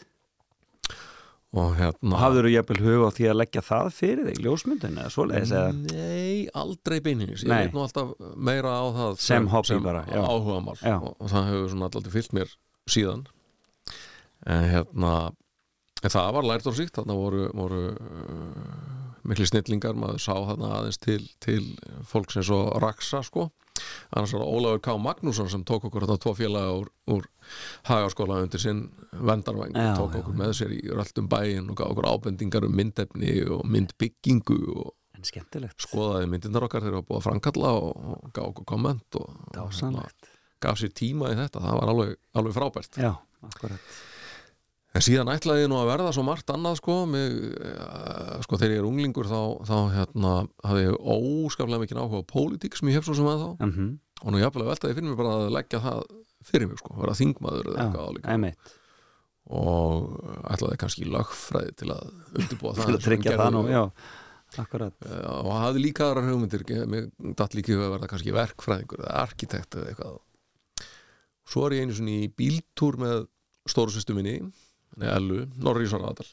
og 1.50 1.72
hérna 1.78 2.20
hafður 2.20 2.46
þú 2.46 2.52
jafnvel 2.54 2.82
hug 2.84 3.02
á 3.02 3.10
því 3.16 3.26
að 3.30 3.38
leggja 3.40 3.62
það 3.66 3.88
fyrir 3.96 4.28
þig, 4.28 4.40
ljósmyndun 4.44 5.00
eða 5.02 5.10
svoleiðis 5.16 5.54
eða? 5.58 5.72
Nei, 5.80 6.36
aldrei 6.62 7.00
beiningis 7.02 7.42
ég 7.42 7.50
veit 7.50 7.74
nú 7.74 7.82
alltaf 7.82 8.12
meira 8.36 8.76
á 8.78 8.86
það 8.94 9.18
Sem 9.24 9.48
já. 10.06 10.20
áhugamál. 10.22 10.78
Já. 10.78 10.96
og, 11.00 11.16
og 11.18 11.32
það 11.32 11.48
hefur 11.50 11.72
svona 11.74 11.90
alltaf 11.90 12.14
fyllt 12.14 12.36
mér 12.38 12.54
síðan. 12.90 13.26
En 14.46 14.68
hérna 14.70 15.14
en 16.00 16.14
það 16.14 16.30
var 16.38 16.48
lært 16.48 16.70
og 16.70 16.76
síkt. 16.78 16.94
Þarna 16.96 17.16
voru, 17.18 17.42
voru 17.56 17.82
uh, 17.92 19.09
miklu 19.28 19.46
snillingar 19.48 19.96
maður 19.98 20.22
sá 20.22 20.34
þarna 20.34 20.70
aðeins 20.78 21.00
til, 21.02 21.22
til 21.42 21.62
fólk 22.08 22.32
sem 22.34 22.46
svo 22.46 22.62
raksa 22.82 23.22
sko. 23.26 23.50
Annars 24.12 24.34
var 24.36 24.44
Ólafur 24.44 24.80
K. 24.84 24.94
Magnússon 25.00 25.48
sem 25.48 25.62
tók 25.64 25.86
okkur 25.88 26.04
þetta 26.04 26.18
tvo 26.20 26.34
félaga 26.36 26.72
úr, 26.82 26.90
úr 27.14 27.28
hagaskóla 27.88 28.42
undir 28.44 28.60
sinn 28.60 28.82
vendarvæng 29.12 29.72
Já, 29.72 29.92
og 29.92 30.00
tók 30.02 30.16
já. 30.16 30.20
okkur 30.20 30.36
með 30.36 30.52
sér 30.58 30.74
í 30.76 30.80
röldum 30.90 31.30
bæin 31.32 31.70
og 31.72 31.78
gaf 31.80 31.94
okkur 31.94 32.10
ábendingar 32.10 32.66
um 32.68 32.76
myndefni 32.76 33.38
og 33.48 33.64
myndbyggingu 33.64 34.58
og 34.74 34.92
skoðaði 35.80 36.28
myndindar 36.32 36.64
okkar 36.68 36.84
þegar 36.84 37.00
það 37.00 37.08
búið 37.08 37.20
að 37.20 37.26
framkalla 37.28 37.72
og, 37.78 38.04
og 38.12 38.28
gaf 38.36 38.52
okkur 38.52 38.68
komment 38.68 39.20
og, 39.20 39.32
og 39.32 39.56
Dásanlegt 39.56 40.30
gaf 40.60 40.80
sér 40.80 40.92
tíma 40.92 41.32
í 41.32 41.38
þetta, 41.38 41.62
það 41.64 41.76
var 41.80 41.92
alveg, 41.94 42.16
alveg 42.36 42.56
frábært. 42.56 43.00
Já, 43.00 43.14
akkurat 43.48 43.92
en 44.90 45.04
síðan 45.04 45.30
ætlaði 45.30 45.64
ég 45.64 45.70
nú 45.70 45.78
að 45.78 45.90
verða 45.92 46.12
svo 46.14 46.24
margt 46.26 46.50
annað 46.50 46.80
sko, 46.80 46.96
mig, 47.10 47.36
eh, 47.62 48.32
sko 48.46 48.58
þegar 48.58 48.74
ég 48.74 48.82
er 48.82 48.88
unglingur 48.88 49.28
þá, 49.30 49.40
þá 49.68 49.76
hérna, 49.94 50.32
hafði 50.66 50.86
ég 50.88 50.96
óskaplega 51.14 51.82
mikið 51.84 52.00
áhuga 52.02 52.22
á 52.26 52.30
pólitík 52.32 52.78
sem 52.78 52.90
ég 52.90 52.98
hef 52.98 53.06
svo 53.06 53.16
sem 53.18 53.30
að 53.30 53.44
þá 53.44 53.50
mm 53.52 53.72
-hmm. 53.76 53.92
og 54.24 54.34
nú 54.34 54.42
jafnvel 54.42 54.66
veltaði 54.66 54.96
fyrir 54.98 55.08
mig 55.08 55.20
bara 55.20 55.36
að 55.36 55.54
leggja 55.56 55.82
það 55.86 56.02
fyrir 56.50 56.68
mig 56.68 56.78
sko, 56.82 56.94
vera 56.98 57.18
þingmaður 57.20 57.70
eða 57.70 57.84
eitthvað 57.84 58.08
álíka. 58.08 58.32
og 59.50 59.94
ætlaði 60.50 60.80
kannski 60.82 61.04
í 61.06 61.10
lögfræði 61.10 61.76
til 61.76 61.90
að 61.90 62.10
undirbúa 62.34 62.74
það 62.76 62.86
Til 62.86 62.98
að 62.98 63.06
tryggja 63.06 63.36
það 63.36 63.54
nú, 63.54 63.68
já 63.68 63.84
Akkurat. 64.58 64.94
Eh, 65.06 65.28
og 65.46 65.52
hafði 65.54 65.78
líka 65.84 66.08
aðra 66.08 66.26
hugmyndir 66.26 66.64
mér 66.90 67.04
datt 67.38 67.54
líka 67.54 67.76
að 67.76 67.92
verða 67.94 68.08
kannski 68.10 68.34
verkfræðingur 68.34 69.04
eða 69.04 69.20
arkitekt 69.22 69.76
eða 69.78 69.92
eitthvað. 69.92 70.16
Svo 71.46 71.66
er 71.66 71.76
ég 71.76 71.86
einu 71.86 71.94
svona 71.94 72.16
í 72.16 72.26
bíltúr 72.34 72.98
með 72.98 73.28
stóru 73.70 73.94
sýstu 73.94 74.16
minni 74.16 74.40
henni 74.94 75.10
Ellu, 75.14 75.40
Norri 75.62 75.88
Svaradal 75.90 76.28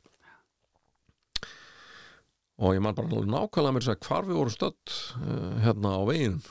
og 2.57 2.73
ég 2.73 2.81
man 2.81 2.97
bara 2.97 3.07
nákvæmlega 3.21 3.73
mér 3.75 3.89
að 3.93 4.05
hvar 4.07 4.25
við 4.25 4.39
vorum 4.39 4.55
stödd 4.55 4.93
uh, 5.21 5.57
hérna 5.65 5.97
á 5.97 6.01
veginum 6.09 6.45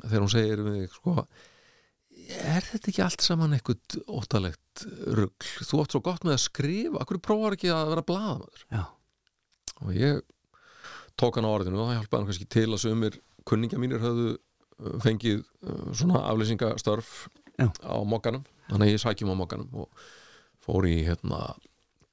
þegar 0.00 0.22
hún 0.22 0.34
segir 0.34 0.62
við 0.66 0.84
sko 0.94 1.16
er 2.30 2.62
þetta 2.64 2.90
ekki 2.92 3.02
allt 3.04 3.24
saman 3.24 3.54
eitthvað 3.56 3.96
óttalegt 4.06 4.84
rugl, 5.18 5.48
þú 5.66 5.82
átt 5.82 5.94
svo 5.94 6.02
gott 6.04 6.26
með 6.26 6.36
að 6.36 6.44
skrifa, 6.44 7.00
akkur 7.02 7.20
prófar 7.22 7.56
ekki 7.56 7.72
að 7.74 7.90
vera 7.94 8.06
blaðamaður? 8.06 8.62
Já, 8.70 8.84
og 9.80 9.96
ég 9.96 10.20
tók 11.20 11.36
hann 11.36 11.48
á 11.48 11.54
orðinu 11.54 11.80
og 11.80 11.90
það 11.90 11.98
hjálpaði 11.98 12.20
hann 12.20 12.30
kannski 12.30 12.48
til 12.54 12.68
að 12.68 12.82
sömur 12.84 13.18
kunningja 13.48 13.82
mínir 13.82 14.02
höfðu 14.04 14.30
uh, 14.36 14.96
fengið 15.04 15.42
uh, 15.42 15.90
svona 15.96 16.22
aflýsingastörf 16.30 17.12
Já. 17.56 17.68
á 17.68 17.96
mokkanum. 18.06 18.46
Þannig 18.70 18.86
að 18.86 18.94
ég 18.94 19.02
sækjum 19.02 19.34
á 19.34 19.40
mokkanum 19.40 19.82
og 19.82 20.04
fór 20.70 20.86
í 20.86 21.00
hérna 21.08 21.40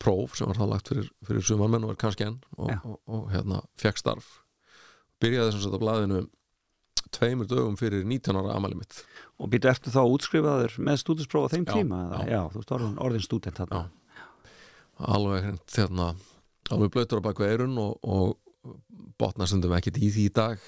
próf 0.01 0.37
sem 0.37 0.49
var 0.49 0.57
það 0.59 0.71
lagt 0.73 0.89
fyrir, 0.91 1.11
fyrir 1.25 1.45
sumarmenn 1.45 1.85
og 1.85 1.93
er 1.93 1.99
kannski 2.01 2.25
enn 2.27 2.39
og, 2.57 2.71
og, 2.77 2.97
og, 3.05 3.29
hérna 3.33 3.61
fekk 3.81 4.01
starf. 4.01 4.27
Byrjaði 5.21 5.55
þess 5.55 5.69
að 5.69 5.79
blaðinu 5.81 6.23
tveimur 7.15 7.49
dögum 7.49 7.77
fyrir 7.79 8.03
19 8.05 8.37
ára 8.37 8.57
amæli 8.57 8.77
mitt. 8.77 8.99
Og 9.41 9.49
býtu 9.53 9.69
eftir 9.71 9.93
þá 9.93 10.01
útskrifaður 10.05 10.75
með 10.83 10.99
stúdinspróf 11.01 11.47
á 11.49 11.53
þeim 11.53 11.65
Já, 11.65 11.73
tíma 11.73 12.01
já. 12.11 12.17
já, 12.33 12.41
þú 12.53 12.63
ert 12.63 12.73
orðin, 12.77 13.23
stúdent 13.25 13.61
þarna. 13.61 13.85
Alveg 14.97 15.47
hérna 15.77 16.11
alveg 16.73 16.91
blöytur 16.93 17.21
á 17.23 17.27
baku 17.29 17.45
eirun 17.47 17.77
og, 17.81 17.97
og 18.03 18.75
botna 19.17 19.47
stundum 19.47 19.75
ekkit 19.77 20.01
í 20.01 20.11
því 20.13 20.27
í 20.27 20.33
dag 20.35 20.67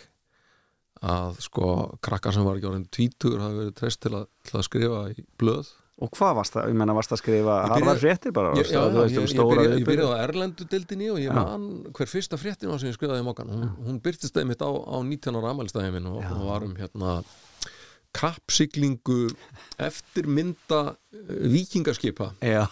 að 1.06 1.38
sko 1.44 1.66
krakkar 2.04 2.36
sem 2.36 2.46
var 2.48 2.58
ekki 2.60 2.70
orðin 2.70 2.90
tvítur 2.92 3.40
hafi 3.40 3.62
verið 3.62 3.76
treyst 3.78 4.02
til 4.04 4.16
til 4.48 4.58
að 4.60 4.66
skrifa 4.68 5.04
í 5.14 5.24
blöð 5.40 5.70
Og 6.00 6.12
hvað 6.16 6.38
varst 6.38 6.56
það? 6.56 6.70
Ég 6.72 6.78
menna, 6.80 6.96
varst 6.96 7.12
það 7.12 7.18
að 7.18 7.22
skrifa 7.24 7.56
harðar 7.74 8.00
fréttir 8.00 8.34
bara? 8.36 8.54
ég, 8.56 8.70
já, 8.72 8.80
já, 8.80 9.02
ég, 9.04 9.18
um 9.20 9.26
ég, 9.28 9.42
byrjaði, 9.52 9.80
ég 9.82 9.90
byrjaði 9.90 10.16
á 10.16 10.24
Erlendu 10.24 10.68
dildinni 10.72 11.10
og 11.12 11.20
ég 11.20 11.36
man 11.36 11.66
hver 11.98 12.10
fyrsta 12.10 12.40
fréttin 12.40 12.72
var 12.72 12.80
sem 12.80 12.92
ég 12.92 12.96
skrifaði 12.96 13.26
mokkan 13.28 13.52
hún, 13.52 13.66
hún 13.84 14.00
byrtist 14.06 14.40
einmitt 14.40 14.64
á, 14.64 14.70
á 14.72 14.96
19 15.04 15.40
ára 15.42 15.52
amælstæði 15.52 15.92
minn 15.98 16.08
og, 16.14 16.24
og 16.24 16.46
var 16.48 16.64
um 16.68 16.78
hérna 16.80 17.18
kappsiglingu 18.16 19.28
eftir 19.78 20.30
mynda 20.32 20.96
vikingaskipa 21.52 22.32
Já, 22.42 22.66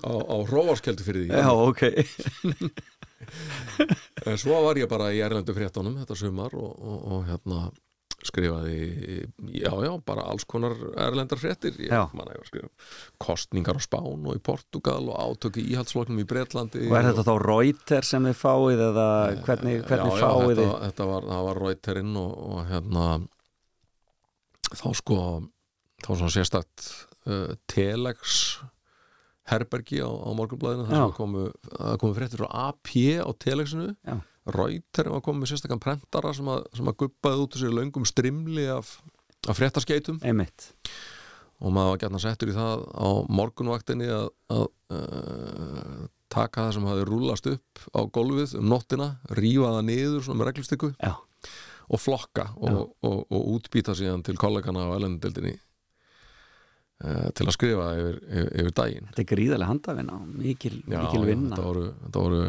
á, 0.00 0.12
á 0.16 0.36
hróvarskeldu 0.48 1.04
fyrir 1.06 1.28
því. 1.28 1.36
Já, 1.36 1.50
ok. 1.52 1.82
En 4.26 4.38
svo 4.40 4.58
var 4.64 4.80
ég 4.80 4.88
bara 4.90 5.12
í 5.14 5.20
Erlendu 5.22 5.54
fréttunum 5.54 6.00
þetta 6.00 6.16
sumar 6.18 6.54
og, 6.58 6.72
og, 6.74 6.98
og 7.14 7.20
hérna 7.28 7.68
skrifaði, 8.22 8.76
já, 9.50 9.70
já, 9.82 9.90
bara 10.06 10.24
alls 10.30 10.44
konar 10.48 10.76
erlendar 11.02 11.40
fréttir 11.40 11.74
ég, 11.82 11.90
Já. 11.90 12.04
man, 12.14 12.28
ég 12.30 12.38
var 12.38 12.44
að 12.44 12.50
skrifa 12.52 12.70
kostningar 13.22 13.78
á 13.78 13.82
Spán 13.82 14.26
og 14.28 14.38
í 14.38 14.42
Portugal 14.46 15.00
og 15.10 15.18
átöki 15.18 15.64
íhaldsfloknum 15.72 16.22
í 16.22 16.26
Bretlandi 16.30 16.84
Og 16.86 16.96
er 16.98 17.08
þetta 17.10 17.24
þá 17.26 17.34
Reuter 17.42 18.06
sem 18.06 18.28
þið 18.30 18.38
fáið 18.38 18.84
eða 18.88 19.06
hvernig, 19.42 19.78
hvernig 19.88 20.14
já, 20.14 20.20
já, 20.20 20.26
fáið 20.26 20.52
þetta, 20.52 20.66
þið? 20.68 20.74
þetta 20.86 21.08
var, 21.10 21.28
það 21.32 21.46
var 21.48 21.62
Reuterinn 21.66 22.20
og, 22.22 22.34
og 22.46 22.60
hérna 22.70 23.06
þá 24.72 24.86
sko 25.02 25.18
þá 26.02 26.10
svona 26.12 26.34
sérstakt 26.34 26.86
uh, 27.26 27.54
telex 27.70 28.38
herbergi 29.50 29.98
á, 29.98 30.06
á 30.08 30.30
morgunblæðinu 30.38 30.86
þar 30.86 30.94
Já. 30.94 31.02
sem 31.02 31.16
komu, 31.18 31.48
komu 31.98 32.14
fréttir 32.16 32.42
frá 32.44 32.68
AP 32.70 32.92
á 33.18 33.30
telexinu 33.42 33.90
Já. 34.06 34.20
Reuter 34.50 35.10
var 35.12 35.22
komið 35.22 35.44
með 35.44 35.52
sérstakann 35.52 35.82
prentara 35.82 36.32
sem 36.34 36.48
að, 36.50 36.64
sem 36.74 36.88
að 36.90 36.98
guppaði 37.04 37.44
út 37.44 37.56
úr 37.56 37.62
sér 37.62 37.74
löngum 37.76 38.06
strimli 38.08 38.64
af, 38.72 38.96
af 39.46 39.58
fréttaskeitum 39.58 40.18
Einmitt. 40.26 40.72
Og 41.62 41.70
maður 41.70 41.92
var 41.92 42.00
gætna 42.02 42.22
settur 42.24 42.50
í 42.50 42.56
það 42.56 42.82
á 42.90 43.08
morgunvaktinni 43.30 44.08
að, 44.10 44.26
að 44.50 44.64
uh, 44.96 46.00
taka 46.32 46.66
það 46.66 46.74
sem 46.74 46.88
hafi 46.90 47.06
rúlast 47.06 47.50
upp 47.52 47.84
á 47.94 48.00
gólfið 48.10 48.56
um 48.58 48.66
nóttina, 48.72 49.12
rífa 49.38 49.76
það 49.76 49.86
niður 49.92 50.32
með 50.32 50.48
reglustykku 50.50 50.92
Já, 50.96 51.12
og 51.86 52.02
flokka 52.02 52.48
og, 52.58 52.82
og, 53.06 53.22
og 53.30 53.50
útbýta 53.54 53.94
síðan 53.94 54.26
til 54.26 54.34
kollegana 54.40 54.88
á 54.90 54.94
elendildinni 54.98 55.54
uh, 55.54 57.30
til 57.30 57.46
að 57.46 57.54
skrifa 57.54 57.90
yfir, 57.94 58.22
yfir, 58.42 58.74
daginn. 58.82 59.10
Þetta 59.12 59.22
er 59.22 59.32
gríðarlega 59.36 59.70
handavinna 59.70 60.18
og 60.18 60.38
mikil, 60.42 60.80
mikil 60.82 61.26
vinna. 61.30 61.54
þetta 61.54 61.68
voru, 61.70 61.90
þetta 62.08 62.26
voru 62.26 62.46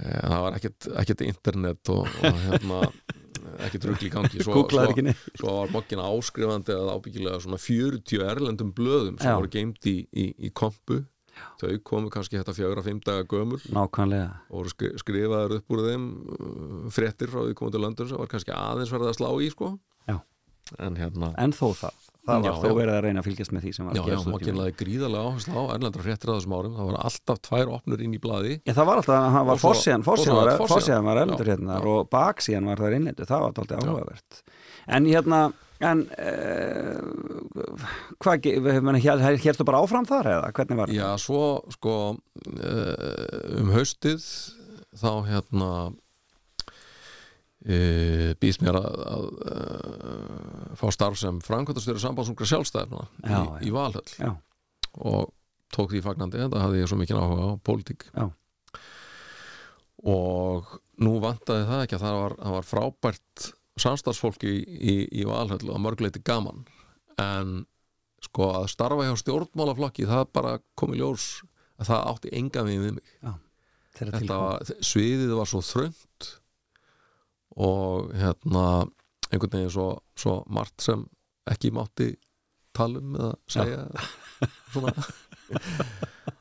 það 0.00 0.42
var 0.46 0.56
ekkert, 0.58 0.88
ekkert 1.02 1.22
internet 1.26 1.90
og, 1.94 2.06
og 2.26 2.40
hérna 2.46 2.80
ekkert 3.66 3.86
rugl 3.88 4.06
í 4.06 4.12
gangi. 4.12 4.42
Svo, 4.44 4.62
svo, 4.68 4.86
svo 5.40 5.52
var 5.60 5.70
mokkin 5.74 6.02
áskrifandi 6.02 6.74
að 6.76 6.90
ábyggilega 6.96 7.40
svona 7.44 7.58
40 7.62 8.24
erlendum 8.26 8.72
blöðum 8.76 9.16
sem 9.20 9.30
Já. 9.30 9.36
voru 9.38 9.52
geimt 9.52 9.86
í, 9.88 9.98
í, 10.12 10.26
í 10.48 10.50
kompu. 10.56 11.02
Þau 11.60 11.68
komu 11.84 12.08
kannski 12.12 12.38
þetta 12.38 12.54
fjögra, 12.56 12.80
fimm 12.84 13.00
daga 13.04 13.26
gömul. 13.28 13.58
Nákvæmlega. 13.76 14.28
Og 14.48 14.62
voru 14.62 14.70
skri- 14.72 14.94
skrifaðar 15.02 15.58
upp 15.58 15.74
úr 15.76 15.82
þeim 15.84 16.06
uh, 16.32 16.86
fréttir 16.96 17.28
frá 17.32 17.42
því 17.44 17.56
komandi 17.58 17.82
löndun 17.82 18.08
sem 18.08 18.16
var 18.20 18.30
kannski 18.32 18.54
aðeins 18.56 18.92
verið 18.94 19.10
að 19.12 19.18
slá 19.18 19.28
í 19.44 19.50
sko. 19.52 19.74
Já. 20.08 20.16
en 20.82 20.96
hérna 20.98 21.28
En 21.38 21.52
þó 21.54 21.68
það, 21.76 22.05
það 22.26 22.40
var 22.42 22.46
Já, 22.46 22.54
þó 22.60 22.68
já. 22.68 22.76
verið 22.80 22.94
að 22.96 23.02
reyna 23.06 23.22
að 23.22 23.28
fylgjast 23.28 23.54
með 23.56 23.66
því 23.66 23.72
sem 23.76 23.86
var 23.88 23.96
Já, 23.96 24.00
að 24.00 24.06
já, 24.06 24.10
gerast 24.10 24.26
út 24.26 24.30
í 24.30 24.34
mokkin 24.36 24.58
laði 24.60 24.76
gríðarlega 24.80 25.28
áherslu 25.30 25.56
á 25.56 25.62
erlendra 25.76 26.06
fréttir 26.06 26.32
að 26.32 26.40
þessum 26.40 26.56
árum, 26.56 26.78
það 26.78 26.90
var 26.90 26.98
alltaf 27.10 27.42
tvær 27.46 27.74
opnur 27.76 28.06
inn 28.06 28.16
í 28.16 28.22
blaði. 28.22 28.56
Já, 28.66 28.72
það 28.72 28.88
var 28.90 29.02
alltaf, 29.02 29.28
hann 29.36 29.46
var 29.50 29.62
fórsíðan, 29.62 30.06
fórsíðan 30.06 31.06
var 31.06 31.22
Já, 31.22 31.36
hérna 31.52 31.78
já. 31.78 31.86
og 31.92 32.10
baksíðan 32.12 32.72
var 32.72 32.82
það 32.82 32.98
innlendu, 32.98 33.28
það 33.30 33.46
var 33.46 33.54
alltaf 33.54 33.86
áhugavert. 33.86 34.42
En 34.86 35.08
hérna, 35.10 35.44
En 35.84 36.06
uh, 36.08 37.76
hvað, 38.24 38.46
hérstu 39.42 39.66
bara 39.68 39.82
áfram 39.84 40.06
þar 40.08 40.30
eða? 40.32 40.52
Hvernig 40.56 40.78
var 40.80 40.92
Já, 40.94 41.08
svo 41.20 41.40
sko 41.74 41.96
uh, 42.16 43.58
um 43.60 43.72
haustið 43.74 44.24
þá 44.96 45.10
hérna 45.28 45.70
uh, 47.66 48.32
býst 48.42 48.62
mér 48.64 48.78
að, 48.80 48.98
að 49.10 49.26
uh, 49.52 50.72
fá 50.78 50.86
starf 50.94 51.18
sem 51.20 51.40
framkvæmtastjóri 51.44 52.02
sambandsungra 52.02 52.48
sjálfstæðina 52.50 53.04
Já, 53.26 53.38
í, 53.38 53.68
í 53.68 53.74
Valhöll. 53.74 54.08
Já, 54.20 54.32
og 55.02 55.32
tók 55.74 55.92
því 55.92 56.02
fagnandi 56.04 56.40
þetta 56.40 56.62
hafði 56.62 56.82
ég 56.82 56.90
svo 56.90 56.98
mikið 57.00 57.20
áhuga 57.20 57.48
á 57.50 57.52
pólitík. 57.66 58.08
Og 60.06 60.74
nú 61.02 61.16
vantaði 61.22 61.66
það 61.68 61.84
ekki 61.84 61.96
að 61.98 62.04
það 62.04 62.18
var, 62.20 62.36
það 62.42 62.56
var 62.56 62.68
frábært 62.70 63.48
samstarfsfólk 63.80 64.46
í, 64.48 64.54
í, 64.64 64.94
í 65.20 65.26
Valhöll 65.28 65.66
og 65.66 65.74
að 65.74 65.82
mörguleiti 65.84 66.22
gaman. 66.24 66.64
En 67.20 67.64
sko 68.24 68.50
að 68.60 68.70
starfa 68.72 69.08
hjá 69.08 69.18
stjórnmálaflokki 69.20 70.06
það 70.08 70.30
bara 70.36 70.54
kom 70.78 70.94
í 70.94 71.00
ljós 71.00 71.42
að 71.76 71.90
það 71.90 72.08
átti 72.12 72.32
engan 72.38 72.70
við 72.70 72.86
mig. 72.86 73.12
Þetta 73.96 74.40
var, 74.40 74.74
sviðið 74.84 75.34
var 75.38 75.48
svo 75.50 75.62
þröngt 75.64 76.30
og 77.56 78.12
hérna 78.16 78.86
einhvern 79.30 79.52
veginn 79.52 79.72
svo, 79.72 79.88
svo 80.18 80.40
margt 80.52 80.84
sem 80.84 81.02
ekki 81.50 81.72
mátti 81.74 82.12
tala 82.76 83.00
um 83.00 83.16
eða 83.16 83.32
segja 83.50 83.86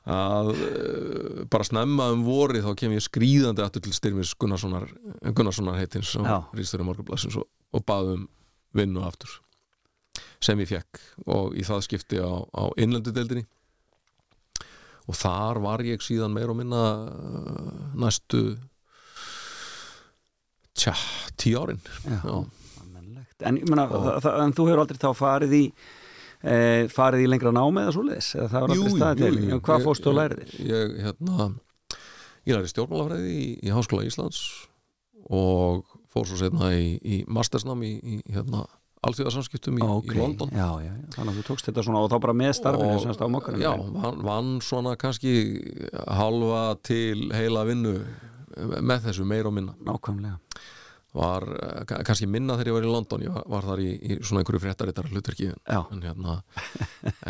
að 0.06 0.52
uh, 0.52 1.46
bara 1.52 1.66
snemma 1.68 2.10
um 2.14 2.26
vori 2.26 2.62
þá 2.66 2.72
kem 2.78 2.96
ég 2.96 3.06
skrýðandi 3.06 3.64
aftur 3.64 3.86
til 3.86 3.96
styrmis 3.96 4.36
Gunnarssonar, 4.42 4.90
Gunnarssonar 5.32 5.80
heitins 5.80 6.14
og 6.20 6.28
Já. 6.28 6.38
Rístöru 6.58 6.88
Morgunblassins 6.88 7.38
og, 7.40 7.48
og 7.74 7.86
baðum 7.88 8.28
vinnu 8.76 9.06
aftur 9.06 9.40
sem 10.44 10.60
ég 10.62 10.70
fekk 10.70 11.02
og 11.32 11.56
í 11.58 11.64
það 11.66 11.86
skipti 11.88 12.22
á, 12.22 12.34
á 12.44 12.64
innlendudeldinni 12.82 13.46
og 15.06 15.18
þar 15.18 15.62
var 15.64 15.84
ég 15.86 16.04
síðan 16.04 16.34
meir 16.36 16.52
og 16.52 16.60
minna 16.60 16.84
uh, 17.06 17.94
næstu 17.98 18.56
tja, 20.76 20.94
tíu 21.40 21.62
árin 21.64 21.80
Já. 22.06 22.20
Já. 22.24 22.38
En, 23.46 23.58
það, 23.68 24.28
en 24.46 24.54
þú 24.56 24.66
hefur 24.70 24.82
aldrei 24.86 25.00
þá 25.02 25.10
farið 25.20 25.54
í 25.58 25.64
e, 26.46 26.56
farið 26.94 27.26
í 27.26 27.28
lengra 27.32 27.52
námi 27.56 27.82
eða 27.84 27.96
svoleiðis 27.98 28.30
eða 28.38 28.48
það 28.54 28.64
var 28.66 28.74
aldrei 28.76 28.94
staðið 28.96 29.26
til 29.26 29.50
En 29.58 29.62
hvað 29.68 29.84
fórstu 29.90 30.12
ég- 30.14 30.18
lærið 30.22 30.40
þér? 30.46 30.56
Ég, 30.70 30.94
hérna, 31.04 31.50
ég 32.48 32.56
læri 32.60 32.72
stjórnmálafræði 32.72 33.36
í, 33.36 33.44
í 33.68 33.74
Háskóla 33.76 34.08
Íslands 34.08 34.40
og 35.26 35.84
fór 36.14 36.28
svo 36.30 36.40
setna 36.40 36.72
í, 36.78 36.96
í 37.04 37.20
mastersnám 37.28 37.82
í, 37.84 37.92
í 38.00 38.18
hérna, 38.32 38.64
alþjóðarsamskiptum 39.06 39.82
í, 39.82 39.86
Ok, 39.98 40.14
í 40.16 40.20
London 40.22 40.54
já, 40.56 40.70
já, 40.86 40.92
já. 40.96 41.08
Þannig 41.18 41.32
að 41.34 41.40
þú 41.42 41.46
tókst 41.50 41.68
þetta 41.70 41.84
svona 41.90 42.04
og 42.06 42.12
þá 42.14 42.18
bara 42.24 42.36
með 42.40 42.54
starfinu 42.62 43.00
semst 43.04 43.22
á 43.22 43.28
mokkanum 43.36 43.62
já, 43.66 43.72
vann, 44.00 44.22
vann 44.26 44.54
svona 44.66 44.96
kannski 45.02 45.34
halva 46.08 46.64
til 46.88 47.28
heila 47.36 47.66
vinnu 47.68 47.98
með 48.58 49.10
þessu 49.10 49.26
meir 49.28 49.48
og 49.50 49.54
minna. 49.58 49.76
Nákvæmlega. 49.86 50.40
Var 51.16 51.46
eh, 51.56 51.84
ka- 51.88 52.02
kannski 52.04 52.28
minna 52.28 52.58
þegar 52.60 52.68
ég 52.68 52.76
var 52.76 52.86
í 52.88 52.92
London 52.92 53.22
ég 53.24 53.32
var, 53.32 53.44
var 53.54 53.64
þar 53.70 53.82
í, 53.86 53.92
í 54.04 54.16
svona 54.20 54.42
einhverju 54.44 54.60
fréttarittar 54.66 55.06
hlutverki 55.08 55.46
Já. 55.48 55.78
en 55.96 56.02
hérna 56.04 56.34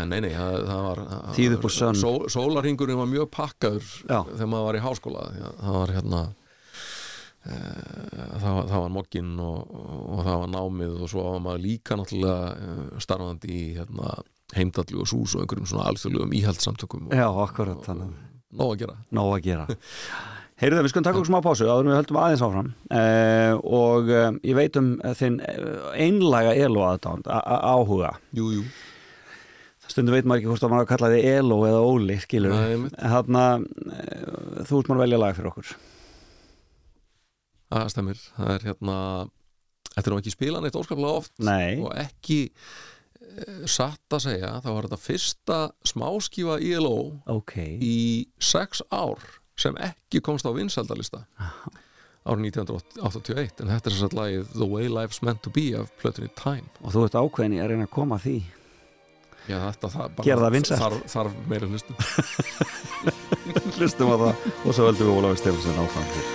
en 0.01 0.09
nei 0.09 0.21
nei, 0.25 0.31
það, 0.33 0.55
það 0.71 0.81
var 0.87 1.01
Tíð 1.37 1.53
upp 1.59 1.67
úr 1.69 1.73
sönn. 1.75 1.99
sól, 2.01 2.25
sólarhingurinn 2.33 2.97
var 2.97 3.11
mjög 3.11 3.29
pakkaður 3.35 3.85
Já. 4.09 4.23
þegar 4.31 4.49
maður 4.55 4.65
var 4.71 4.79
í 4.79 4.83
háskóla. 4.87 5.27
Það 5.61 5.77
var 5.77 5.93
hérna 5.99 6.23
e, 7.45 7.53
það, 7.53 8.49
var, 8.57 8.67
það 8.73 8.83
var 8.87 8.93
mogginn 8.97 9.33
og, 9.45 9.75
og 10.15 10.23
það 10.31 10.39
var 10.43 10.51
námið 10.55 10.95
og 11.05 11.11
svo 11.13 11.25
var 11.29 11.43
maður 11.45 11.63
líka 11.67 11.99
náttúrulega 12.01 12.53
eh, 12.55 12.83
starfandi 13.05 13.53
í 13.53 13.63
hérna, 13.77 14.15
heimdallu 14.57 15.03
og 15.05 15.09
sús 15.13 15.35
og 15.37 15.43
einhverjum 15.45 15.69
svona 15.69 15.85
alþjóðlegum 15.91 16.33
íhaldssamtökum 16.41 17.07
og 17.11 17.17
Já, 17.21 17.27
akkurat 17.45 17.85
þannig. 17.85 18.17
nóg 18.55 18.73
að 18.73 18.81
gera. 18.81 18.97
Nó 19.13 19.27
að 19.35 19.43
gera 19.51 19.69
Heyrðu 20.55 20.77
það, 20.77 20.85
við 20.85 20.91
skulum 20.93 21.05
taka 21.05 21.19
okkur 21.19 21.29
smá 21.29 21.39
pásu 21.43 21.67
áður 21.67 21.83
en 21.83 21.91
við 21.91 21.97
höldum 21.99 22.19
aðeins 22.21 22.43
áfram. 22.45 22.67
Uh, 22.87 23.53
og 23.75 24.11
uh, 24.11 24.27
ég 24.47 24.55
veit 24.55 24.77
um 24.79 24.91
uh, 25.01 25.11
þinn 25.19 25.39
einlaga 25.99 26.53
elo 26.55 26.85
aðdánd, 26.87 27.27
áhuga. 27.27 28.13
Jú, 28.37 28.47
jú, 28.55 28.63
stundum 29.89 30.15
veit 30.15 30.23
maður 30.23 30.41
ekki 30.41 30.51
hvort 30.53 30.67
að 30.67 30.71
maður 30.75 30.87
að 30.87 30.91
kalla 30.93 31.11
þið 31.11 31.27
elo 31.33 31.59
eða 31.67 31.83
óli, 31.89 32.17
skilur 32.23 32.55
einmitt. 32.55 32.95
Þarna, 32.95 33.45
uh, 33.59 34.63
þú 34.63 34.79
ert 34.79 34.91
maður 34.91 34.95
að 34.95 35.03
velja 35.03 35.21
lag 35.25 35.39
fyrir 35.39 35.51
okkur. 35.51 35.73
Það 37.75 37.89
stemir. 37.91 38.27
Það 38.37 38.53
er 38.55 38.69
hérna 38.69 38.99
Þetta 39.95 40.09
er 40.09 40.11
nú 40.11 40.19
ekki 40.19 40.33
spilan 40.33 40.67
eitt 40.67 40.75
óskaplega 40.75 41.21
oft? 41.21 41.31
Nei, 41.39 41.79
og 41.79 41.93
ekki 41.95 42.39
eh, 42.49 43.63
satt 43.71 44.15
að 44.15 44.25
segja, 44.27 44.51
þá 44.63 44.69
var 44.73 44.87
þetta 44.89 44.99
fyrsta 44.99 45.59
smáskífa 45.87 46.57
ILO 46.67 46.97
ok. 47.31 47.55
í 47.79 47.99
sex 48.43 48.83
ár 48.91 49.23
sem 49.59 49.75
ekki 49.79 50.19
komst 50.25 50.45
á 50.47 50.51
vinsaldalista 50.55 51.23
árið 52.25 52.47
1981 52.49 53.61
en 53.61 53.69
þetta 53.69 53.89
er 53.89 53.93
þess 53.95 54.05
að 54.07 54.15
lagið 54.17 54.45
The 54.55 54.67
Way 54.71 54.87
Life's 54.89 55.21
Meant 55.21 55.41
to 55.45 55.51
Be 55.53 55.65
af 55.77 55.91
plötunni 56.01 56.31
Time. 56.39 56.65
Og 56.81 56.95
þú 56.95 57.03
ert 57.05 57.17
ákveðin 57.21 57.55
í 57.55 57.59
að 57.61 57.69
reyna 57.71 57.85
að 57.85 57.93
koma 57.93 58.17
að 58.17 58.25
því. 58.25 58.37
Já, 59.45 59.57
þetta 59.61 59.91
það 59.93 60.21
Gera 60.25 60.41
það 60.41 60.55
vinsælt. 60.55 60.81
þarf, 60.81 61.03
þarf 61.13 61.33
meira 61.51 61.67
hlustum 61.69 61.95
Hlustum 63.77 64.09
á 64.09 64.15
það 64.23 64.33
og 64.65 64.73
svo 64.73 64.87
höldum 64.89 65.05
við 65.05 65.17
Ólafur 65.19 65.37
Stefánsson 65.43 65.81
áfram 65.83 66.07
hér. 66.15 66.25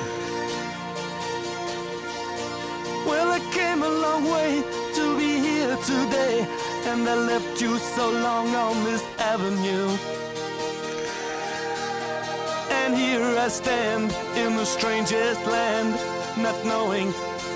Well, 3.11 3.33
I 3.35 3.40
came 3.50 3.83
a 3.83 3.90
long 3.90 4.30
way 4.30 4.62
to 4.94 5.04
be 5.18 5.30
here 5.42 5.74
today, 5.83 6.46
and 6.87 7.09
I 7.09 7.16
left 7.26 7.61
you 7.61 7.78
so 7.96 8.11
long 8.11 8.54
on 8.54 8.85
this 8.87 9.02
avenue. 9.18 9.90
And 12.90 12.98
here 12.98 13.38
I 13.38 13.46
stand 13.46 14.11
in 14.35 14.57
the 14.57 14.64
strangest 14.64 15.46
land, 15.46 15.94
not 16.42 16.64
knowing 16.64 17.12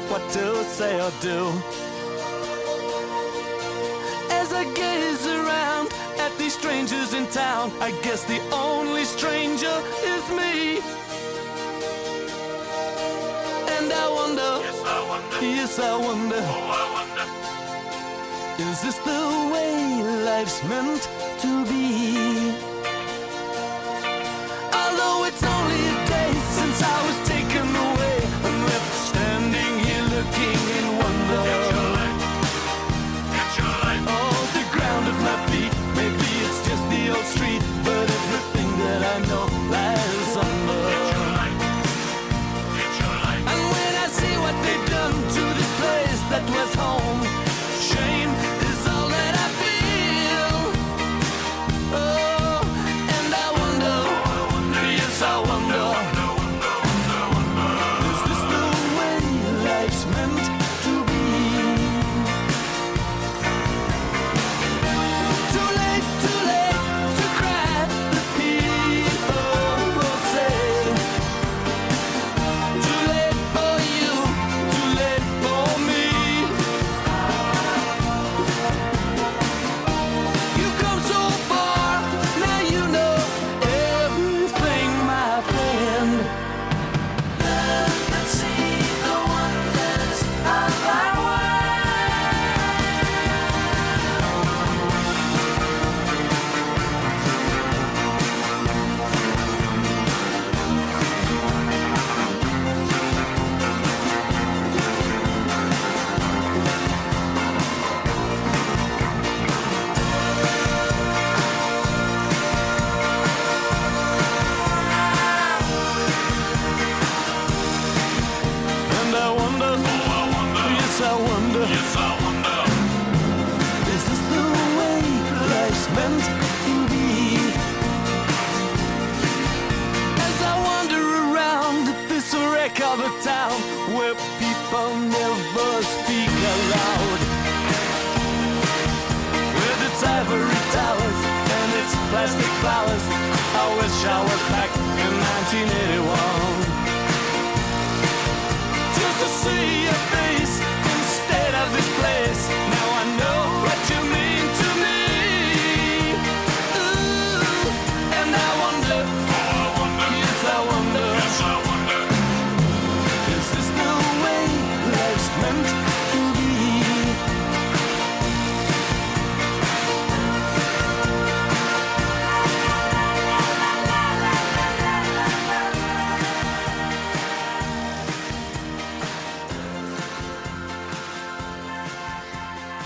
what 0.06 0.22
to 0.30 0.62
say 0.62 0.94
or 1.00 1.10
do. 1.20 1.50
As 4.30 4.52
I 4.52 4.62
gaze 4.74 5.26
around 5.26 5.92
at 6.20 6.30
these 6.38 6.56
strangers 6.56 7.14
in 7.14 7.26
town, 7.32 7.72
I 7.80 7.90
guess 8.02 8.22
the 8.26 8.40
only 8.52 9.04
stranger 9.04 9.76
is 10.14 10.24
me. 10.30 10.78
And 13.74 13.92
I 13.92 14.06
wonder, 14.20 14.50
yes, 15.42 15.80
I 15.80 15.96
wonder, 15.96 16.38
oh, 16.46 16.94
is 18.70 18.82
this 18.82 18.98
the 18.98 19.50
way 19.52 20.00
life's 20.24 20.62
meant 20.62 21.02
to 21.40 21.64
be? 21.66 22.73
Although 24.74 25.26
it's 25.26 25.42
only 25.42 25.93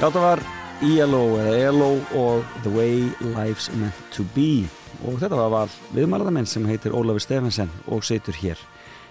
Það 0.08 0.22
var 0.24 0.40
ELO 0.88 1.18
eða 1.36 1.56
ELO 1.68 1.88
og 2.16 2.52
The 2.64 2.70
Way 2.72 3.10
Life's 3.34 3.66
Meant 3.76 3.98
to 4.14 4.24
Be 4.32 4.64
og 5.04 5.18
þetta 5.20 5.36
var 5.36 5.50
val 5.52 5.74
viðmælaðamenn 5.92 6.48
sem 6.48 6.64
heitir 6.64 6.94
Ólafur 6.96 7.20
Stefansson 7.20 7.68
og 7.92 8.06
situr 8.08 8.38
hér 8.40 8.62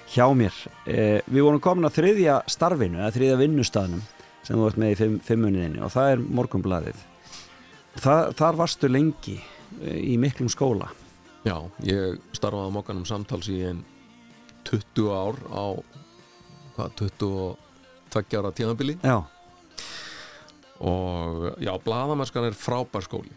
hjá 0.10 0.26
mér. 0.34 0.58
Eh, 0.90 1.20
við 1.30 1.46
vorum 1.46 1.62
komin 1.62 1.86
að 1.86 2.00
þriðja 2.00 2.40
starfinu, 2.50 2.98
eða 2.98 3.12
þriðja 3.14 3.38
vinnustafnum 3.44 4.02
sem 4.42 4.58
þú 4.58 4.66
ert 4.72 4.82
með 4.82 4.96
í 4.96 4.98
fimm, 5.04 5.22
fimmuniðinni 5.30 5.86
og 5.86 5.94
það 5.94 6.16
er 6.16 6.26
morgunbladið. 6.42 7.06
Það, 8.02 8.34
þar 8.42 8.60
varstu 8.64 8.90
lengi 8.90 9.38
eh, 9.38 10.02
í 10.02 10.18
miklum 10.18 10.50
skóla. 10.50 10.90
Já, 11.46 11.60
ég 11.86 12.18
starfaði 12.34 12.74
á 12.74 12.78
mokkanum 12.82 13.06
samtals 13.06 13.54
í 13.54 13.62
en 13.70 13.86
20 14.66 15.14
ár 15.14 15.38
á 15.54 15.66
hvað, 16.74 17.02
22 17.06 18.40
ára 18.42 18.56
tíðanbili 18.56 18.98
Já, 19.06 19.22
og 20.80 21.52
já, 21.64 21.74
blaðamennskan 21.84 22.48
er 22.50 22.58
frábær 22.58 23.06
skóli. 23.06 23.34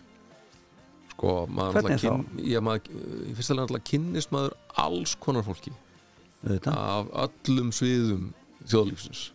Sko, 1.14 1.44
maður 1.52 1.94
kyn, 2.00 2.24
ég, 2.48 2.62
maður, 2.64 2.88
í 3.28 3.34
fyrsta 3.36 3.54
lega 3.54 3.66
náttúrulega 3.66 3.88
kynnist 3.90 4.32
maður 4.34 4.56
alls 4.80 5.14
konar 5.20 5.44
fólki. 5.46 5.72
Auðvitað. 6.40 6.72
af 6.72 7.10
öllum 7.26 7.68
sviðum 7.76 8.30
þjóðlífsins. 8.64 9.26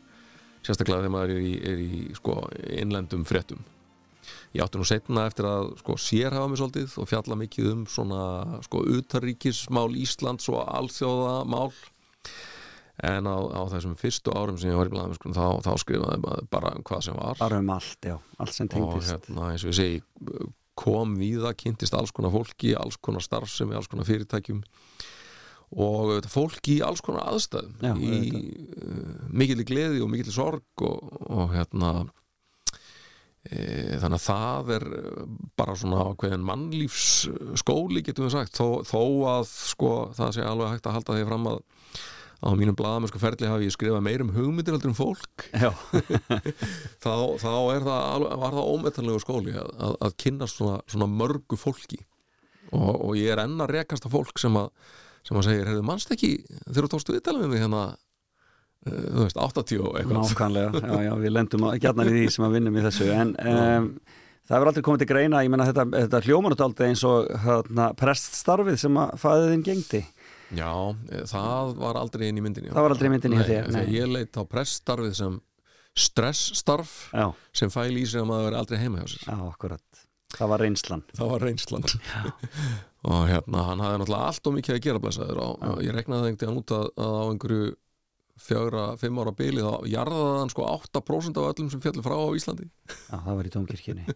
Sérstaklega 0.66 1.04
þegar 1.04 1.14
maður 1.14 1.34
er 1.36 1.44
í, 1.46 1.54
er 1.62 1.82
í 1.84 2.04
sko, 2.18 2.40
innlendum 2.74 3.26
fréttum. 3.30 3.62
Ég 4.56 4.64
átti 4.64 4.80
nú 4.80 4.88
setna 4.88 5.28
eftir 5.30 5.46
að 5.46 5.76
sko, 5.84 5.98
sérhafa 6.02 6.50
mig 6.50 6.58
svolítið 6.58 6.96
og 7.02 7.10
fjalla 7.12 7.38
mikið 7.38 7.68
um 7.74 7.84
svona 7.92 8.22
sko, 8.66 8.82
utaríkismál 8.98 9.92
Íslands 10.02 10.50
og 10.50 10.64
alþjóðamál 10.64 11.70
en 13.04 13.28
á, 13.28 13.38
á 13.52 13.62
þessum 13.74 13.96
fyrstu 14.00 14.32
árum 14.32 14.60
sem 14.60 14.72
ég 14.72 14.80
var 14.80 14.88
í 14.88 14.94
blaðum 14.94 15.36
þá, 15.36 15.48
þá 15.66 15.72
skrifaði 15.82 16.22
maður 16.24 16.46
bara 16.54 16.72
um 16.78 16.86
hvað 16.88 17.02
sem 17.10 17.18
var. 17.20 17.40
Bara 17.42 17.60
um 17.60 17.74
allt, 17.76 18.00
já, 18.08 18.16
allt 18.40 18.56
sem 18.56 18.70
og 18.70 18.76
tengdist. 18.76 19.12
hérna 19.12 19.50
eins 19.52 19.66
og 19.66 19.74
ég 19.74 19.80
segi 19.80 20.00
kom 20.80 21.16
víða, 21.20 21.54
kynntist 21.56 21.96
alls 21.96 22.12
konar 22.16 22.34
fólki 22.34 22.74
alls 22.76 23.00
konar 23.00 23.24
starfsemi, 23.24 23.76
alls 23.76 23.92
konar 23.92 24.08
fyrirtækjum. 24.08 24.64
Og 25.76 26.12
auðvitað, 26.12 26.32
fólki 26.32 26.76
í 26.78 26.84
alls 26.86 27.02
konar 27.04 27.26
aðstæðum 27.34 27.80
Já, 27.84 27.96
í 27.98 28.20
uh, 28.80 29.16
mikill 29.34 29.66
gleði 29.68 30.04
og 30.04 30.12
mikill 30.12 30.32
sorg 30.32 30.84
og, 30.86 31.10
og 31.26 31.56
hérna 31.56 31.90
e, 33.50 33.98
þannig 34.00 34.20
að 34.20 34.28
það 34.28 34.72
er 34.78 34.86
bara 35.58 35.76
svona 35.80 36.06
ákveðin 36.12 36.46
mannlífs 36.46 37.08
skóli 37.60 38.06
getum 38.06 38.28
við 38.28 38.38
sagt, 38.38 38.56
þó, 38.56 38.86
þó 38.88 39.02
að 39.34 39.50
sko, 39.50 39.92
það 40.16 40.38
sé 40.38 40.46
alveg 40.46 40.76
hægt 40.76 40.90
að 40.92 40.98
halda 41.00 41.18
því 41.18 41.28
fram 41.32 41.50
að 41.52 41.60
á 42.44 42.48
mínum 42.58 42.76
blaðum 42.78 43.08
sko 43.10 43.22
ferli 43.22 43.48
hafi 43.50 43.70
ég 43.70 43.76
skrifað 43.76 44.04
meir 44.06 44.24
um 44.26 44.34
hugmyndir 44.36 44.76
heldur 44.76 44.92
um 44.92 44.98
fólk. 44.98 45.46
Þá, 47.04 47.14
þá 47.42 47.52
er 47.76 47.86
það, 47.86 48.26
var 48.42 48.58
það 48.58 48.72
ómetanlegu 48.74 49.22
skóli 49.24 49.56
að, 49.56 49.72
að, 49.78 49.96
að 50.08 50.16
kynna 50.22 50.50
svona, 50.50 50.80
svona 50.92 51.10
mörgu 51.12 51.60
fólki. 51.60 52.02
Og, 52.74 52.90
og 52.92 53.14
ég 53.20 53.32
er 53.34 53.44
enn 53.46 53.62
að 53.62 53.76
rekast 53.78 54.08
að 54.08 54.18
fólk 54.18 54.42
sem 54.42 54.58
að, 54.58 54.72
sem 55.28 55.38
að 55.38 55.48
segir, 55.48 55.70
heyrðu, 55.70 55.86
mannst 55.86 56.12
ekki 56.12 56.32
þegar 56.48 56.88
þú 56.88 56.92
tókstu 56.96 57.16
viðtala 57.16 57.44
með 57.44 57.54
mig 57.54 57.62
hérna 57.62 57.84
uh, 57.94 59.06
þú 59.06 59.22
veist, 59.22 59.42
80 59.46 59.84
og 59.86 60.00
eitthvað? 60.00 60.20
Nákvæmlega, 60.20 60.82
já, 60.82 61.06
já, 61.06 61.14
við 61.22 61.36
lendum 61.38 61.68
gætnar 61.86 62.12
í 62.12 62.16
því 62.18 62.26
sem 62.36 62.48
að 62.48 62.58
vinnum 62.58 62.80
í 62.80 62.86
þessu. 62.88 63.12
En 63.14 63.36
um, 63.38 63.88
það 64.42 64.58
hefur 64.58 64.72
aldrei 64.72 64.88
komið 64.90 65.04
til 65.04 65.10
greina. 65.14 65.46
Ég 65.46 65.54
menna 65.54 65.70
þetta, 65.70 65.88
þetta 65.94 66.24
hljómanut 66.26 66.66
aldrei 66.66 66.90
eins 66.90 67.06
og 67.08 67.30
hérna, 67.46 67.92
preststarfið 68.02 68.82
sem 68.82 69.02
að 69.06 69.16
fæðiðin 69.22 69.66
gengdi 69.70 70.04
Já, 70.54 70.72
eh, 71.10 71.24
það 71.32 71.76
var 71.82 71.98
aldrei 71.98 72.28
inn 72.30 72.38
í 72.38 72.44
myndinni 72.46 72.70
Það 72.74 72.86
var 72.86 72.94
aldrei 72.96 73.10
í 73.10 73.14
myndinni 73.16 73.40
Nei, 73.40 73.46
þegar 73.50 73.72
nei. 73.74 73.86
Ég 73.96 74.12
leit 74.12 74.38
á 74.38 74.44
pressstarfið 74.46 75.16
sem 75.18 75.38
stressstarf 75.96 76.96
Já, 77.16 77.30
sem 77.56 77.72
fæl 77.74 77.94
í 77.96 78.04
sig 78.06 78.22
að 78.22 78.28
maður 78.30 78.52
er 78.52 78.60
aldrei 78.60 78.82
heima 78.82 79.02
hjá 79.02 79.08
sér. 79.16 79.24
Já, 79.32 79.38
akkurat. 79.48 80.04
Það 80.36 80.52
var 80.52 80.64
reynslan. 80.66 81.04
Það 81.16 81.32
var 81.32 81.46
reynslan. 81.48 81.88
Og 83.10 83.24
hérna, 83.30 83.64
hann 83.70 83.82
hafði 83.86 84.02
náttúrulega 84.02 84.30
allt 84.34 84.50
og 84.50 84.56
mikið 84.58 84.76
að 84.76 84.84
gera 84.84 85.02
blæsaður 85.04 85.42
og 85.46 85.82
ég 85.86 85.94
reknaði 85.94 86.32
einhvern 86.32 86.50
veginn 86.50 86.62
út 86.64 86.74
að, 86.74 86.88
að 86.98 87.14
á 87.16 87.24
einhverju 87.30 87.68
fjögra, 88.46 88.86
fimm 89.00 89.20
ára 89.22 89.32
bili 89.32 89.62
þá 89.64 89.86
jarðaði 89.88 90.40
hann 90.42 90.52
sko 90.52 90.66
8% 90.68 91.38
af 91.40 91.46
öllum 91.54 91.70
sem 91.72 91.84
fjallu 91.86 92.04
frá 92.04 92.16
á 92.20 92.28
Íslandi. 92.36 92.66
Já, 92.92 93.14
það 93.14 93.30
var 93.38 93.48
í 93.48 93.54
tónkirkjunni 93.54 94.08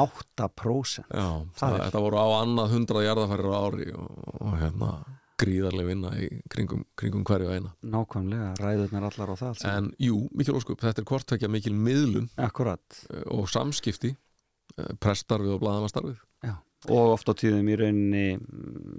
8% 0.00 1.04
Já, 1.18 1.26
Það 1.58 1.58
það, 1.58 1.76
þetta 1.82 2.02
voru 2.06 2.22
á 2.24 2.26
annað 2.38 2.72
hundrað 2.78 3.04
jarðafærir 3.08 3.50
á 3.52 3.56
ári 3.58 3.90
og, 3.98 4.22
og 4.38 4.56
hérna 4.62 4.92
gríðarlega 5.40 5.90
vinna 5.90 6.12
í 6.20 6.28
kringum, 6.52 6.84
kringum 6.98 7.24
hverju 7.26 7.54
eina. 7.54 7.72
Nákvæmlega, 7.94 8.52
ræðurnar 8.60 9.08
allar 9.10 9.32
á 9.34 9.36
það 9.40 9.64
en 9.70 9.88
jú, 10.02 10.20
mikil 10.36 10.58
óskup, 10.58 10.82
þetta 10.84 11.02
er 11.02 11.08
hvort 11.10 11.28
tvekja 11.30 11.50
mikil 11.50 11.74
miðlun. 11.74 12.28
Akkurat, 12.40 12.84
eh, 13.10 13.24
og 13.34 13.48
samskipti 13.50 14.14
eh, 14.14 14.94
pressstarfið 15.02 15.56
og 15.56 15.64
blaðamastarfið 15.64 16.22
já 16.44 16.54
Og 16.92 17.14
oft 17.14 17.30
á 17.30 17.32
tíðum 17.32 17.68
í 17.72 17.76
rauninni 17.80 18.24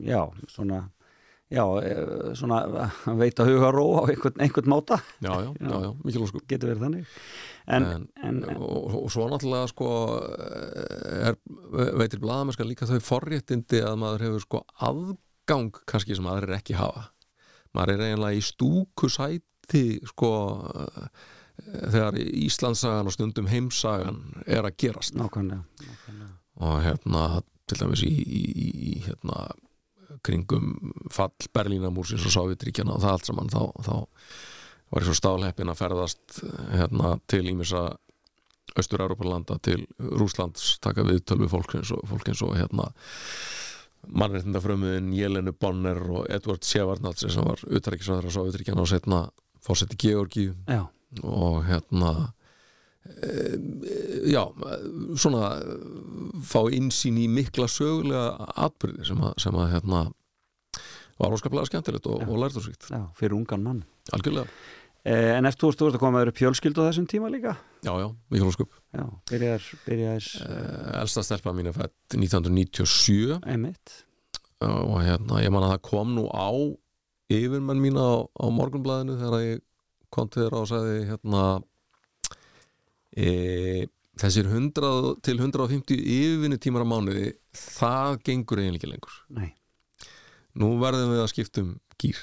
Já, 0.01 0.23
svona 0.49 0.87
Já, 1.53 1.61
eh, 1.77 2.31
svona 2.33 2.63
veita 3.19 3.45
huga 3.45 3.69
ró 3.69 4.01
á 4.01 4.09
einhvern, 4.09 4.39
einhvern 4.41 4.69
máta. 4.71 4.97
Já, 5.21 5.29
já, 5.45 5.51
já, 5.61 5.75
já, 5.83 5.91
mikil 6.03 6.23
óskup 6.25 6.47
Getur 6.49 6.71
verið 6.71 6.85
þannig. 6.87 7.19
En, 7.69 7.85
en, 7.85 8.07
en, 8.25 8.39
og, 8.57 8.95
og 9.03 9.11
svo 9.13 9.27
náttúrulega 9.29 9.69
sko 9.69 9.89
er, 11.29 11.37
veitir 12.01 12.21
blaðamennska 12.23 12.65
líka 12.65 12.89
þau 12.89 12.97
forréttindi 12.97 13.83
að 13.85 14.01
maður 14.01 14.25
hefur 14.25 14.43
sko 14.43 14.63
aðgang 15.45 15.73
kannski 15.85 16.15
sem 16.15 16.25
aðrir 16.25 16.57
ekki 16.57 16.75
hafa 16.77 17.11
maður 17.75 17.95
er 17.95 18.03
eiginlega 18.09 18.39
í 18.39 18.43
stúku 18.43 19.09
sæti 19.11 19.99
sko 20.09 20.31
eh, 20.73 21.09
þegar 21.91 22.17
Íslandsagan 22.19 23.09
og 23.09 23.13
stundum 23.13 23.47
heimsagan 23.47 24.21
er 24.45 24.65
að 24.65 24.77
gerast 24.77 25.15
nákvæmlega, 25.15 25.63
nákvæmlega. 25.81 26.31
og 26.61 26.81
hérna 26.83 27.25
til 27.65 27.79
dæmis 27.79 28.03
í, 28.05 28.09
í, 28.09 28.41
í, 28.41 28.67
í 28.89 28.95
hérna 29.05 29.47
kringum 30.25 30.93
fall 31.11 31.33
Berlínamúrsins 31.53 32.25
og 32.25 32.33
Sovjetríkjana 32.33 32.95
og 32.95 33.03
það 33.03 33.15
allt 33.15 33.29
saman 33.29 33.53
þá, 33.53 33.61
þá 33.85 33.95
var 34.91 35.03
ég 35.03 35.09
svo 35.09 35.17
stálheppin 35.17 35.71
að 35.71 35.79
ferðast 35.81 36.41
hérna 36.73 37.15
til 37.29 37.45
ímissa 37.51 37.87
Östur-Európa-landa 38.75 39.59
til 39.63 39.85
Rúslands 39.99 40.79
taka 40.83 41.05
við 41.05 41.21
tölvi 41.29 41.47
fólksins 41.51 41.93
og, 41.95 42.01
fólkins 42.09 42.41
og 42.43 42.57
hérna 42.57 42.89
mannréttindafrömmuðin 44.09 45.13
Jelenu 45.15 45.53
Bonner 45.59 45.99
og 46.19 46.29
Edward 46.31 46.65
Sjevarnatsi 46.65 47.31
sem 47.33 47.45
var 47.45 47.61
utækisvæður 47.65 48.29
á 48.29 48.35
Sovjetríkjana 48.35 48.83
og 48.83 48.91
setna 48.91 49.21
fósetti 49.65 49.97
Georgi 49.99 50.49
Já, 50.69 50.85
og 51.23 51.63
hérna 51.65 52.11
e, 53.05 53.57
já, 54.31 54.43
svona 55.17 55.55
fá 56.45 56.61
insýn 56.73 57.19
í 57.21 57.27
mikla 57.31 57.69
sögulega 57.71 58.49
atbyrði 58.67 59.09
sem 59.09 59.25
að, 59.25 59.35
sem 59.41 59.59
að 59.59 59.73
hérna 59.75 60.05
var 61.21 61.35
óskaplega 61.35 61.69
skemmtilegt 61.69 62.09
og, 62.11 62.25
og 62.27 62.41
lærtursvíkt 62.43 62.89
já, 62.91 63.05
fyrir 63.15 63.37
ungan 63.37 63.63
mann. 63.63 63.83
Algjörlega, 64.13 64.51
En 65.05 65.45
eftir 65.45 65.61
þú 65.61 65.69
veist, 65.69 65.79
þú 65.79 65.85
veist 65.85 65.97
að 65.99 66.01
koma 66.01 66.17
að 66.17 66.23
vera 66.23 66.33
fjölskyldu 66.39 66.81
á 66.81 66.87
þessum 66.87 67.05
tíma 67.09 67.29
líka? 67.29 67.51
Já, 67.85 67.91
já, 68.01 68.07
mikil 68.33 68.47
óskup 68.49 68.71
Já, 68.89 69.03
byrjar, 69.29 69.67
byrjar 69.85 70.29
uh, 70.41 70.87
elsta 71.03 71.23
stelpa 71.27 71.53
mín 71.53 71.69
er 71.69 71.75
fætt 71.75 72.15
1997 72.17 73.35
einmitt. 73.45 73.99
Og 74.65 74.97
hérna, 75.03 75.43
ég 75.43 75.53
man 75.53 75.67
að 75.67 75.75
það 75.75 75.85
kom 75.91 76.15
nú 76.15 76.25
á 76.33 76.49
yfirmenn 77.29 77.83
mín 77.83 78.01
á, 78.01 78.25
á 78.25 78.45
morgunblæðinu 78.49 79.19
þegar 79.21 79.45
ég 79.45 79.63
kom 80.13 80.29
til 80.31 80.45
þeirra 80.45 80.63
og 80.63 80.69
sagði 80.71 80.99
hérna 81.11 81.43
e, 83.13 83.29
þessir 84.21 84.49
100 84.49 85.21
til 85.25 85.37
150 85.37 86.01
yfirvinni 86.01 86.61
tímar 86.61 86.85
á 86.85 86.91
mánuði 86.95 87.35
það 87.53 88.21
gengur 88.25 88.63
eiginlega 88.63 88.93
lengur. 88.95 89.19
Nei, 89.37 89.51
nú 90.57 90.75
verðum 90.81 91.13
við 91.13 91.27
að 91.27 91.33
skipta 91.35 91.65
um 91.65 91.75
gýr 92.01 92.21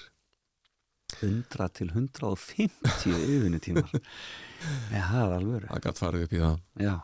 100 1.23 1.69
til 1.79 1.89
150 1.93 3.09
yfirvinnutímar. 3.13 3.95
Já, 4.95 5.03
það 5.09 5.23
er 5.23 5.35
alveg 5.39 5.67
það 5.71 5.83
gætt 5.87 6.03
farið 6.03 6.27
upp 6.27 6.37
í 6.37 6.43
það. 6.43 6.61
Já, 6.87 6.95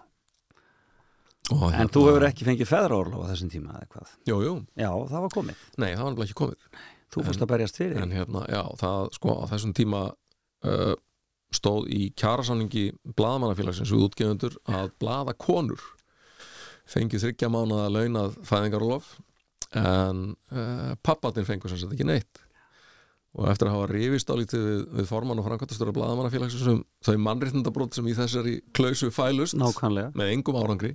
hérna- 1.49 1.81
en 1.83 1.91
þú 1.97 2.05
hefur 2.09 2.29
ekki 2.29 2.47
fengið 2.49 2.71
feðraorlof 2.71 3.25
á 3.25 3.31
þessum 3.33 3.51
tíma 3.55 3.75
eða 3.81 3.91
hvað? 3.97 4.15
Jú, 4.31 4.39
jú, 4.45 4.55
Já, 4.79 4.91
það 5.11 5.27
var 5.27 5.35
komið, 5.35 5.67
nei, 5.81 5.91
það 5.91 6.03
var 6.05 6.13
nefnilega 6.13 6.29
ekki 6.29 6.41
komið. 6.43 6.71
Þú 7.09 7.25
fórst 7.25 7.45
að 7.45 7.53
berjast 7.55 7.79
fyrir. 7.81 8.01
En 8.05 8.13
hérna, 8.13 8.43
já, 8.53 8.63
það 8.83 9.07
sko 9.17 9.37
á 9.41 9.45
þessum 9.55 9.73
tíma 9.79 10.03
uh, 10.69 10.97
stóð 11.57 11.87
í 11.95 12.03
kjarasamningi 12.21 12.85
blaðamannafélagsins 13.17 13.93
við 13.95 14.05
útgefundur 14.11 14.59
að 14.69 14.91
blaða 15.01 15.33
konur 15.41 15.81
fengið 16.89 17.25
þryggja 17.25 17.51
mánuða 17.53 17.89
launað 17.93 18.37
fæðingarolof 18.49 19.15
en 19.77 20.23
uh, 20.53 20.93
pappatin 21.05 21.49
fengur 21.49 21.73
sem 21.73 21.81
sagt 21.81 21.97
ekki 21.97 22.07
neitt 22.09 22.43
og 23.39 23.47
eftir 23.53 23.69
að 23.69 23.77
hafa 23.77 23.89
rifist 23.93 24.31
álítið 24.35 24.65
við, 24.67 24.81
við 24.99 25.09
formann 25.09 25.39
og 25.39 25.47
framkvæmtastöru 25.47 25.95
blaðamannafélagsins 25.95 26.71
um 26.73 26.81
þau 27.07 27.17
mannréttindabrót 27.23 27.95
sem 27.95 28.09
í 28.11 28.17
þessari 28.19 28.55
klausu 28.75 29.13
fælust 29.15 29.55
Nákvæmlega. 29.59 30.11
með 30.19 30.33
engum 30.35 30.59
árangri 30.59 30.93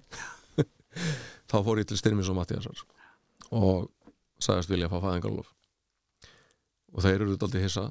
þá 1.49 1.57
fór 1.63 1.79
ég 1.79 1.87
til 1.89 1.99
Styrmis 1.99 2.31
og 2.31 2.37
Mattiasar 2.41 2.83
og 3.53 3.87
sagðist 4.43 4.71
vilja 4.73 4.89
að 4.89 4.95
fá 4.97 4.99
fæðingarlof 5.07 5.53
og 6.93 7.05
þeir 7.05 7.19
eru 7.21 7.39
daldið 7.39 7.65
hissa 7.69 7.85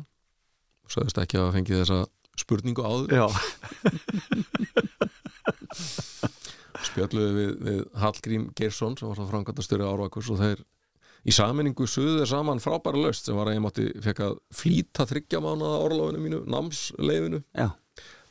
og 0.84 0.92
sagðist 0.92 1.22
ekki 1.24 1.40
að 1.40 1.46
hafa 1.46 1.56
fengið 1.56 1.80
þessa 1.82 2.00
spurningu 2.42 2.80
áður. 2.80 3.12
Já, 3.12 3.26
spjalluðu 6.88 7.32
við, 7.36 7.50
við 7.66 7.80
Hallgrím 8.02 8.46
Geirsson 8.58 8.96
sem 8.98 9.08
var 9.08 9.18
það 9.20 9.32
framkvæmtastöru 9.32 9.88
árvakus 9.88 10.30
og 10.32 10.40
þeir 10.40 10.62
í 11.22 11.34
saminningu 11.34 11.86
suðu 11.86 12.18
þeir 12.20 12.30
saman 12.32 12.62
frábæra 12.62 13.04
löst 13.04 13.28
sem 13.28 13.38
var 13.38 13.50
að 13.50 13.58
ég 13.58 13.64
mátti 13.64 13.86
fekk 14.02 14.24
að 14.26 14.34
flýta 14.56 15.06
þryggja 15.08 15.42
mánuða 15.44 15.78
orlofinu 15.84 16.22
mínu, 16.22 16.40
námsleifinu 16.50 17.42
já, 17.54 17.68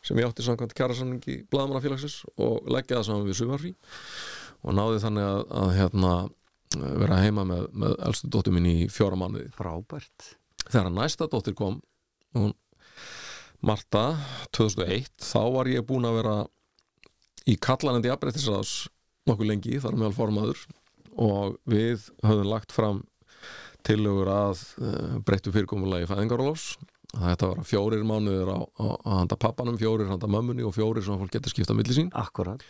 sem 0.03 0.19
ég 0.19 0.27
átti 0.27 0.45
samkvæmt 0.45 0.75
kjærasamningi 0.77 1.37
blaðamannafélagsins 1.51 2.21
og 2.35 2.67
leggja 2.71 2.99
það 2.99 3.07
saman 3.07 3.29
við 3.29 3.39
sumarfrí. 3.39 3.73
Og 4.61 4.75
náði 4.77 5.01
þannig 5.01 5.25
að, 5.25 5.43
að 5.61 5.71
hérna, 5.77 6.15
vera 7.01 7.21
heima 7.23 7.45
með, 7.47 7.63
með 7.83 7.95
elstu 8.09 8.29
dóttur 8.29 8.55
mín 8.55 8.69
í 8.69 8.75
fjóra 8.93 9.17
mánuði. 9.17 9.47
Frábært. 9.55 10.33
Þegar 10.67 10.91
næsta 10.93 11.27
dóttir 11.31 11.55
kom 11.57 11.79
hún, 12.37 12.53
Marta 13.61 14.15
2001 14.57 15.11
þá 15.21 15.41
var 15.53 15.69
ég 15.69 15.85
búin 15.85 16.07
að 16.09 16.17
vera 16.17 16.35
í 17.49 17.55
kallanandi 17.61 18.09
afbreytisraðs 18.13 18.89
nokkuð 19.29 19.49
lengi, 19.51 19.79
þar 19.81 19.97
meðal 19.99 20.15
formaður 20.17 20.63
og 21.19 21.57
við 21.69 22.07
höfum 22.23 22.47
lagt 22.49 22.71
fram 22.75 23.03
tillögur 23.87 24.29
að 24.29 24.61
uh, 24.81 25.17
breyttu 25.25 25.53
fyrirkomulagi 25.53 26.09
fæðingarólofs 26.09 26.75
þetta 27.11 27.49
var 27.51 27.65
fjórir 27.67 28.05
á, 28.07 28.59
á 28.79 29.11
handa 29.19 29.35
pappanum, 29.35 29.77
fjórir 29.77 30.07
handa 30.07 30.29
mömmunni 30.31 30.63
og 30.63 30.75
fjórir 30.77 31.03
sem 31.03 31.19
fólk 31.19 31.33
getur 31.33 31.51
skipta 31.51 31.75
milli 31.75 31.95
sín. 31.97 32.11
Akkurat 32.15 32.63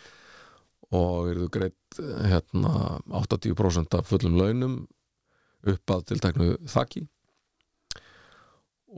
og 0.92 1.30
eru 1.32 1.48
greitt 1.52 2.00
eh, 2.02 2.28
hérna 2.32 3.00
80% 3.22 3.96
af 3.96 4.08
fullum 4.08 4.36
launum 4.36 4.76
upp 5.62 5.94
að 5.94 6.06
tilteknu 6.10 6.48
þakki 6.68 7.06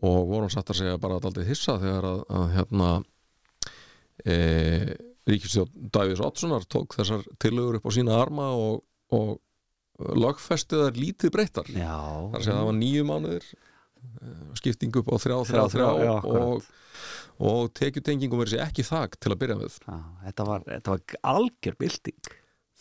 og 0.02 0.30
vorum 0.30 0.50
satt 0.50 0.72
að 0.72 0.80
segja 0.80 0.98
bara 0.98 1.20
alltaf 1.20 1.44
hissa 1.46 1.76
þegar 1.78 2.08
að, 2.08 2.22
að 2.34 2.46
hérna 2.56 2.88
e, 4.24 4.36
Ríkistjón 5.28 5.70
Davíðs 5.94 6.22
Ottssonar 6.24 6.66
tók 6.66 6.96
þessar 6.98 7.22
tillögur 7.38 7.78
upp 7.78 7.86
á 7.86 7.92
sína 7.94 8.16
arma 8.18 8.48
og, 8.58 8.80
og 9.14 10.14
lögfestið 10.24 10.84
þær 10.86 11.00
lítið 11.00 11.34
breyttar. 11.34 11.70
Já, 11.70 11.94
þar 12.32 12.40
að 12.40 12.48
að 12.48 12.50
það 12.50 12.68
var 12.68 12.78
nýju 12.80 13.06
mánuðir 13.10 13.48
eh, 13.54 14.46
skipting 14.60 15.00
upp 15.00 15.12
á 15.12 15.16
þrjá, 15.22 15.36
þrjá, 15.50 15.62
Þrjá, 15.74 15.88
þrjá, 15.94 16.08
já, 16.08 16.14
og, 16.42 16.68
og 17.50 17.72
tekjutengingum 17.78 18.42
verið 18.42 18.56
sér 18.56 18.66
ekki 18.66 18.86
þak 18.90 19.18
til 19.22 19.34
að 19.34 19.40
byrja 19.44 19.58
með. 19.60 19.80
Já, 19.86 19.98
þetta 20.26 20.48
var, 20.50 20.68
þetta 20.70 20.96
var 20.96 21.18
algjör 21.34 21.78
bylting. 21.84 22.30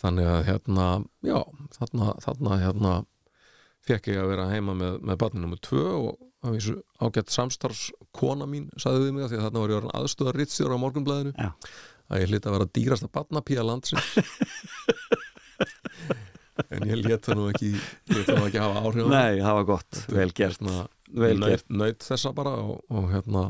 Þannig 0.03 0.29
að 0.33 0.45
hérna, 0.49 0.87
já, 1.23 1.39
þarna, 1.77 2.13
þarna 2.25 2.59
hérna 2.63 2.93
fekk 3.83 4.13
ég 4.13 4.21
að 4.21 4.29
vera 4.31 4.49
heima 4.51 4.75
með, 4.77 5.01
með 5.03 5.19
barnið 5.21 5.43
nummer 5.45 5.61
tvö 5.63 5.87
og 5.93 6.21
að 6.43 6.57
vísu 6.57 6.75
ágætt 6.99 7.31
samstarfs 7.31 7.89
kona 8.15 8.47
mín 8.49 8.69
sagði 8.79 9.07
við 9.07 9.15
mig 9.15 9.25
að 9.25 9.33
því 9.33 9.39
að 9.39 9.45
þarna 9.45 9.63
var 9.63 9.73
ég 9.73 9.79
orðin 9.79 9.95
aðstöðar 9.99 10.39
rittstjóra 10.39 10.77
á 10.79 10.83
morgunblæðinu 10.83 11.33
Já. 11.37 11.49
að 12.11 12.23
ég 12.23 12.31
hlýtt 12.31 12.47
að 12.47 12.55
vera 12.57 12.69
dýrasta 12.77 13.09
barnapía 13.13 13.63
landsins 13.67 14.09
en 16.69 16.85
ég 16.89 16.99
lét 17.01 17.25
það 17.25 17.39
nú 17.39 17.47
ekki 17.51 17.71
lét 17.73 18.27
það 18.27 18.37
nú 18.39 18.45
ekki 18.49 18.61
hafa 18.63 18.83
áhrif. 18.83 19.07
Nei, 19.13 19.39
það 19.41 19.57
var 19.59 19.67
gott, 19.71 20.01
vel 20.13 20.29
gert. 20.35 20.59
Hérna, 20.61 20.85
Vel 21.13 21.37
gert. 21.43 21.65
naut 21.69 22.05
þessa 22.07 22.31
bara 22.33 22.53
og, 22.61 22.79
og 22.89 23.09
hérna 23.13 23.43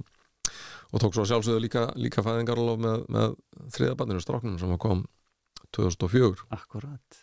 og 0.94 1.02
tók 1.02 1.16
svo 1.16 1.24
sjálfsögðu 1.26 1.62
líka, 1.64 1.84
líka 1.98 2.24
fæðingarlof 2.26 2.80
með, 2.84 3.06
með 3.16 3.36
þriðabandinu 3.76 4.22
stráknum 4.24 4.58
sem 4.62 4.74
kom 4.78 5.06
2004 5.74 6.44
Akkurat. 6.54 7.22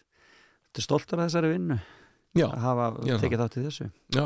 Þetta 0.71 0.81
er 0.83 0.87
stoltur 0.87 1.21
að 1.21 1.29
þessari 1.29 1.53
vinnu? 1.55 1.77
Já, 2.39 2.47
að 2.49 2.65
hafa 2.65 2.89
tekið 3.23 3.43
þátt 3.45 3.59
í 3.61 3.67
þessu? 3.67 3.91
Já, 4.17 4.25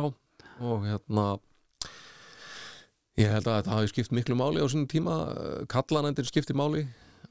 og 0.60 0.86
hérna 0.88 1.26
ég 3.20 3.30
held 3.30 3.46
að 3.48 3.58
þetta 3.60 3.74
hafi 3.76 3.90
skipt 3.92 4.14
miklu 4.16 4.36
máli 4.38 4.62
á 4.62 4.66
sínum 4.70 4.88
tíma. 4.90 5.16
Kallanendir 5.70 6.26
skipti 6.28 6.56
máli 6.56 6.84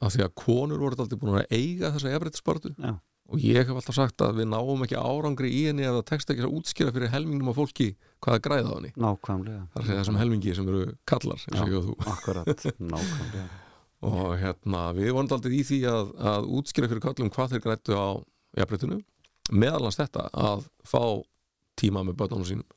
af 0.03 0.13
því 0.15 0.23
að 0.25 0.35
konur 0.39 0.81
voru 0.81 0.97
alltaf 0.99 1.19
búin 1.21 1.37
að 1.41 1.51
eiga 1.53 1.91
þessa 1.95 2.13
efrættispartu 2.17 2.73
Já. 2.77 2.93
Og 3.31 3.39
ég 3.41 3.63
hef 3.63 3.77
alltaf 3.79 3.95
sagt 3.95 4.23
að 4.25 4.41
við 4.41 4.49
náum 4.51 4.83
ekki 4.85 4.99
árangri 4.99 5.51
í 5.53 5.61
henni 5.69 5.85
ef 5.87 5.95
það 5.97 6.07
tekst 6.11 6.33
ekki 6.33 6.43
að 6.43 6.55
útskýra 6.59 6.93
fyrir 6.95 7.13
helmingnum 7.13 7.51
af 7.53 7.59
fólki 7.59 7.89
hvað 8.23 8.37
er 8.37 8.43
græða 8.47 8.69
á 8.69 8.75
henni. 8.75 8.91
Nákvæmlega. 8.99 9.63
Þar 9.73 9.87
sé 9.87 9.97
þessum 9.99 10.19
helmingi 10.19 10.55
sem 10.57 10.69
eru 10.73 10.83
kallar 11.09 11.45
Já. 11.47 11.63
Akkurat, 12.13 12.67
nákvæmlega. 12.77 13.47
Og 14.09 14.33
hérna 14.35 14.83
við 14.97 15.13
vorum 15.15 15.31
aldrei 15.31 15.55
í 15.55 15.63
því 15.63 15.79
að, 15.87 16.09
að 16.33 16.47
útskýra 16.59 16.89
fyrir 16.91 17.03
kallum 17.05 17.31
hvað 17.31 17.53
þeir 17.53 17.63
grættu 17.63 17.95
á 17.95 18.07
jafnréttinu. 18.59 18.99
Meðalans 19.55 19.99
þetta 19.99 20.27
að 20.35 20.65
fá 20.87 21.03
tíma 21.79 22.03
með 22.03 22.19
börnunum 22.19 22.47
sínum 22.47 22.67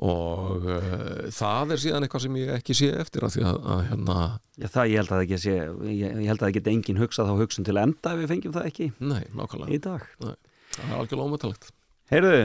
og 0.00 0.64
uh, 0.64 1.28
það 1.36 1.74
er 1.74 1.80
síðan 1.82 2.06
eitthvað 2.06 2.22
sem 2.24 2.36
ég 2.40 2.52
ekki 2.54 2.76
sé 2.78 2.86
eftir 3.02 3.26
að 3.26 3.34
því 3.36 3.42
að, 3.50 3.58
að 3.74 3.80
hérna, 3.90 4.16
Já, 4.56 4.66
það 4.72 4.90
ég 4.92 5.00
held 5.02 5.10
að 5.10 5.14
það 5.16 5.24
ekki 5.26 5.38
sé 5.42 5.54
ég, 5.58 6.00
ég 6.00 6.28
held 6.30 6.38
að 6.38 6.46
það 6.46 6.54
geti 6.56 6.72
engin 6.74 7.00
hugsað 7.02 7.28
þá 7.30 7.42
hugsun 7.42 7.66
til 7.68 7.76
enda 7.82 8.14
ef 8.14 8.22
við 8.22 8.30
fengjum 8.32 8.54
það 8.56 8.68
ekki 8.70 8.88
nei, 9.00 9.22
nákvæmlega. 9.36 9.76
í 9.76 9.82
dag. 9.84 10.06
Það 10.20 10.84
er 10.86 10.96
algjörlega 10.96 11.28
ómöttalegt 11.28 11.70
Heyrðu, 12.10 12.40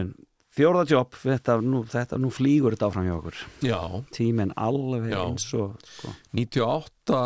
fjórða 0.56 0.84
jobb 0.92 1.16
þetta 1.24 1.56
þetta 1.96 2.20
nú 2.22 2.30
flýgur 2.34 2.76
þetta 2.76 2.90
áfram 2.92 3.08
hjá 3.08 3.16
okkur. 3.16 3.40
Já, 3.66 3.80
tíminn 4.16 4.54
alveg 4.60 5.08
Já. 5.10 5.18
eins 5.24 5.48
og 5.58 5.74
sko. 5.96 6.14
98 6.38 7.22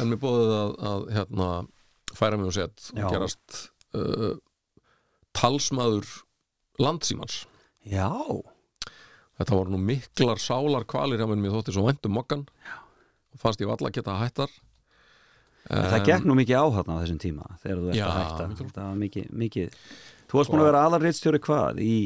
er 0.00 0.08
mér 0.10 0.20
búið 0.24 0.54
að, 0.56 0.74
að 0.90 1.06
hérna, 1.18 1.50
færa 2.16 2.40
mig 2.40 2.50
og 2.50 2.56
sett 2.56 2.88
Já. 2.90 3.04
og 3.04 3.14
gerast 3.14 3.60
uh, 3.96 4.34
talsmaður 5.36 6.08
landsímans 6.82 7.44
Já, 7.86 8.10
Þetta 9.36 9.56
voru 9.58 9.74
nú 9.74 9.80
miklar 9.84 10.40
sálar 10.40 10.86
kvalir 10.88 11.20
hjá 11.20 11.28
mér 11.28 11.40
mér 11.42 11.56
þótti 11.58 11.74
svo 11.76 11.84
væntum 11.86 12.14
mokkan 12.16 12.46
og 12.46 13.40
fannst 13.42 13.60
ég 13.60 13.68
alla 13.72 13.90
geta 13.92 14.14
hættar. 14.16 14.52
En 15.66 15.88
það 15.90 16.04
gekk 16.06 16.28
nú 16.28 16.36
mikið 16.38 16.62
á 16.62 16.64
þarna 16.78 16.94
á 16.96 17.00
þessum 17.02 17.18
tíma 17.20 17.48
þegar 17.62 17.80
þú 17.82 17.88
ert 17.90 17.98
Já, 17.98 18.06
að 18.06 18.16
hætta. 18.20 18.46
mikið. 18.52 18.70
það 18.76 18.86
var 18.86 19.00
mikið, 19.02 19.26
mikið. 19.42 19.82
Þú 20.30 20.38
varst 20.38 20.52
búin 20.52 20.62
að 20.62 20.68
vera 20.70 20.84
aðalritstjóri 20.86 21.42
hvað? 21.42 21.82
Í 21.82 21.96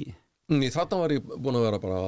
Ný, 0.51 0.67
þarna 0.75 0.97
var 0.99 1.13
ég 1.15 1.27
búin 1.31 1.57
að 1.61 1.65
vera 1.69 1.79
bara 1.79 1.99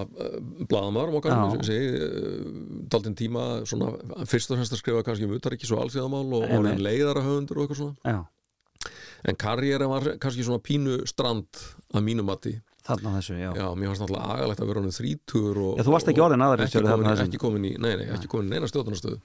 blaðamaður 0.66 1.12
okkar, 1.20 1.30
Já. 1.30 1.42
eins 1.44 1.52
og 1.54 1.60
ég 1.60 1.68
segi 1.68 1.90
uh, 2.02 2.48
daldinn 2.90 3.14
tíma, 3.20 3.44
svona 3.70 3.92
fyrst 4.26 4.50
og 4.50 4.58
fremst 4.58 4.74
að 4.74 4.80
skrifa 4.80 5.04
kannski 5.06 5.28
um 5.28 5.36
utaríkis 5.36 5.70
og 5.76 5.84
alþjóðamál 5.84 6.34
og 6.40 6.46
orðin 6.56 6.82
leiðara 6.82 7.22
höfundur 7.22 7.60
og 7.60 7.68
eitthvað 7.68 7.78
svona. 7.84 8.16
Já, 8.16 8.90
en 9.30 9.38
karriérin 9.38 9.92
var 9.92 10.08
kannski 10.18 10.42
svona 10.48 10.58
pínu 10.58 10.96
strand 11.06 11.60
að 11.94 12.02
mínu 12.08 12.26
mati 12.26 12.56
þarna 12.86 13.12
þessu, 13.18 13.34
já, 13.38 13.50
Já, 13.56 13.66
mér 13.78 13.90
fannst 13.92 14.02
náttúrulega 14.02 14.36
agalegt 14.36 14.60
að 14.62 14.70
vera 14.72 14.80
honum 14.82 14.94
þrítur 14.96 15.60
og, 15.62 15.72
Já, 15.78 15.84
þú 15.86 15.92
varst 15.94 16.08
ekki 16.12 16.20
og- 16.22 16.26
orðinn 16.28 16.44
aðalritstjóri 16.46 16.88
ekki 16.90 17.06
þessum- 17.08 17.28
ekki 17.30 17.40
komin 17.44 17.66
í, 17.68 17.72
nei, 17.78 17.92
nei, 18.00 18.06
ekki 18.16 18.30
komin 18.32 18.48
í 18.48 18.54
neina 18.56 18.70
stjórnastöðu 18.70 19.18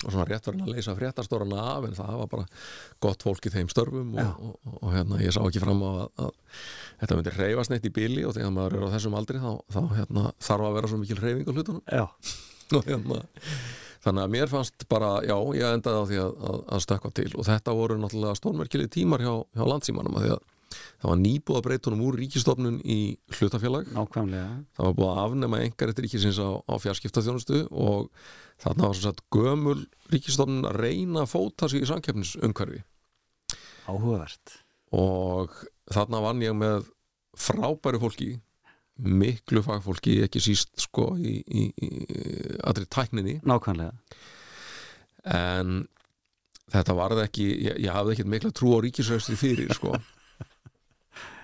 og 0.00 0.12
svona 0.14 0.24
rétt 0.30 0.46
verið 0.48 0.62
að 0.64 0.70
leysa 0.74 0.94
fréttastorana 0.96 1.58
af 1.76 1.84
en 1.90 1.96
það 1.98 2.14
var 2.22 2.30
bara 2.32 2.46
gott 3.04 3.22
fólk 3.26 3.46
í 3.50 3.52
þeim 3.52 3.68
störfum 3.68 4.14
Já. 4.16 4.28
og, 4.38 4.54
og, 4.64 4.78
og 4.80 4.94
hérna, 4.94 5.18
ég 5.20 5.34
sá 5.34 5.42
ekki 5.44 5.60
fram 5.60 5.82
á 5.84 5.90
að, 5.90 6.06
að 6.24 6.30
þetta 7.02 7.18
myndi 7.18 7.34
reyfast 7.36 7.70
neitt 7.74 7.84
í 7.90 7.92
bili 7.92 8.24
og 8.24 8.32
þegar 8.38 8.54
maður 8.56 8.78
er 8.78 8.86
á 8.88 8.94
þessum 8.96 9.18
aldri 9.20 9.42
þá, 9.42 9.50
þá 9.74 9.80
hérna, 9.98 10.24
þarf 10.40 10.64
að 10.70 10.74
vera 10.78 10.88
svo 10.94 11.02
mikil 11.02 11.20
reyfing 11.20 11.50
á 11.50 11.52
hlutunum. 11.52 11.82
Já, 11.90 12.06
og 12.78 12.84
hérna 12.88 13.22
Þannig 14.00 14.22
að 14.24 14.30
mér 14.32 14.48
fannst 14.48 14.84
bara, 14.88 15.08
já, 15.28 15.34
ég 15.60 15.74
endaði 15.76 15.98
á 16.00 16.04
því 16.08 16.18
að, 16.22 16.30
að, 16.48 16.60
að 16.72 16.80
stökkva 16.86 17.10
til. 17.18 17.26
Og 17.36 17.44
þetta 17.44 17.74
voru 17.76 17.98
náttúrulega 18.00 18.38
stórmerkilið 18.38 18.88
tímar 18.94 19.20
hjá, 19.20 19.34
hjá 19.52 19.64
landsímanum 19.68 20.16
að 20.16 20.24
því 20.24 20.30
að 20.38 20.40
það 20.70 21.08
var 21.10 21.20
nýbúið 21.20 21.58
að 21.58 21.64
breytunum 21.66 22.02
úr 22.06 22.18
ríkistofnun 22.20 22.78
í 22.84 22.98
hlutafélag. 23.38 23.90
Nákvæmlega. 23.96 24.50
Það 24.76 24.88
var 24.88 24.96
búið 24.98 25.10
að 25.10 25.22
afnema 25.24 25.62
engar 25.64 25.92
eftir 25.92 26.06
ríkisins 26.06 26.40
á, 26.42 26.48
á 26.60 26.74
fjarskiptaþjónustu 26.84 27.62
og 27.70 28.10
þarna 28.62 28.90
var 28.90 28.98
svo 28.98 29.06
satt 29.08 29.24
gömul 29.34 29.78
ríkistofnun 30.12 30.68
að 30.70 30.80
reyna 30.84 31.24
að 31.24 31.32
fóta 31.34 31.70
sig 31.70 31.84
í 31.84 31.90
samkeppnisumhverfi. 31.90 32.84
Áhugavert. 33.90 34.60
Og 34.94 35.54
þarna 35.90 36.22
vann 36.26 36.44
ég 36.44 36.56
með 36.58 36.90
frábæru 37.38 38.02
fólki 38.02 38.34
miklu 39.00 39.62
fagfólki 39.64 40.18
ekki 40.26 40.42
síst 40.44 40.74
sko 40.82 41.14
í, 41.16 41.38
í, 41.40 41.62
í 41.72 41.88
allri 42.68 42.84
tækninni. 42.84 43.38
Nákvæmlega. 43.48 43.94
En 45.30 45.82
þetta 46.70 46.96
varði 46.96 47.26
ekki 47.26 47.46
ég, 47.50 47.78
ég 47.86 47.94
hafði 47.94 48.16
ekkert 48.16 48.32
mikla 48.34 48.52
trú 48.54 48.74
á 48.76 48.78
ríkisræstri 48.84 49.38
fyrir 49.40 49.72
sko 49.76 49.94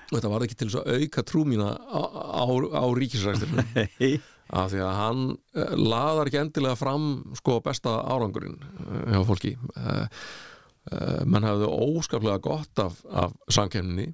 og 0.07 0.16
þetta 0.16 0.32
varði 0.32 0.48
ekki 0.48 0.59
til 0.62 0.70
að 0.72 0.90
auka 0.96 1.24
trú 1.26 1.44
mína 1.48 1.70
á, 1.76 2.00
á, 2.40 2.44
á 2.46 2.84
ríkisræstrinu 2.96 3.64
Nei, 3.76 4.12
af 4.54 4.70
því 4.70 4.82
að 4.86 4.98
hann 5.00 5.24
uh, 5.34 5.72
laðar 5.74 6.30
ekki 6.30 6.42
endilega 6.42 6.78
fram 6.78 7.09
sko 7.38 7.59
besta 7.64 7.98
árangurinn 8.07 8.61
uh, 8.62 9.00
hjá 9.14 9.24
fólki. 9.26 9.57
Uh, 9.74 10.07
menn 11.26 11.42
hafði 11.42 11.66
óskaplega 11.66 12.38
gott 12.44 12.78
af, 12.78 13.00
af 13.11 13.32
samkemninni 13.50 14.12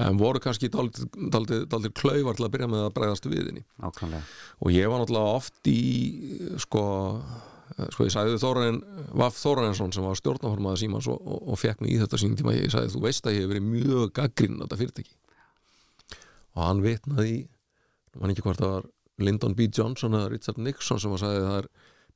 en 0.00 0.18
voru 0.20 0.40
kannski 0.40 0.70
daldið 0.72 1.90
klaufar 1.98 2.36
til 2.36 2.46
að 2.46 2.52
byrja 2.54 2.68
með 2.70 2.86
að 2.86 2.94
bregðast 2.96 3.28
við 3.28 3.48
henni. 3.50 3.64
Nákvæmlega. 3.82 4.22
Og 4.64 4.72
ég 4.72 4.88
var 4.88 5.02
náttúrulega 5.02 5.34
oft 5.40 5.68
í 5.68 5.80
sko, 6.62 6.84
eh, 7.20 7.42
sko 7.94 8.06
ég 8.06 8.12
sagði 8.14 8.40
Þórarin 8.42 8.80
Vaff 9.18 9.38
Þórarinsson 9.40 9.92
sem 9.94 10.04
var 10.06 10.18
stjórnaformaða 10.18 10.80
símans 10.82 11.08
og, 11.12 11.20
og, 11.20 11.44
og 11.52 11.60
fekk 11.60 11.84
mig 11.84 11.94
í 11.94 12.00
þetta 12.02 12.20
sín 12.20 12.36
tíma 12.38 12.56
ég 12.56 12.72
sagði 12.72 12.94
þú 12.96 13.04
veist 13.06 13.28
að 13.28 13.36
ég 13.38 13.46
hef 13.46 13.52
verið 13.52 13.68
mjög 13.68 14.12
gaggrinn 14.18 14.58
á 14.60 14.64
þetta 14.64 14.80
fyrirtæki 14.82 15.16
og 16.52 16.66
hann 16.66 16.82
vitnaði 16.84 17.38
mann 18.20 18.34
ekki 18.34 18.44
hvort 18.44 18.60
það 18.60 18.74
var 18.76 18.90
Lyndon 19.22 19.56
B. 19.56 19.68
Johnson 19.72 20.16
eða 20.18 20.30
Richard 20.32 20.60
Nixon 20.60 21.00
sem 21.00 21.14
að 21.14 21.22
sagði 21.22 21.42
það 21.46 21.58
er 21.62 21.70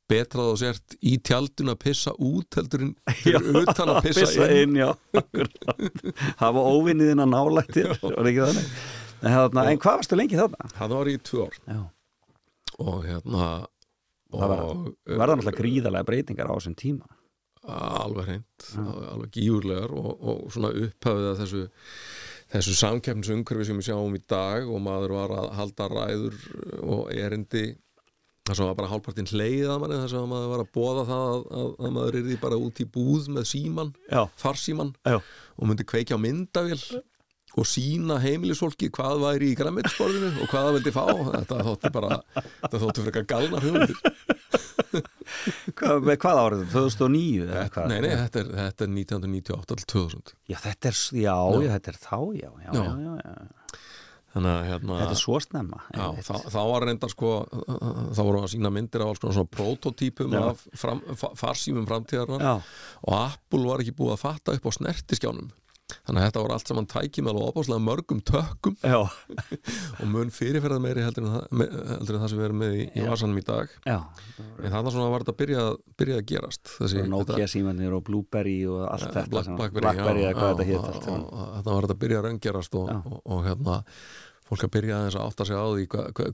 betra 0.06 0.42
að 0.44 0.50
þú 0.52 0.58
sért 0.60 0.96
í 1.02 1.16
tjaldun 1.26 1.72
að 1.72 1.78
pissa 1.82 2.12
út 2.22 2.58
heldur 2.58 2.84
en 2.86 2.92
utan 3.62 3.90
að 3.90 4.06
pissa, 4.06 4.46
inn, 4.54 4.76
já 4.78 4.90
akkurat. 4.92 5.56
hafa 6.42 6.62
óvinniðina 6.62 7.26
nálættir 7.28 7.90
var 8.04 8.30
ekki 8.30 8.44
þannig 8.44 8.68
en, 9.26 9.58
en 9.64 9.80
hvað 9.82 10.00
varstu 10.02 10.18
lengi 10.18 10.38
þarna? 10.38 10.70
það 10.76 10.94
var 10.94 11.10
í 11.10 11.16
tvö 11.26 11.48
ár 11.48 11.58
Já. 11.64 11.80
og 12.84 13.00
hérna 13.08 13.48
Það 14.32 14.50
var- 14.52 14.64
og, 14.66 14.90
verða 15.06 15.36
náttúrulega 15.36 15.60
gríðarlega 15.60 16.08
breytingar 16.10 16.50
á 16.50 16.54
þessum 16.58 16.76
tíma. 16.78 17.06
Alveg 17.66 18.28
hreint, 18.28 18.66
alveg 19.10 19.30
gífurlegar 19.34 19.90
og, 19.90 20.10
og 20.22 20.52
svona 20.54 20.70
upphafið 20.70 21.30
að 21.32 21.40
þessu 21.42 21.62
þessu 22.54 22.76
samkeppnisumhverfi 22.78 23.66
sem 23.66 23.80
við 23.80 23.88
sjáum 23.88 24.14
í 24.14 24.22
dag 24.30 24.68
og 24.70 24.78
maður 24.84 25.16
var 25.16 25.34
að 25.34 25.48
halda 25.58 25.88
ræður 25.90 26.36
og 26.84 27.08
erindi 27.10 27.64
þess 28.46 28.60
að 28.62 28.68
var 28.70 28.76
bara 28.78 28.90
hálfpartinn 28.92 29.30
hleið 29.32 29.66
að 29.72 29.80
manni 29.82 29.98
þess 30.04 30.14
að 30.20 30.28
maður 30.30 30.52
var 30.52 30.62
að 30.62 30.70
bóða 30.76 31.04
það 31.08 31.24
að, 31.32 31.40
að, 31.58 31.72
að 31.88 31.94
maður 31.96 32.18
er 32.20 32.40
bara 32.44 32.60
út 32.62 32.82
í 32.82 32.86
búð 32.94 33.26
með 33.34 33.48
síman 33.50 33.90
farsíman 34.38 34.92
og 35.10 35.66
myndi 35.66 35.88
kveikja 35.90 36.14
á 36.14 36.22
myndavél 36.22 36.78
og 37.56 37.64
sína 37.68 38.18
heimilisfólki 38.20 38.90
hvað 38.92 39.22
væri 39.24 39.50
í 39.52 39.56
græmmetisborðinu 39.56 40.30
og 40.44 40.50
hvað 40.50 40.66
það 40.66 40.74
vildi 40.76 40.92
fá 40.96 41.04
þetta 41.36 41.60
þótti 41.70 41.92
bara, 41.94 42.18
þetta 42.62 42.80
þótti 42.84 43.04
frekar 43.06 43.26
galnar 43.32 43.64
hugmyndir 43.64 44.00
hvað, 45.78 46.04
með 46.06 46.18
hvað 46.22 46.40
árið? 46.42 46.64
2009? 46.74 47.46
eða 47.46 47.66
hvað? 47.74 47.88
Nei, 47.92 47.98
nei, 48.04 48.10
þetta 48.22 48.42
er, 48.42 48.50
þetta 48.60 48.86
er 48.86 48.92
1998 48.92 49.78
til 49.82 49.88
2000 49.94 50.34
Já, 50.52 50.58
þetta 50.66 50.90
er, 50.92 50.98
já, 51.22 51.36
já, 51.66 51.70
þetta 51.76 51.92
er 51.94 52.00
þá, 52.04 52.18
já, 52.42 52.50
já, 52.66 52.70
Já. 52.76 52.84
já, 52.84 53.14
já. 53.24 53.36
Þannig 54.36 54.66
hérna 54.68 54.96
Þetta 55.00 55.14
er 55.16 55.20
svo 55.22 55.38
snemma 55.40 55.78
þá, 55.96 56.32
þá 56.52 56.58
var 56.68 56.84
reyndar 56.84 57.08
sko 57.12 57.28
þá 57.56 58.18
voru 58.20 58.42
að 58.44 58.50
sína 58.52 58.68
myndir 58.74 59.00
af 59.00 59.14
alls 59.14 59.22
konar 59.22 59.36
svona 59.38 59.48
prototípum 59.56 60.34
af 60.36 60.60
fram, 60.76 61.00
fa- 61.16 61.30
farsímum 61.40 61.86
framtíðarnar 61.88 62.44
og 62.60 63.14
Apple 63.16 63.62
var 63.64 63.80
ekki 63.80 63.94
búið 63.96 64.12
að 64.18 64.24
fatta 64.26 64.56
upp 64.58 64.68
á 64.68 64.70
snertiskjánum 64.76 65.48
þannig 65.86 66.18
að 66.20 66.26
þetta 66.26 66.42
voru 66.42 66.54
allt 66.56 66.70
saman 66.70 66.88
með 66.90 67.30
alveg 67.30 67.48
opáslega 67.50 67.82
mörgum 67.86 68.22
tökkum 68.26 68.76
og 70.00 70.04
mun 70.10 70.32
fyrirferða 70.34 70.80
meiri 70.82 71.04
heldur 71.06 71.26
en 71.26 71.36
það, 71.36 71.64
heldur 71.92 72.18
en 72.18 72.24
það 72.24 72.32
sem 72.32 72.40
við 72.40 72.48
erum 72.48 72.60
með 72.64 72.76
í, 72.76 72.84
í 72.90 73.06
vasanum 73.06 73.38
í 73.38 73.44
dag. 73.46 73.72
Já. 73.86 73.96
En 74.40 74.74
þannig 74.74 74.96
svona 74.96 75.08
var 75.12 75.24
þetta 75.24 75.34
að 75.36 75.40
byrja, 75.44 75.64
byrja 76.02 76.18
að 76.18 76.28
gerast 76.32 76.74
þessi, 76.74 77.06
Nokia 77.12 77.48
símanir 77.50 77.96
og 77.96 78.04
Blueberry 78.06 78.58
og 78.70 78.84
allt 78.88 79.06
þetta, 79.06 79.24
þetta 79.24 79.34
Black, 79.36 79.56
Blackberry, 79.56 79.86
Blackberry 79.86 80.24
já, 80.24 80.30
já, 80.30 80.38
þetta 80.42 80.68
hétt 80.70 80.86
þetta 80.92 81.74
var 81.76 81.86
þetta 81.86 81.98
að 81.98 82.04
byrja 82.06 82.22
að 82.22 82.30
raungerast 82.30 82.80
og, 82.80 82.94
og, 82.96 83.20
og 83.36 83.44
hérna 83.46 83.82
fólk 84.46 84.66
að 84.66 84.72
byrja 84.76 84.98
að 85.08 85.16
átta 85.24 85.46
sig 85.46 85.58
á 85.58 85.66
því 85.66 85.86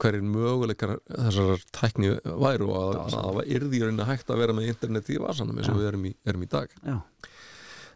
hverjir 0.03 0.25
möguleikar 0.27 0.97
þessar 1.09 1.63
tækni 1.73 2.13
væru 2.43 2.69
og 2.69 2.81
að, 2.81 2.99
að 3.05 3.29
það 3.39 3.53
yrði 3.57 3.79
í 3.79 3.85
rauninni 3.85 4.09
hægt 4.09 4.33
að 4.33 4.43
vera 4.43 4.57
með 4.57 4.69
internet 4.73 5.09
í 5.13 5.21
vasanum 5.23 5.61
eins 5.61 5.71
og 5.73 5.79
við 5.81 5.89
erum 5.93 6.09
í, 6.11 6.13
erum 6.29 6.45
í 6.45 6.51
dag. 6.53 6.75
Já, 6.85 6.99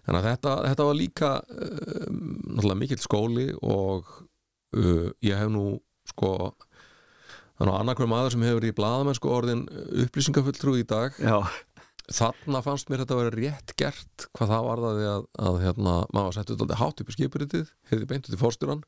þannig 0.06 0.20
að 0.20 0.28
þetta, 0.30 0.54
þetta 0.70 0.88
var 0.88 0.98
líka 0.98 1.32
uh, 1.42 2.08
náttúrulega 2.08 2.80
mikill 2.82 3.02
skóli 3.02 3.46
og 3.60 4.10
uh, 4.78 5.08
ég 5.26 5.38
hef 5.38 5.52
nú 5.52 5.66
sko 6.06 6.32
þannig 7.56 7.72
að 7.72 7.78
annarkvæm 7.80 8.12
maður 8.12 8.36
sem 8.36 8.44
hefur 8.46 8.68
í 8.68 8.74
blaðamennsku 8.76 9.32
orðin 9.32 9.64
upplýsingafulltrú 10.04 10.76
í 10.78 10.84
dag. 10.88 11.16
Já, 11.18 11.40
þarna 12.12 12.60
fannst 12.62 12.90
mér 12.90 13.02
þetta 13.02 13.16
að 13.16 13.22
vera 13.22 13.36
rétt 13.36 13.72
gert 13.80 14.26
hvað 14.36 14.52
það 14.52 14.68
varðaði 14.68 15.08
að, 15.10 15.24
að 15.48 15.58
hérna, 15.64 15.94
maður 16.12 16.28
var 16.28 16.36
sett 16.36 16.52
út 16.54 16.62
aldrei 16.62 16.80
hátt 16.82 17.02
upp 17.02 17.10
í 17.10 17.16
skipuritið 17.16 17.72
hefði 17.90 18.10
beint 18.12 18.28
út 18.28 18.36
í 18.36 18.40
fórstjóran 18.40 18.84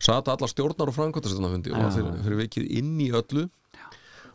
sata 0.00 0.34
alla 0.34 0.48
stjórnar 0.48 0.90
og 0.90 0.96
framkvæmtastjórnafundi 0.96 1.74
og 1.74 1.82
var 1.84 1.92
Já. 1.92 2.08
fyrir, 2.24 2.38
vikið 2.40 2.70
inn 2.80 2.94
í 3.04 3.10
öllu. 3.12 3.46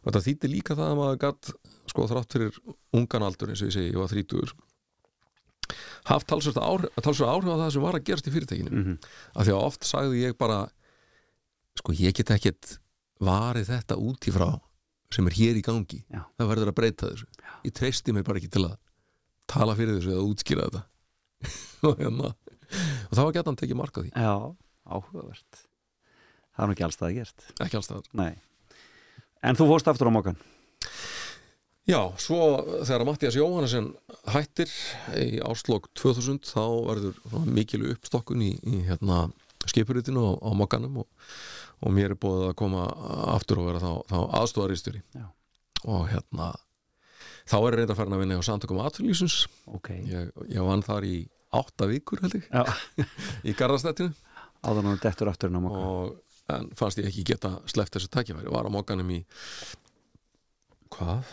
Og 0.05 0.11
þetta 0.11 0.23
þýtti 0.27 0.51
líka 0.51 0.77
það 0.77 0.91
að 0.91 0.99
maður 0.99 1.21
gatt 1.23 1.51
sko 1.89 2.05
þrátt 2.11 2.37
fyrir 2.37 2.59
ungan 2.95 3.25
aldur 3.25 3.51
eins 3.51 3.63
og 3.65 3.71
ég 3.71 3.75
segi, 3.75 3.91
ég 3.91 3.97
var 3.97 4.11
þrítugur 4.11 4.53
haft 6.09 6.27
talsvert 6.29 6.59
áhrif, 6.61 6.89
áhrif 6.95 7.49
á 7.49 7.57
það 7.59 7.69
sem 7.75 7.85
var 7.85 7.97
að 7.97 8.07
gerast 8.09 8.29
í 8.29 8.33
fyrirtækinu. 8.33 8.71
Mhm, 8.71 8.97
af 9.35 9.45
því 9.45 9.53
að 9.55 9.65
oft 9.65 9.87
sagði 9.87 10.21
ég 10.21 10.37
bara 10.37 10.59
sko 11.75 11.95
ég 11.97 12.15
get 12.15 12.31
ekkert 12.35 12.77
varið 13.21 13.71
þetta 13.73 13.97
út 13.99 14.27
í 14.29 14.33
frá 14.35 14.49
sem 15.13 15.27
er 15.29 15.37
hér 15.37 15.59
í 15.59 15.63
gangi. 15.63 16.03
Já. 16.11 16.25
það 16.37 16.49
verður 16.51 16.71
að 16.71 16.77
breyta 16.79 17.11
þessu. 17.11 17.27
Ég 17.65 17.73
treysti 17.73 18.13
mér 18.13 18.25
bara 18.27 18.41
ekki 18.41 18.51
til 18.51 18.65
að 18.65 18.75
tala 19.47 19.75
fyrir 19.77 19.99
þessu 19.99 20.15
eða 20.15 20.25
útskýra 20.25 20.67
þetta. 20.67 20.83
Og, 21.85 21.99
hérna, 21.99 22.31
og 22.33 23.13
það 23.13 23.25
var 23.27 23.35
gætan 23.35 23.57
tekið 23.59 23.77
mark 23.77 23.97
á 23.97 24.01
því. 24.01 24.09
Já, 24.09 24.33
áhugavert. 24.89 25.59
Það 26.55 26.63
er 26.63 26.69
nú 26.69 26.73
ekki 26.73 26.85
alls 26.87 26.97
það 26.97 27.15
gert. 27.19 27.47
Ekki 27.61 27.77
alls 27.77 27.89
það 27.91 28.07
Nei. 28.17 28.33
En 29.45 29.59
þú 29.59 29.67
fórst 29.69 29.91
aftur 29.91 30.09
á 30.09 30.15
mokkan 30.15 30.39
já, 31.89 31.99
svo 32.21 32.39
þegar 32.85 33.05
Mattias 33.07 33.37
Jóhannesson 33.37 33.91
hættir 34.33 34.71
í 35.21 35.39
áslokk 35.45 35.89
2000 35.97 36.41
þá 36.49 36.63
verður 36.89 37.45
mikil 37.45 37.83
uppstokkun 37.93 38.43
í, 38.45 38.51
í 38.65 38.81
hérna, 38.87 39.25
skipuritinu 39.65 40.23
á, 40.25 40.31
á 40.41 40.49
mokkanum 40.57 41.01
og, 41.03 41.07
og 41.81 41.95
mér 41.95 42.13
er 42.15 42.19
búið 42.21 42.49
að 42.49 42.57
koma 42.61 42.85
aftur 43.35 43.63
og 43.63 43.71
vera 43.71 43.81
þá, 43.83 43.91
þá 44.11 44.19
aðstofaristjóri 44.41 45.01
Já. 45.15 45.25
og 45.85 46.09
hérna 46.11 46.51
þá 47.45 47.57
er 47.61 47.79
reynda 47.79 47.97
farin 47.97 48.17
að 48.17 48.25
vinna 48.25 48.41
á 48.41 48.43
samtökum 48.45 48.81
aðfylgjísins 48.83 49.39
Ok. 49.69 49.93
Ég, 50.09 50.29
ég 50.49 50.65
vann 50.65 50.85
þar 50.85 51.05
í 51.07 51.15
átta 51.55 51.87
vikur 51.89 52.21
held 52.25 52.37
ég, 52.39 52.45
í 53.49 53.53
Garðastættinu. 53.57 54.13
Áður 54.65 54.87
nú 54.87 54.95
dettur 54.97 55.29
aftur 55.29 55.51
inn 55.51 55.59
á 55.61 55.65
mokkan 55.65 55.85
og 55.85 56.53
en 56.55 56.69
fannst 56.77 56.99
ég 57.01 57.09
ekki 57.09 57.25
geta 57.31 57.55
sleppt 57.69 57.97
þessu 57.97 58.09
tækifæri, 58.13 58.51
var 58.53 58.69
á 58.69 58.71
mokkanum 58.73 59.09
í 59.13 59.19
hvað? 60.93 61.25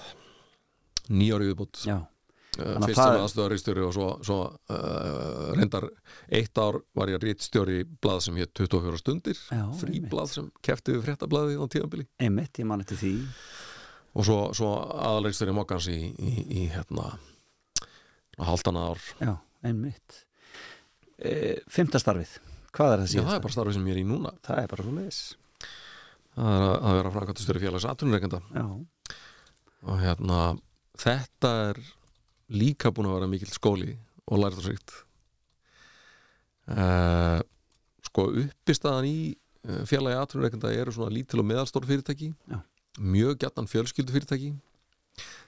Nýjári 1.10 1.48
viðbútt 1.50 1.82
Já, 1.86 1.96
uh, 1.98 2.76
fyrst 2.84 3.00
sem 3.00 3.22
aðstöðaristjóri 3.24 3.84
og 3.86 3.92
svo, 3.96 4.08
svo 4.26 4.38
uh, 4.52 5.50
reyndar 5.56 5.88
eitt 6.30 6.58
ár 6.62 6.80
var 6.98 7.12
ég 7.12 7.22
rítstjóri 7.22 7.80
í 7.82 7.88
blað 8.04 8.22
sem 8.28 8.38
hétt 8.40 8.54
24 8.58 9.00
stundir. 9.02 9.42
Já, 9.50 9.64
fríblað 9.80 10.32
sem 10.36 10.48
kefti 10.64 10.96
við 10.96 11.04
fréttablaði 11.08 11.58
á 11.58 11.64
tíðanbili 11.74 12.08
einmitt, 12.22 12.62
ég 12.62 12.68
man 12.68 12.84
eftir 12.84 13.00
því. 13.02 13.14
Og 14.12 14.28
svo, 14.28 14.38
svo 14.56 14.72
aðalreikstjóri 14.92 15.56
mokkans 15.56 15.88
í, 15.88 15.98
í, 16.20 16.32
í 16.62 16.64
hérna 16.74 17.14
haldana 18.42 18.90
ár. 18.92 19.04
Já, 19.22 19.36
einmitt. 19.64 20.24
E, 21.16 21.62
Fymta 21.70 22.00
starfið, 22.02 22.34
hvað 22.74 22.96
er 22.96 23.00
það 23.00 23.06
Já, 23.06 23.12
síðast? 23.14 23.30
það 23.30 23.38
er 23.38 23.46
bara 23.46 23.56
starfið 23.56 23.78
sem 23.78 23.86
ég 23.88 23.96
er 23.96 24.02
í 24.02 24.10
núna. 24.10 24.34
Það 24.44 24.60
er 24.60 24.74
bara 24.74 24.84
svo 24.84 24.96
leiðis 24.98 25.22
það 26.32 26.52
er 26.56 26.66
að, 26.72 26.96
vera 26.98 27.12
framkvæmtastjóri 27.12 27.62
félags 27.62 27.86
atvinnureikenda 27.88 28.40
Já, 28.56 28.66
og 29.82 29.98
hérna 30.00 30.38
þetta 30.98 31.52
er 31.70 31.80
líka 32.52 32.92
búin 32.92 33.08
að 33.08 33.16
vera 33.18 33.30
mikill 33.30 33.52
skóli 33.52 33.94
og 34.28 34.42
lærðarsvíkt 34.42 34.92
uh, 36.72 37.40
sko 38.08 38.26
uppistaðan 38.44 39.08
í 39.08 39.16
uh, 39.32 39.82
félagi 39.88 40.20
atvinnureikenda 40.20 40.74
eru 40.76 40.94
svona 40.94 41.14
lítil 41.14 41.40
og 41.42 41.48
meðalstór 41.48 41.88
fyrirtæki 41.88 42.32
Já. 42.50 42.60
mjög 42.98 43.40
gætnan 43.44 43.70
fjölskyldu 43.70 44.14
fyrirtæki 44.14 44.52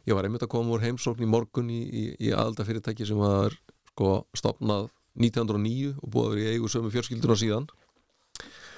ég 0.08 0.16
var 0.16 0.26
einmitt 0.26 0.44
að 0.44 0.52
koma 0.56 0.74
úr 0.76 0.84
heimsókn 0.84 1.24
í 1.24 1.30
morgun 1.30 1.70
í, 1.72 1.80
í, 1.84 2.04
í 2.28 2.34
aðalda 2.34 2.66
fyrirtæki 2.68 3.08
sem 3.08 3.20
var 3.20 3.56
sko 3.94 4.24
stopnað 4.36 4.90
1909 5.20 5.94
og 6.00 6.10
búið 6.10 6.26
að 6.26 6.34
vera 6.34 6.44
í 6.44 6.56
eigu 6.56 6.70
sömu 6.72 6.90
fjölskylduna 6.90 7.36
síðan. 7.38 7.68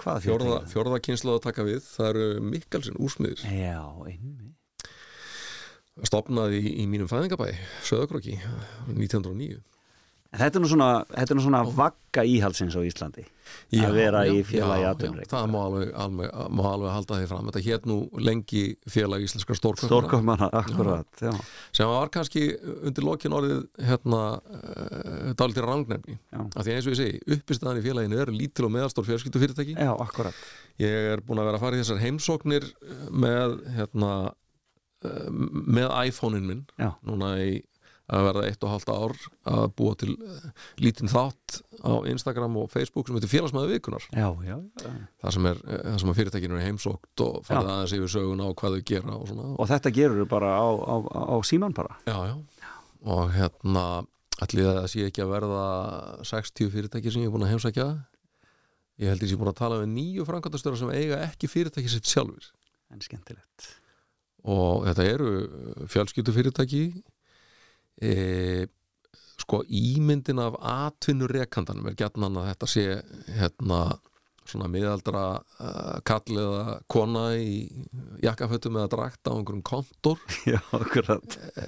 Hvað 0.03 0.19
fjórða, 0.27 0.59
fjórða 0.69 0.99
kynslu 1.03 1.33
að 1.33 1.45
taka 1.47 1.65
við 1.67 1.81
það 1.87 2.11
eru 2.11 2.27
Mikkelsin 2.53 2.99
úrsmiðir 3.03 3.41
Já, 3.49 3.81
einmitt 4.07 4.56
stopnað 6.05 6.59
í, 6.59 6.63
í 6.83 6.85
mínum 6.91 7.09
fæðingabæ 7.09 7.55
Söðakróki 7.87 8.37
1909 8.93 9.63
Þetta 10.37 10.59
er 10.59 10.63
nú 10.63 10.69
svona, 10.69 10.89
þetta 11.09 11.33
er 11.33 11.39
nú 11.39 11.43
svona 11.45 11.61
vagga 11.77 12.23
íhalsins 12.27 12.75
á 12.77 12.83
Íslandi 12.85 13.25
að 13.79 13.95
vera 13.95 14.25
í 14.27 14.41
félagi 14.45 14.83
já, 14.83 14.89
atvinnurreik 14.91 15.31
það 15.31 15.47
má 15.53 15.59
alveg, 15.63 15.93
alveg, 16.03 16.33
má 16.59 16.63
alveg 16.67 16.93
halda 16.97 17.19
því 17.21 17.29
fram. 17.31 17.49
Þetta 17.49 17.63
hétt 17.67 17.87
nú 17.89 17.99
lengi 18.27 18.63
félagi 18.91 19.29
íslenskar 19.29 19.59
Stórkofmanna, 19.61 20.49
akkurat 20.61 21.23
já. 21.23 21.31
sem 21.77 21.93
var 21.93 22.11
kannski 22.13 22.43
undir 22.75 23.07
lokin 23.07 23.37
orðið 23.39 23.61
hérna 23.87 24.23
uh, 24.41 25.29
dálítið 25.39 25.69
rangnefni. 25.69 26.19
Já. 26.19 26.41
af 26.43 26.67
því 26.67 26.75
eins 26.75 26.89
og 26.89 26.97
ég 26.97 27.01
segi, 27.01 27.21
uppistæðan 27.39 27.81
í 27.81 27.87
félaginu 27.87 28.23
er 28.25 28.35
lítil 28.35 28.67
og 28.67 28.75
meðalstór 28.77 29.07
fjölskyldufyrirtæki. 29.13 29.79
Já, 29.79 29.93
akkurat. 29.95 30.43
Ég 30.83 31.13
er 31.15 31.23
búin 31.25 31.41
að 31.41 31.53
vera 31.53 31.61
að 31.61 31.69
fara 31.69 31.79
í 31.79 31.85
þessar 31.85 32.03
heimsóknir 32.03 32.67
með 33.15 33.61
hérna 33.79 34.13
eh, 34.27 34.35
með 35.05 35.91
iPhone-in 36.09 36.47
minn 36.49 36.63
Já. 36.81 36.93
núna 37.07 37.35
í 37.43 37.57
að 38.07 38.23
verða 38.29 38.43
eitt 38.47 38.63
og 38.63 38.71
halvt 38.71 38.91
ár 38.95 39.15
að 39.51 39.65
búa 39.79 39.95
til 39.99 40.13
uh, 40.15 40.43
lítinn 40.79 41.11
þátt 41.11 41.57
á 41.83 42.07
Instagram 42.07 42.59
og 42.61 42.69
Facebook 42.71 43.09
sem 43.09 43.17
heitir 43.19 43.33
félagsmaður 43.33 43.73
vikunar 43.75 44.05
Já, 44.15 44.29
já, 44.47 44.59
já. 44.79 44.91
það 45.25 45.35
sem, 45.35 45.49
er, 45.51 45.63
eh, 45.67 45.81
það 45.89 45.97
sem 46.03 46.13
að 46.13 46.19
fyrirtækinu 46.21 46.59
er 46.59 46.67
heimsókt 46.69 47.25
og 47.27 47.41
farið 47.47 47.71
aðeins 47.73 47.95
yfir 47.99 48.13
söguna 48.15 48.47
og 48.47 48.55
hvað 48.61 48.77
þau 48.77 48.85
gera 48.93 49.17
og 49.17 49.25
svona. 49.31 49.47
Og 49.57 49.71
þetta 49.73 49.93
gerur 49.99 50.21
þú 50.23 50.27
bara 50.31 50.53
á, 50.55 50.67
á, 50.71 50.97
á 51.35 51.37
síman 51.47 51.75
bara? 51.75 51.97
Já, 52.07 52.19
já. 52.31 52.37
og 53.11 53.33
hérna 53.35 53.87
allir 54.45 54.71
það 54.71 54.87
sé 54.93 55.07
ekki 55.09 55.25
að 55.25 55.33
verða 55.33 55.65
60 56.31 56.71
fyrirtæki 56.77 57.11
sem 57.11 57.25
ég 57.25 57.31
er 57.31 57.35
búin 57.35 57.47
að 57.49 57.57
heimsækja? 57.57 57.89
Ég 59.03 59.11
held 59.13 59.27
ég 59.27 59.33
sé 59.33 59.41
búin 59.41 59.51
að 59.51 59.59
tala 59.65 59.81
við 59.83 59.91
nýju 59.97 60.29
framkvæmtastöra 60.29 60.79
sem 60.79 60.95
eiga 60.95 61.19
ekki 61.27 61.51
fyrirtæki 61.51 61.91
sitt 61.91 62.07
sjálfur 62.07 62.53
En 62.95 63.03
skemmtilegt 63.03 63.67
og 64.47 64.87
þetta 64.89 65.07
eru 65.11 65.31
fjölskyldu 65.91 66.35
fyrirtæki 66.35 66.83
e, 68.03 68.67
sko 69.43 69.63
ímyndin 69.67 70.41
af 70.43 70.59
atvinnurekandanum 70.63 71.91
er 71.91 71.99
gætnan 71.99 72.39
að 72.41 72.53
þetta 72.53 72.71
sé 72.71 72.85
hérna 73.37 73.81
svona 74.47 74.69
miðaldra 74.71 75.23
uh, 75.43 75.97
kall 76.07 76.39
eða 76.39 76.77
kona 76.93 77.25
í 77.39 77.67
jakkafötum 78.23 78.79
eða 78.79 78.91
drakt 78.93 79.27
á 79.27 79.35
einhverjum 79.35 79.65
kontor 79.67 80.21
Já, 80.53 80.61
akkurat. 80.77 81.39
E, 81.59 81.65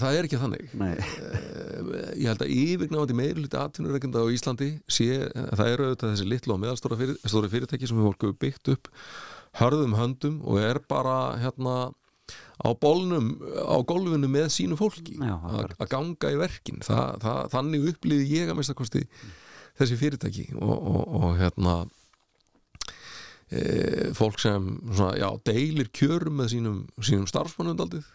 það 0.00 0.18
er 0.18 0.28
ekki 0.28 0.40
þannig. 0.40 0.72
Eh, 0.72 0.94
ég 2.22 2.30
held 2.30 2.44
að 2.46 2.54
yfirgnafandi 2.54 3.18
meirluti 3.18 3.60
atvinnureikenda 3.60 4.24
á 4.24 4.32
Íslandi 4.32 4.70
sé, 4.88 5.26
það 5.34 5.72
eru 5.74 5.88
auðvitað 5.90 6.14
þessi 6.14 6.30
litlu 6.30 6.56
og 6.56 6.62
meðalstóra 6.64 7.00
fyrir, 7.00 7.20
fyrirtæki 7.52 7.90
sem 7.90 8.00
við 8.00 8.08
fólk 8.10 8.26
hefur 8.26 8.40
byggt 8.46 8.72
upp 8.74 8.90
hörðum 9.60 9.98
höndum 9.98 10.40
og 10.48 10.62
er 10.64 10.80
bara 10.88 11.18
hérna 11.42 11.76
á 12.60 12.68
bólnum, 12.78 13.32
á 13.66 13.76
gólfinu 13.86 14.30
með 14.30 14.50
sínu 14.54 14.78
fólki. 14.78 15.16
Að 15.24 15.88
ganga 15.90 16.30
í 16.30 16.38
verkin. 16.38 16.82
Þa, 16.84 17.00
það, 17.22 17.40
þannig 17.56 17.88
upplýði 17.92 18.28
ég 18.30 18.52
að 18.52 18.60
mista 18.60 18.76
kosti 18.78 19.02
þessi 19.78 19.98
fyrirtæki 19.98 20.48
og, 20.54 20.74
og, 20.74 21.00
og 21.18 21.38
hérna 21.40 21.74
e, 23.50 24.12
fólk 24.16 24.38
sem 24.42 24.68
svona, 24.90 25.16
já, 25.18 25.28
deilir 25.46 25.90
kjörum 25.94 26.38
með 26.40 26.52
sínum, 26.54 26.78
sínum 27.02 27.26
starfsmannundaldið 27.30 28.06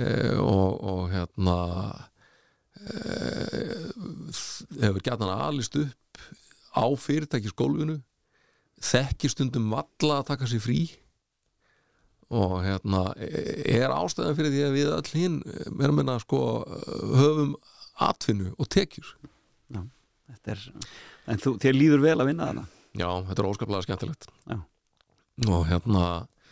e, 0.00 0.08
og, 0.42 0.80
og 0.82 1.04
hérna 1.14 1.56
e, 2.82 2.90
hefur 4.82 5.02
gætan 5.06 5.30
alist 5.30 5.78
upp 5.80 6.26
á 6.76 6.86
fyrirtækisgólfinu 7.06 8.00
þekkir 8.82 9.32
stundum 9.32 9.70
valla 9.72 10.20
að 10.20 10.28
taka 10.32 10.50
sér 10.50 10.64
frí 10.64 10.80
og 12.34 12.56
hérna 12.64 13.02
er 13.20 13.92
ástæðan 13.94 14.38
fyrir 14.38 14.54
því 14.54 14.62
að 14.66 14.76
við 14.76 14.92
öll 14.96 15.10
hinn 15.14 15.40
erum 15.78 16.00
meina 16.00 16.16
sko 16.22 16.40
höfum 16.66 17.56
atvinnu 18.02 18.52
og 18.58 18.70
tekjur? 18.72 19.14
Þetta 20.26 20.56
er 20.56 20.64
En 21.26 21.42
þú, 21.42 21.56
þér 21.62 21.76
líður 21.76 22.02
vel 22.04 22.16
að 22.20 22.30
vinna 22.30 22.48
þarna. 22.50 22.64
Já, 22.96 23.08
þetta 23.28 23.42
er 23.42 23.50
óskaplega 23.50 23.86
skemmtilegt. 23.86 24.28
Já. 24.46 24.58
og 25.52 25.62
hérna 25.68 26.02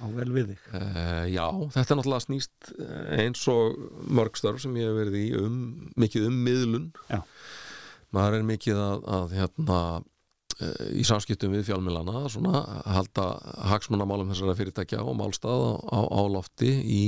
Á 0.03 0.07
vel 0.11 0.31
við 0.35 0.49
þig. 0.51 0.63
Uh, 0.75 1.27
já, 1.31 1.45
þetta 1.77 1.95
er 1.95 1.99
náttúrulega 2.01 2.25
snýst 2.25 2.71
eh, 2.75 3.13
eins 3.23 3.45
og 3.49 3.77
mörg 4.11 4.35
störf 4.37 4.59
sem 4.65 4.75
ég 4.77 4.91
hef 4.91 4.97
verið 4.99 5.15
í 5.21 5.29
um, 5.39 5.61
mikið 6.03 6.27
um 6.29 6.41
miðlun. 6.45 6.89
Já. 7.07 7.21
maður 8.15 8.41
er 8.41 8.49
mikið 8.49 8.81
að, 8.83 9.07
að 9.17 9.37
hérna 9.39 9.79
í 10.95 11.05
samskiptum 11.07 11.55
við 11.55 11.69
fjálmilana 11.69 12.25
svona 12.33 12.63
halda 12.87 13.27
hagsmannamálum 13.73 14.31
þessara 14.33 14.57
fyrirtækja 14.59 15.03
og 15.03 15.17
málstað 15.19 15.65
á, 15.91 16.01
á, 16.07 16.23
lofti 16.31 16.71
í 16.71 17.05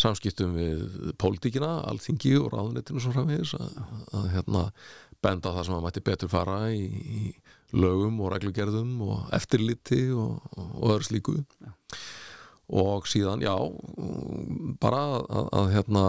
samskiptum 0.00 0.56
við 0.58 1.12
pólitíkina, 1.20 1.78
alþingi 1.88 2.34
og 2.40 2.50
ráðunetinu 2.52 3.00
svo 3.00 3.14
framvegis 3.14 3.54
að, 3.56 3.78
að 4.12 4.26
hérna 4.34 4.64
benda 5.24 5.54
það 5.54 5.68
sem 5.68 5.76
að 5.78 5.84
mætti 5.86 6.04
betur 6.04 6.32
fara 6.32 6.58
í, 6.74 6.84
í 6.84 7.20
lögum 7.76 8.20
og 8.20 8.34
reglugerðum 8.34 8.92
og 9.06 9.34
eftirliti 9.36 10.02
og, 10.12 10.36
og, 10.52 10.68
og 10.82 10.94
öðru 10.96 11.08
slíku. 11.08 11.36
Og 12.76 13.06
síðan, 13.08 13.44
já 13.46 13.54
bara 14.82 15.02
að, 15.16 15.26
að, 15.30 15.50
að 15.60 15.72
hérna 15.76 16.06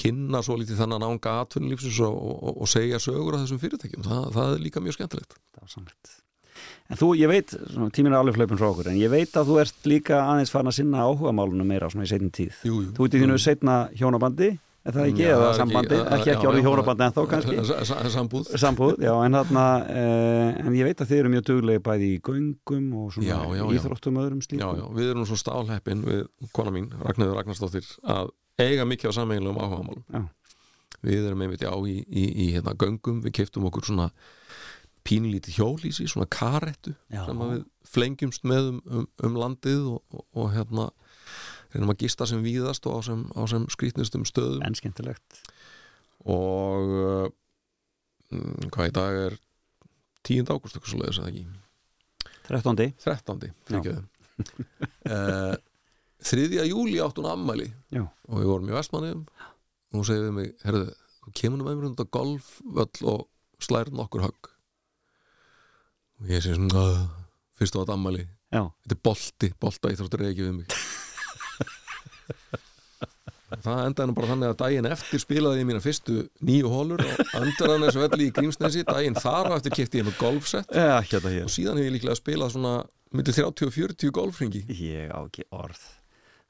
kynna 0.00 0.40
svo 0.44 0.56
lítið 0.58 0.80
þannig 0.82 1.06
ánga 1.06 1.36
atvinnulífsins 1.44 2.00
og, 2.06 2.18
og, 2.18 2.60
og 2.64 2.70
segja 2.70 2.98
sögur 3.02 3.36
af 3.38 3.44
þessum 3.44 3.62
fyrirtækjum, 3.62 4.04
það, 4.08 4.28
það 4.34 4.52
er 4.56 4.62
líka 4.66 4.82
mjög 4.84 4.98
skemmtilegt. 4.98 5.38
Það 5.54 5.64
var 5.66 5.74
samrætt. 5.76 6.14
En 6.92 6.98
þú, 7.00 7.08
ég 7.18 7.30
veit, 7.30 7.54
tíminn 7.96 8.12
er 8.14 8.20
alveg 8.20 8.36
hlaupin 8.38 8.58
frá 8.60 8.68
okkur 8.68 8.90
en 8.92 8.98
ég 9.00 9.10
veit 9.10 9.32
að 9.40 9.48
þú 9.50 9.56
ert 9.62 9.88
líka 9.88 10.20
aðeins 10.28 10.52
farin 10.52 10.70
að 10.70 10.76
sinna 10.76 11.06
áhuga 11.06 11.32
málunum 11.34 11.66
meira 11.66 11.88
svona 11.90 12.04
í 12.06 12.10
setjum 12.12 12.30
tíð. 12.34 12.60
Jú, 12.68 12.76
jú. 12.84 12.92
Þú 12.98 13.08
ert 13.08 13.16
í 13.16 13.22
þínu 13.24 13.38
setna 13.42 13.76
hjónabandi 13.96 14.50
er 14.84 14.92
það 14.92 15.08
ekki, 15.08 15.24
Já, 15.24 15.32
eða 15.32 15.48
sambandi, 15.56 15.96
ekki- 15.96 16.30
ekki 16.34 16.46
já, 16.46 16.52
já. 16.58 16.62
hjónabandi 16.66 17.04
en 17.06 17.14
þó 17.16 17.20
kannski? 17.30 17.56
Sambúð. 18.14 18.50
Sambúð, 18.60 18.94
já, 19.00 19.12
en 19.24 19.38
þarna 19.40 19.64
eh, 20.02 20.60
en 20.60 20.76
ég 20.76 20.84
veit 20.90 21.00
að 21.00 21.08
þið 21.10 21.22
eru 21.22 21.32
mjög 21.34 21.46
duglega 21.48 21.84
bæði 21.88 22.10
í 22.12 22.20
göngum 22.28 22.90
og 23.00 23.14
svona 23.16 23.30
Já, 23.30 23.38
já, 23.48 23.62
já. 23.64 23.66
íþróttum 23.80 24.20
öðrum 24.20 24.42
Já, 24.44 24.48
slíkum. 24.50 24.78
Já, 24.82 24.86
við 25.00 25.10
erum 25.14 25.28
svo 25.30 25.38
stálheppin 25.40 26.04
við 26.04 26.22
kona 26.52 26.74
mín, 26.76 26.90
Ragnhildur 27.00 27.38
Ragnarsdóttir 27.40 27.88
að 28.04 28.28
eiga 28.60 28.86
mikið 28.88 29.10
á 29.10 29.18
sameiginlegum 29.18 29.60
áhugamálum 29.62 30.04
Já. 30.08 30.24
Við 31.04 31.26
erum 31.28 31.42
einmitt 31.44 31.60
já 31.60 31.72
í, 31.84 31.98
í, 32.00 32.22
í 32.24 32.44
hérna 32.54 32.72
göngum, 32.80 33.18
við 33.26 33.34
keiftum 33.36 33.66
okkur 33.68 33.84
svona 33.84 34.06
pínlítið 35.04 35.58
hjólísi, 35.58 36.06
svona 36.08 36.28
karettu 36.32 36.94
Já. 37.12 37.26
sem 37.26 37.42
við 37.42 37.64
flengjumst 37.94 38.46
með 38.48 38.70
um, 38.70 38.78
um, 38.88 39.08
um 39.28 39.36
landið 39.36 39.90
og, 39.90 40.00
og, 40.14 40.24
og 40.32 40.54
hérna 40.54 40.86
reynum 41.74 41.92
að 41.92 42.04
gista 42.06 42.28
sem 42.30 42.40
víðast 42.44 42.86
og 42.88 42.96
á 42.96 43.00
sem, 43.10 43.26
á 43.34 43.42
sem 43.50 43.66
skrýtnustum 43.72 44.24
stöðum 44.28 44.64
En 44.64 44.78
skemmtilegt 44.78 45.42
og 46.24 46.94
uh, 46.94 47.26
mm, 48.32 48.70
hvað 48.72 48.88
í 48.88 48.94
dag 48.96 49.20
er 49.26 49.38
10. 50.24 50.48
ágúst 50.48 50.78
eitthvað 50.78 50.92
svo 50.94 51.02
leiðis 51.02 51.20
eða 51.20 51.32
ekki 51.34 51.44
13. 52.48 52.96
13. 53.04 53.54
fyrirgefðu 53.68 54.04
uh, 55.10 55.54
3. 56.24 56.64
júli 56.70 56.98
átt 57.04 57.18
hún 57.20 57.28
ammæli 57.30 57.66
Já. 57.92 58.04
og 58.28 58.38
við 58.40 58.48
vorum 58.50 58.70
í 58.70 58.76
Vestmanniðum 58.76 59.24
og 59.28 59.98
hún 59.98 60.06
segir 60.08 60.24
við 60.26 60.32
mig, 60.38 60.52
herðu, 60.64 60.86
kemur 61.36 61.60
nú 61.60 61.66
með 61.68 61.76
mér 61.78 61.88
undan 61.90 62.08
golfvöll 62.16 63.04
og 63.12 63.26
slærir 63.62 63.92
nokkur 63.94 64.24
högg. 64.24 64.48
Og 66.20 66.30
ég 66.32 66.42
segi 66.42 66.56
svona 66.56 66.82
"Uh, 66.82 67.04
fyrst 67.58 67.76
á 67.76 67.80
þetta 67.84 67.94
ammæli, 67.98 68.24
Já, 68.54 68.62
þetta 68.84 68.94
er 68.96 69.02
bolti 69.04 69.52
bolta 69.60 69.92
íþróttur 69.92 70.20
er 70.24 70.30
ekki 70.32 70.46
við 70.48 70.54
mig. 70.62 70.68
Það 73.64 73.84
endaði 73.86 74.08
nú 74.10 74.14
bara 74.16 74.28
þannig 74.32 74.50
að 74.50 74.56
daginn 74.64 74.86
eftir 74.90 75.20
spilaði 75.22 75.60
ég 75.62 75.66
mína 75.68 75.80
fyrstu 75.84 76.24
nýju 76.42 76.70
hólur 76.72 77.02
og 77.04 77.34
Andrannes 77.38 77.94
velli 77.94 78.26
í 78.26 78.32
Grímsnesi. 78.34 78.82
Daginn 78.88 79.14
þar 79.14 79.52
á 79.54 79.56
eftir 79.60 79.70
kipti 79.76 80.00
ég 80.00 80.08
með 80.08 80.16
golfsett. 80.18 80.72
Já, 80.74 80.98
ekki 80.98 81.14
þetta 81.20 81.30
hér 81.36 81.44
og 81.46 81.52
síðan 81.54 81.78
hef 81.78 81.86
ég 81.86 81.94
líklega 81.94 82.18
spilað 82.18 82.50
svona 82.56 82.72
millir 83.14 83.36
30 83.36 83.68
og 83.68 83.74
40 83.76 84.10
golfringi 84.16 84.64
Ég 84.74 85.12
á 85.14 85.22
ekki 85.22 85.46
orð 85.54 85.78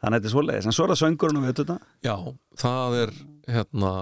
Þannig 0.04 0.18
að 0.18 0.20
þetta 0.20 0.28
er 0.28 0.34
svoleiðis, 0.34 0.66
en 0.68 0.74
svo 0.76 0.84
er 0.84 0.90
það 0.92 1.00
söngurinn 1.00 1.78
já, 2.04 2.16
það 2.60 2.96
er 2.98 3.12
hérna 3.54 3.92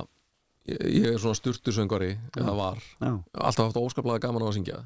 ég, 0.66 0.80
ég 0.88 1.06
er 1.12 1.20
svona 1.22 1.38
sturtusöngari 1.38 2.10
eða 2.38 2.54
var, 2.58 2.82
Já, 2.98 3.12
alltaf 3.38 3.68
haft 3.68 3.78
óskaplega 3.78 4.22
gaman 4.24 4.42
á 4.42 4.48
að 4.48 4.56
syngja. 4.58 4.80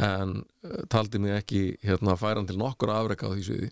En 0.00 0.36
uh, 0.44 0.82
taldi 0.92 1.18
mig 1.22 1.32
ekki 1.38 1.62
hérna 1.82 2.18
færan 2.20 2.46
til 2.46 2.58
nokkur 2.60 2.92
afreka 2.92 3.30
á 3.30 3.32
því 3.32 3.46
sviði. 3.46 3.70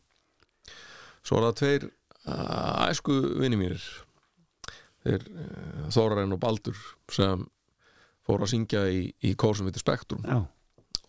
Svo 1.20 1.38
er 1.38 1.46
það 1.50 1.58
tveir 1.60 1.86
uh, 1.90 2.88
æsku 2.88 3.18
vinni 3.42 3.60
mínir. 3.60 3.84
Þeir 5.04 5.28
uh, 5.28 5.84
Þórarinn 5.92 6.34
og 6.34 6.40
Baldur 6.42 6.80
sem 7.12 7.44
fóru 8.24 8.48
að 8.48 8.54
syngja 8.54 8.86
í, 8.88 9.04
í 9.24 9.36
kór 9.38 9.60
sem 9.60 9.68
heitir 9.68 9.84
Spektrum. 9.84 10.24
Já, 10.24 10.40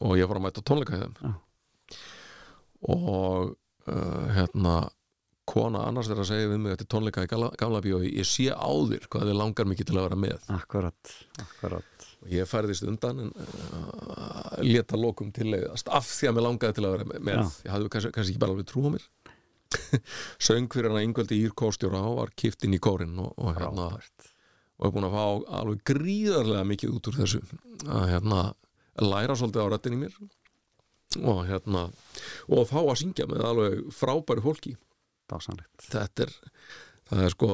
og 0.04 0.20
ég 0.20 0.28
fór 0.28 0.43
að 0.43 0.45
mæta 0.50 0.68
tónleika 0.68 1.00
í 1.00 1.02
þeim. 1.08 1.18
Já. 1.24 1.34
og 2.91 3.56
Eh, 3.90 4.32
hérna 4.38 4.80
kona 5.50 5.82
annars 5.90 6.10
þegar 6.10 6.24
að 6.24 6.30
segja 6.30 6.50
við 6.52 6.60
mig 6.62 6.74
þetta 6.76 6.86
er 6.86 6.90
tónleika 6.94 7.24
í 7.26 7.30
gamla 7.32 7.82
bíói 7.82 8.12
ég 8.12 8.28
sé 8.28 8.52
á 8.54 8.70
þér 8.70 9.08
hvað 9.10 9.32
þið 9.32 9.40
langar 9.40 9.70
mikið 9.70 9.90
til 9.90 9.96
að 9.98 10.06
vera 10.06 10.20
með. 10.24 10.50
Akkurat, 10.54 11.14
akkurat. 11.42 12.06
Ég 12.30 12.50
færðist 12.50 12.86
undan 12.86 13.24
en 13.24 13.32
eh, 13.34 13.56
uh, 13.80 14.60
leta 14.66 15.00
lokum 15.00 15.32
til 15.34 15.48
leiðast 15.50 15.90
af 15.90 16.06
því 16.12 16.30
að 16.30 16.38
mér 16.38 16.46
langaði 16.46 16.78
til 16.78 16.86
að 16.86 16.96
vera 16.98 17.10
með. 17.16 17.40
Já. 17.40 17.66
ég 17.66 17.74
hafði 17.74 17.94
kannski, 17.96 18.14
kannski 18.18 18.36
ekki 18.36 18.44
bara 18.44 18.56
alveg 18.56 18.70
trú 18.70 18.86
á 18.86 18.90
mér. 18.94 19.08
Söng 20.50 20.70
fyrir 20.74 20.92
hana 20.92 21.06
yngveldi 21.06 21.40
írkóstjóra 21.46 22.02
og 22.10 22.20
var 22.20 22.34
kipt 22.38 22.66
inn 22.68 22.76
í 22.78 22.82
kórin 22.82 23.18
og, 23.22 23.34
og 23.38 23.56
hérna 23.58 23.90
Rápart. 23.94 24.32
og 24.78 24.86
hefur 24.86 24.96
búin 24.98 25.10
að 25.10 25.18
fá 25.18 25.26
alveg 25.62 25.84
gríðarlega 25.90 26.66
mikið 26.74 26.98
út 26.98 27.10
úr 27.10 27.22
þessu. 27.24 27.42
Að 27.88 28.12
hérna 28.14 28.44
læra 29.00 29.38
svolítið 29.40 29.66
á 29.66 29.68
rættinni 29.74 30.04
mér 30.04 30.20
og 31.18 31.47
hérna 31.49 31.88
og 32.49 32.68
fá 32.70 32.80
að 32.84 32.99
syngja 33.01 33.26
með 33.30 33.47
alveg 33.49 33.82
frábæri 33.95 34.45
fólki. 34.45 34.76
Dásanlegt. 35.30 35.84
þetta 35.86 36.26
er, 36.26 36.32
er 37.22 37.34
sko, 37.36 37.49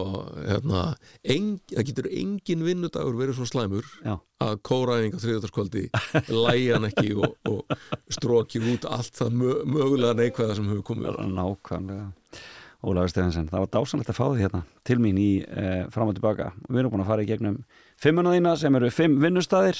hérna, 0.47 0.84
en, 1.28 1.49
það 1.72 1.88
getur 1.89 2.08
engin 2.08 2.64
vinnudagur 2.64 3.18
verið 3.20 3.39
svo 3.39 3.47
slæmur 3.49 3.88
Já. 3.99 4.14
að 4.43 4.53
kóraðinga 4.64 5.20
þriðjöldarskvöldi 5.20 5.84
læjan 6.32 6.88
ekki 6.88 7.18
og, 7.20 7.36
og 7.51 8.14
strókir 8.16 8.64
út 8.72 8.88
allt 8.88 9.20
það 9.20 9.36
mögulega 9.68 10.16
neikvæða 10.22 10.56
sem 10.60 10.70
hefur 10.72 10.88
komið 10.91 11.20
Nákvæmlega. 11.36 12.08
Ólaður 12.86 13.12
Stefansson, 13.12 13.49
það 13.49 13.64
var 13.64 13.72
dásanlegt 13.74 14.12
að 14.12 14.18
fá 14.20 14.26
þið 14.28 14.41
hérna 14.43 14.62
til 14.86 14.97
mín 15.01 15.18
í 15.18 15.30
eh, 15.41 15.86
fram 15.91 16.12
og 16.12 16.16
tilbaka 16.16 16.51
við 16.68 16.84
erum 16.84 16.93
búin 16.93 17.03
að 17.03 17.10
fara 17.10 17.24
í 17.26 17.30
gegnum 17.30 17.56
fimmunnaðina 18.03 18.53
sem 18.62 18.78
eru 18.78 18.91
fimm 18.93 19.16
vinnustæðir 19.24 19.80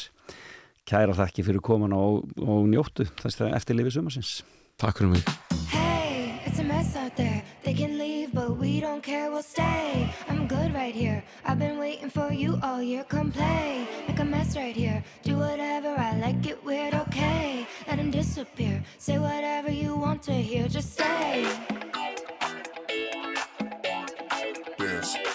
Kæra 0.86 1.16
þakki 1.18 1.46
fyrir 1.48 1.64
komana 1.66 1.98
og, 1.98 2.28
og 2.38 2.68
njóttu 2.70 3.08
þess 3.22 3.42
að 3.42 3.56
eftirlifi 3.58 3.96
sumarsins. 3.96 4.36
Takk 4.78 5.00
fyrir 5.00 5.16
mig. 5.16 5.24
Hey, 5.72 6.40
it's 6.46 6.60
a 6.60 6.64
mess 6.64 6.96
out 6.96 7.16
there. 7.16 7.42
They 7.64 7.74
can 7.74 7.98
leave 7.98 8.16
but 8.36 8.58
we 8.58 8.80
don't 8.80 9.02
care. 9.02 9.32
We'll 9.32 9.42
stay, 9.42 10.14
I'm 10.30 10.46
good 10.48 10.74
right 10.74 10.94
here. 10.94 11.24
I've 11.46 11.58
been 11.58 11.80
waiting 11.80 12.10
for 12.10 12.32
you 12.32 12.60
all 12.62 12.82
year. 12.82 13.04
Come 13.04 13.32
play, 13.32 13.88
make 14.08 14.20
a 14.20 14.26
mess 14.26 14.56
right 14.56 14.76
here. 14.76 15.04
Do 15.24 15.38
whatever 15.38 15.96
I 15.98 16.18
like. 16.20 16.46
It 16.46 16.64
weird, 16.64 16.94
okay. 16.94 17.66
Let 17.88 17.98
him 17.98 18.12
disappear. 18.12 18.84
Say 19.00 19.18
whatever 19.18 19.72
you 19.72 19.96
want 19.96 20.22
to 20.24 20.34
hear. 20.34 20.68
Just 20.68 20.94
stay. 20.94 21.48
Dance 24.78 25.35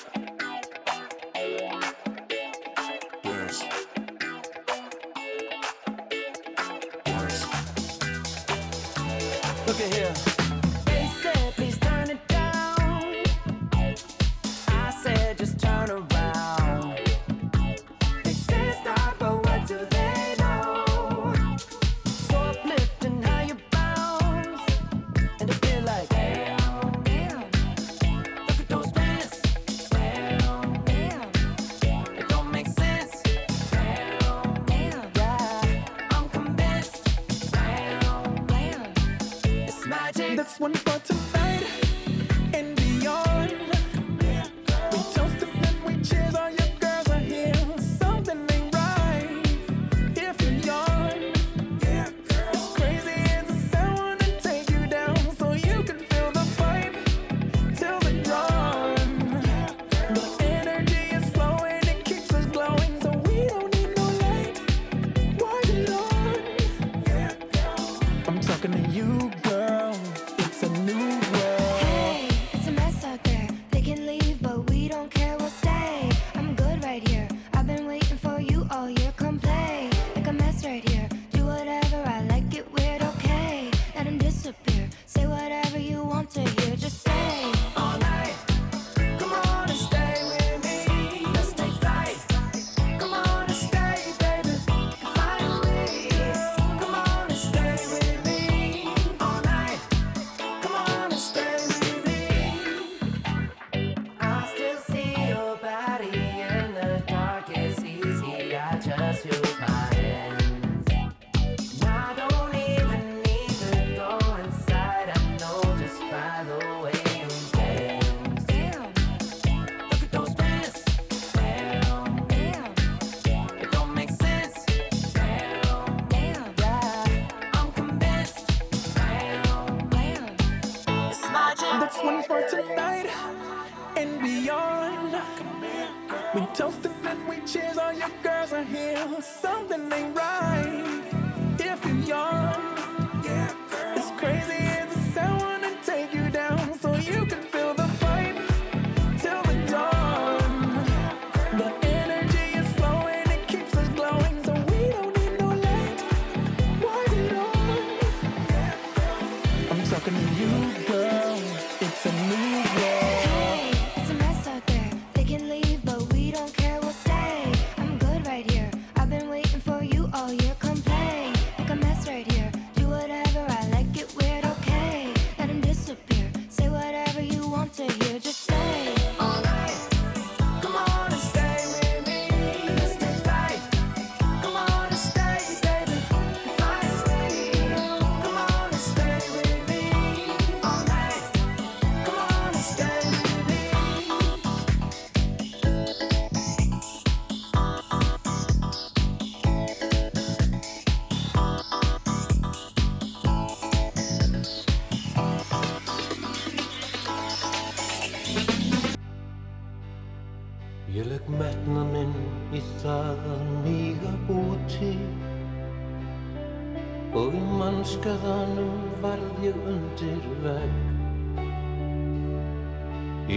one, 40.70 40.82
but 40.84 41.09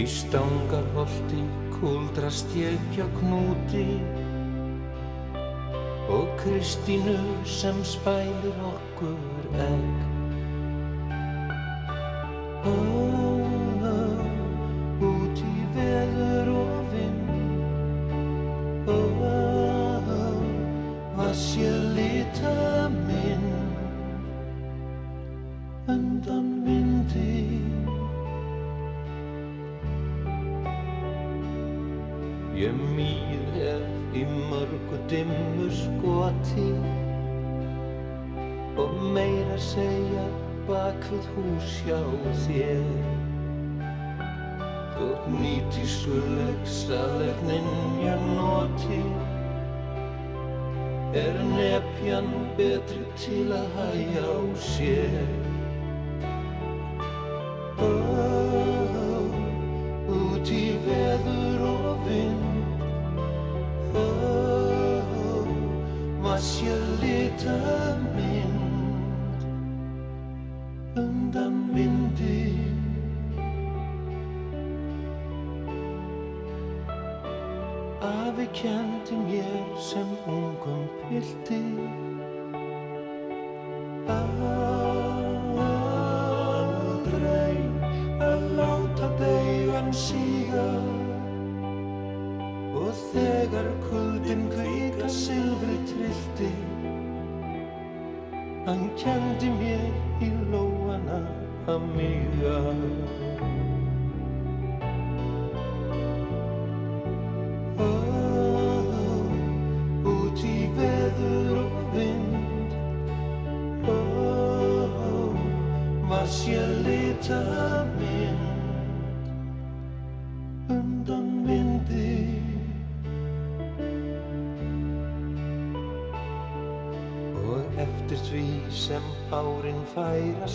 Í 0.04 0.08
stangarholti 0.12 1.38
kúldrast 1.72 2.50
ég 2.60 2.82
hjá 2.92 3.06
knúti 3.14 3.86
og 6.12 6.28
Kristínu 6.42 7.14
sem 7.48 7.78
spælir 7.88 8.58
okkur 8.68 9.48
enn. 9.64 9.93
Var 66.34 66.40
sér 66.40 66.82
lita 67.02 67.58
mynd 68.14 69.42
undan 70.96 71.54
vindi. 71.74 72.58
Afi 78.00 78.46
kendi 78.52 79.14
mér 79.26 79.78
sem 79.78 80.10
ungum 80.26 80.82
pilti 81.06 81.62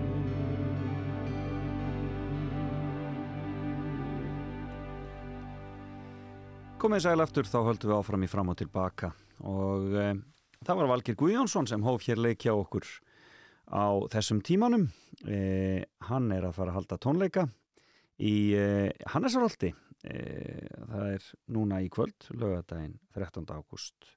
Komið 6.77 7.01
sæl 7.01 7.23
aftur, 7.23 7.47
þá 7.49 7.59
höldum 7.65 7.89
við 7.89 7.95
áfram 7.97 8.25
í 8.27 8.29
fram 8.29 8.51
og 8.51 8.57
tilbaka 8.59 9.09
og 9.41 9.95
e, 9.97 10.09
það 10.67 10.77
var 10.81 10.91
Valgir 10.91 11.17
Guðjónsson 11.17 11.65
sem 11.71 11.81
hóf 11.81 12.05
hér 12.05 12.21
leikja 12.21 12.53
okkur 12.53 12.85
á 13.73 14.05
þessum 14.13 14.43
tímanum. 14.45 14.85
E, 15.25 15.81
hann 16.11 16.29
er 16.35 16.45
að 16.45 16.59
fara 16.59 16.75
að 16.75 16.77
halda 16.77 16.99
tónleika 17.01 17.47
í 18.21 18.53
e, 18.53 18.67
Hannesarholti. 19.15 19.73
E, 20.05 20.67
það 20.85 21.11
er 21.15 21.25
núna 21.55 21.81
í 21.81 21.89
kvöld, 21.93 22.27
lögadaginn 22.37 22.97
13. 23.15 23.47
ágúst 23.49 24.11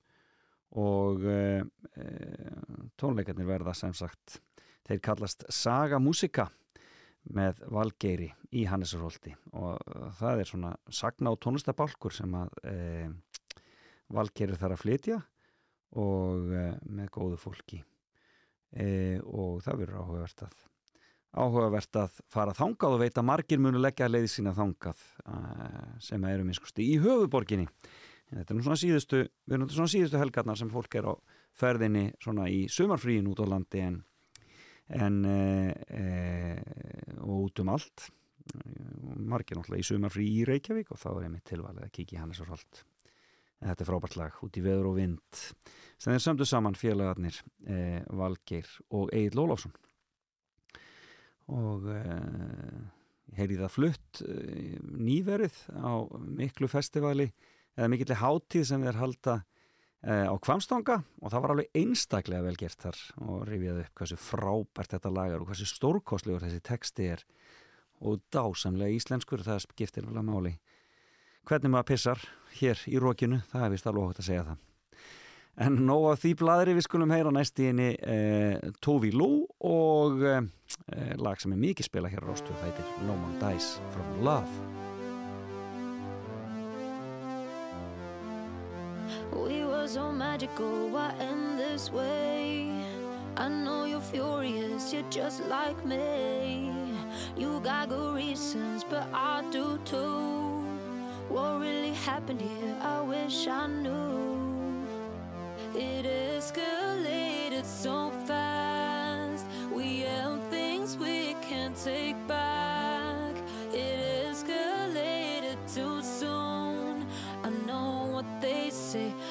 og 0.77 1.25
e, 1.25 1.65
tónleikarnir 3.01 3.49
verða 3.49 3.73
sem 3.77 3.95
sagt, 3.97 4.41
þeir 4.85 5.01
kallast 5.05 5.47
Saga 5.55 6.01
Músika 6.03 6.49
með 7.33 7.63
Valgeiri 7.73 8.29
í 8.57 8.67
Hannesarholti 8.69 9.33
og 9.57 9.81
það 10.21 10.43
er 10.43 10.51
svona 10.51 10.75
sagna 10.93 11.33
og 11.33 11.41
tónlistabálkur 11.45 12.15
sem 12.15 12.37
að 12.37 12.53
e, 12.69 12.77
Valgeiri 14.13 14.61
þarf 14.61 14.77
að 14.77 14.85
flytja 14.85 15.21
og 16.05 16.53
e, 16.53 16.67
með 16.85 17.15
góðu 17.17 17.41
fólki 17.41 17.85
og 18.69 19.63
það 19.65 19.79
verður 19.81 20.03
áhugavert 20.03 20.43
að 20.45 20.57
áhugavert 21.37 21.99
að 22.01 22.21
fara 22.33 22.57
þangað 22.57 22.95
og 22.97 23.03
veit 23.03 23.19
að 23.21 23.29
margir 23.29 23.61
munu 23.61 23.81
leggja 23.83 24.09
leiði 24.09 24.31
sína 24.33 24.55
þangað 24.57 25.01
e, 25.25 25.41
sem 26.03 26.25
eru 26.25 26.47
minnskusti 26.47 26.87
í 26.89 26.99
höfuborginni 27.03 27.67
en 27.69 28.41
þetta 28.41 28.55
er 28.55 28.59
nú 28.59 28.65
svona 28.65 28.81
síðustu 28.81 29.21
við 29.27 29.57
erum 29.59 29.69
svona 29.73 29.93
síðustu 29.93 30.21
helgarnar 30.21 30.61
sem 30.61 30.73
fólk 30.73 30.97
er 31.01 31.11
á 31.11 31.15
ferðinni 31.59 32.07
svona 32.23 32.49
í 32.53 32.65
sumarfríin 32.73 33.29
út 33.29 33.43
á 33.45 33.47
landi 33.49 33.85
en 33.85 34.01
en 34.89 35.25
e, 35.25 35.75
e, 35.89 36.05
og 37.21 37.49
út 37.49 37.61
um 37.61 37.73
allt. 37.75 38.09
Margir 39.29 39.59
náttúrulega 39.59 39.83
í 39.83 39.85
sumarfrí 39.85 40.29
í 40.39 40.45
Reykjavík 40.49 40.95
og 40.95 41.01
þá 41.01 41.09
er 41.11 41.27
einmitt 41.27 41.51
tilvalið 41.51 41.85
að 41.85 41.93
kíkja 41.93 42.17
í 42.17 42.23
Hannesarholt. 42.23 42.81
En 43.61 43.69
þetta 43.69 43.85
er 43.85 43.91
frábært 43.91 44.17
lag 44.17 44.39
út 44.47 44.57
í 44.57 44.63
veður 44.65 44.93
og 44.93 44.97
vind 45.01 45.43
sem 45.99 46.15
þeir 46.15 46.25
sömdu 46.25 46.47
saman 46.49 46.79
félagarnir 46.79 47.37
e, 47.67 47.79
Valgeir 48.17 48.71
og 48.95 49.13
Egil 49.13 49.37
Lólafsson 49.37 49.75
og 51.55 51.87
e, 51.93 52.01
heyrið 53.39 53.63
það 53.65 53.75
flutt 53.75 54.23
e, 54.25 54.35
nýverið 54.85 55.61
á 55.79 55.93
miklu 56.39 56.69
festivali 56.71 57.31
eða 57.79 57.93
mikillir 57.93 58.21
hátíð 58.23 58.67
sem 58.69 58.85
þeir 58.85 59.01
halda 59.03 59.39
á 59.99 60.35
Kvamstanga 60.39 61.01
og 61.19 61.33
það 61.33 61.43
var 61.43 61.53
alveg 61.55 61.79
einstaklega 61.81 62.45
vel 62.45 62.59
gert 62.61 62.85
þar 62.85 63.01
og 63.19 63.41
rifjaði 63.49 63.83
upp 63.83 63.99
hversu 63.99 64.19
frábært 64.23 64.95
þetta 64.95 65.11
lagar 65.11 65.43
og 65.43 65.51
hversu 65.51 65.67
stórkostlegur 65.67 66.45
þessi 66.47 66.63
texti 66.63 67.09
er. 67.17 67.25
Og 67.99 68.23
dásamlega 68.31 68.95
íslenskur 68.95 69.43
það 69.43 69.65
skiptir 69.67 70.07
vel 70.07 70.21
að 70.21 70.29
máli. 70.31 70.55
Hvernig 71.51 71.75
maður 71.75 71.91
pissar 71.91 72.25
hér 72.61 72.87
í 72.87 72.99
rókinu 73.03 73.43
það 73.51 73.67
er 73.67 73.75
vist 73.75 73.91
alveg 73.91 74.13
hótt 74.13 74.23
að 74.23 74.31
segja 74.31 74.47
það 74.53 74.68
en 75.59 75.79
nóg 75.89 76.13
af 76.13 76.23
því 76.23 76.33
bladri 76.39 76.75
við 76.77 76.87
skulum 76.87 77.13
heyra 77.13 77.33
næst 77.35 77.59
í 77.59 77.69
henni 77.71 77.91
eh, 77.99 78.59
Tovi 78.85 79.11
Lou 79.15 79.47
og 79.67 80.23
eh, 80.23 80.43
lag 81.19 81.41
sem 81.43 81.55
er 81.55 81.63
mikið 81.63 81.89
spila 81.89 82.11
hér 82.13 82.23
á 82.23 82.29
Róstu 82.31 82.55
það 82.55 82.69
heitir 82.69 82.93
No 83.09 83.17
Man 83.19 83.39
Dies 83.43 83.79
From 83.95 84.21
Love 84.27 84.51
We 89.33 89.65
were 89.65 89.89
so 89.89 90.13
magical, 90.13 90.91
why 90.91 91.15
end 91.19 91.59
this 91.59 91.91
way? 91.91 92.71
I 93.37 93.49
know 93.49 93.85
you're 93.85 94.01
furious, 94.01 94.93
you're 94.93 95.11
just 95.11 95.47
like 95.49 95.85
me. 95.87 96.71
You 97.37 97.61
got 97.61 97.89
good 97.89 98.17
reasons, 98.17 98.85
but 98.85 99.07
I 99.15 99.45
do 99.51 99.79
too. 99.85 100.65
What 101.29 101.61
really 101.61 101.95
happened 101.95 102.43
here? 102.43 102.77
I 102.83 103.01
wish 103.01 103.47
I 103.47 103.67
knew. 103.67 104.38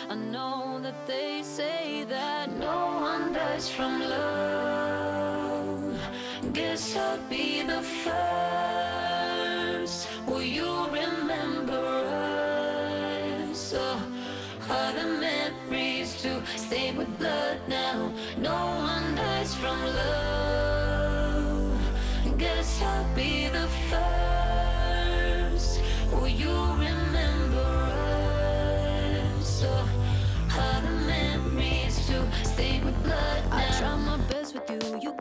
I 0.10 0.16
know 0.16 0.80
that 0.82 1.06
they 1.06 1.42
say 1.44 2.06
that 2.06 2.50
no 2.58 3.00
one 3.02 3.34
dies 3.34 3.70
from 3.70 4.00
love. 4.00 6.00
Guess 6.54 6.96
I'll 6.96 7.20
be 7.30 7.62
the 7.64 7.82
first. 7.82 8.47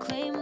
Claim 0.08 0.35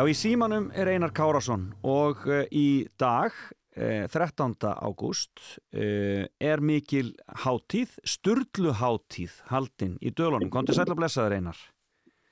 Já, 0.00 0.06
í 0.08 0.14
símanum 0.16 0.70
er 0.72 0.88
Einar 0.88 1.10
Kárasson 1.12 1.66
og 1.84 2.22
uh, 2.24 2.46
í 2.56 2.86
dag, 2.96 3.34
uh, 3.76 4.06
13. 4.08 4.54
ágúst, 4.80 5.42
uh, 5.76 6.24
er 6.40 6.62
mikil 6.64 7.10
hátíð, 7.42 7.98
sturlu 8.08 8.72
hátíð 8.80 9.34
haldin 9.50 9.98
í 10.00 10.14
dölunum. 10.16 10.48
Konti 10.48 10.72
sætla 10.72 10.96
blessaður 10.96 11.36
Einar. 11.36 11.60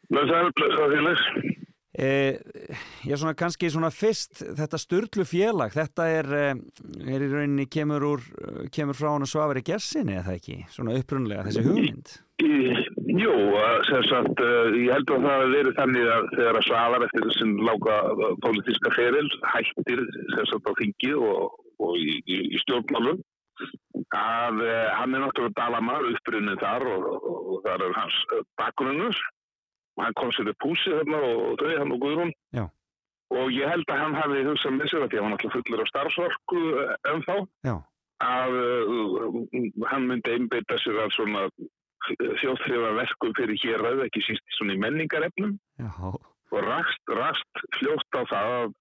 Blessaður, 0.09 0.55
blessaður 0.57 0.97
félags. 0.97 1.68
Uh, 1.99 2.37
ég 3.03 3.11
er 3.11 3.19
svona 3.19 3.35
kannski 3.35 3.67
svona 3.75 3.89
fyrst 3.91 4.45
þetta 4.55 4.79
sturlu 4.79 5.25
félag, 5.27 5.73
þetta 5.75 6.05
er, 6.15 6.29
uh, 6.31 6.99
er 7.03 7.25
í 7.27 7.31
rauninni 7.33 7.65
kemur, 7.67 8.05
úr, 8.07 8.27
kemur 8.71 8.95
frá 8.95 9.09
hann 9.11 9.27
og 9.27 9.31
svafari 9.31 9.65
gessinni 9.67 10.15
eða 10.15 10.29
það 10.29 10.37
ekki, 10.39 10.59
svona 10.71 10.95
upprunlega 10.95 11.47
þessi 11.49 11.65
hugmynd. 11.65 12.13
Í, 12.39 12.51
jú, 13.19 13.33
uh, 13.51 13.81
sem 13.89 14.05
sagt, 14.07 14.39
uh, 14.39 14.71
ég 14.79 14.95
held 14.95 15.11
að 15.17 15.27
það 15.27 15.43
verið 15.57 15.75
þannig 15.81 16.11
að 16.15 16.29
þegar 16.37 16.59
að 16.61 16.67
Svavar 16.69 17.07
eftir 17.09 17.27
þessum 17.27 17.57
lága 17.67 17.97
pólitíska 18.45 18.93
feril 18.95 19.27
hættir 19.57 20.05
sem 20.37 20.49
sagt 20.53 20.71
á 20.71 20.73
þingi 20.79 21.11
og, 21.19 21.59
og 21.83 21.99
í, 21.99 22.21
í, 22.31 22.39
í 22.53 22.63
stjórnmálum 22.63 23.19
að 24.15 24.63
hann 24.95 25.17
er 25.19 25.25
náttúrulega 25.25 25.57
dalamar 25.57 26.07
uppbrunnið 26.13 26.63
þar 26.63 26.87
og, 26.93 27.11
og, 27.19 27.43
og 27.57 27.67
þar 27.67 27.85
er 27.89 27.99
hans 27.99 28.21
bakgrunnur 28.61 29.19
og 29.99 30.05
hann 30.05 30.15
kom 30.19 30.31
sér 30.35 30.51
upp 30.53 30.63
húsi 30.65 30.95
þarna 30.95 31.21
og 31.27 31.59
þau, 31.59 31.73
hann 31.75 31.95
og 31.95 32.03
Guðrún 32.05 32.33
Já. 32.55 32.65
og 33.35 33.51
ég 33.51 33.73
held 33.73 33.91
að 33.91 34.03
hann 34.05 34.17
hafi 34.19 34.45
hugsað 34.47 34.77
með 34.77 34.93
sér 34.93 35.05
að 35.05 35.11
því 35.11 35.19
að 35.19 35.25
hann 35.25 35.35
var 35.35 35.39
alltaf 35.39 35.57
fullur 35.57 35.83
af 35.83 35.91
starfsorku 35.91 36.63
uh, 36.69 36.95
ennþá 37.13 37.37
Já. 37.67 37.75
að 38.29 38.59
uh, 38.63 39.39
hann 39.91 40.09
myndi 40.11 40.37
einbeita 40.37 40.79
sér 40.85 41.03
að 41.03 41.15
svona 41.19 41.45
þjóðþrifa 42.09 42.93
verkum 42.97 43.35
fyrir 43.37 43.59
hér 43.65 43.83
ræðu, 43.85 44.05
ekki 44.07 44.23
síst 44.25 44.57
svona 44.57 44.77
í 44.79 44.83
menningarefnum 44.85 45.57
Já, 45.83 45.91
og 45.99 46.61
rast, 46.65 47.03
rast 47.19 47.65
fljótt 47.77 48.17
á 48.17 48.23
það 48.31 48.55
að, 48.61 48.77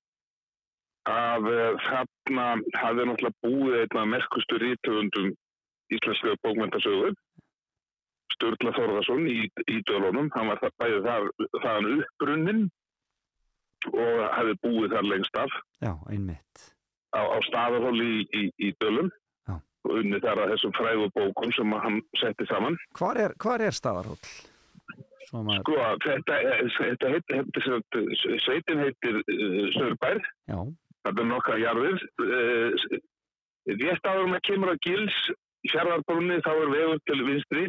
að 1.18 1.50
uh, 1.56 1.88
þarna 1.90 2.48
hafði 2.78 3.10
náttúrulega 3.10 3.48
búið 3.48 3.82
einna 3.82 4.10
merkustu 4.14 4.62
rítöfundum 4.62 5.34
íslenska 5.98 6.38
bókmyndasögu 6.46 7.16
Sturla 8.36 8.74
Þórðarsson 8.76 9.28
í, 9.32 9.46
í 9.72 9.78
dölunum, 9.88 10.28
hann 10.36 10.52
var 10.52 10.60
það 10.62 10.76
bæðið 10.82 11.08
þar, 11.08 11.30
þaðan 11.64 11.94
uppbrunnin 11.94 12.66
og 13.94 14.26
hafði 14.34 14.58
búið 14.66 14.96
þar 14.96 15.08
lengst 15.12 15.40
af 15.40 15.56
já, 15.84 15.94
einmitt. 16.12 16.68
á, 17.16 17.22
á 17.24 17.38
staðarhóli 17.48 18.10
í, 18.18 18.26
í, 18.42 18.44
í 18.68 18.74
dölum 18.82 19.10
Já. 19.48 19.56
og 19.88 19.96
unni 20.02 20.20
þar 20.24 20.44
að 20.44 20.54
þessum 20.56 20.76
fræðu 20.76 21.10
bókum 21.16 21.54
sem 21.56 21.74
að 21.78 21.84
hann 21.86 22.00
setti 22.20 22.48
saman. 22.50 22.78
Hvar 23.00 23.22
er, 23.24 23.36
er 23.70 23.78
staðarhóll? 23.78 24.20
Svo 25.28 25.44
maður, 25.44 25.64
Sko, 25.64 25.78
þetta, 26.06 26.36
þetta, 26.80 27.14
þetta, 27.28 27.64
þetta 27.66 28.04
sveitin 28.46 28.84
heitir 28.86 29.18
uh, 29.20 29.66
Sörbær, 29.76 30.22
já, 30.48 30.60
þetta 31.04 31.24
er 31.24 31.30
nokkra 31.32 31.58
jarðir. 31.60 32.06
Uh, 32.24 33.02
rétt 33.68 34.08
áður 34.08 34.32
með 34.32 34.46
kemur 34.48 34.72
á 34.72 34.76
gils, 34.86 35.18
fjárðarbrunni, 35.68 36.40
þá 36.46 36.52
er 36.54 36.72
vegur 36.72 37.04
til 37.10 37.20
vinstri 37.28 37.66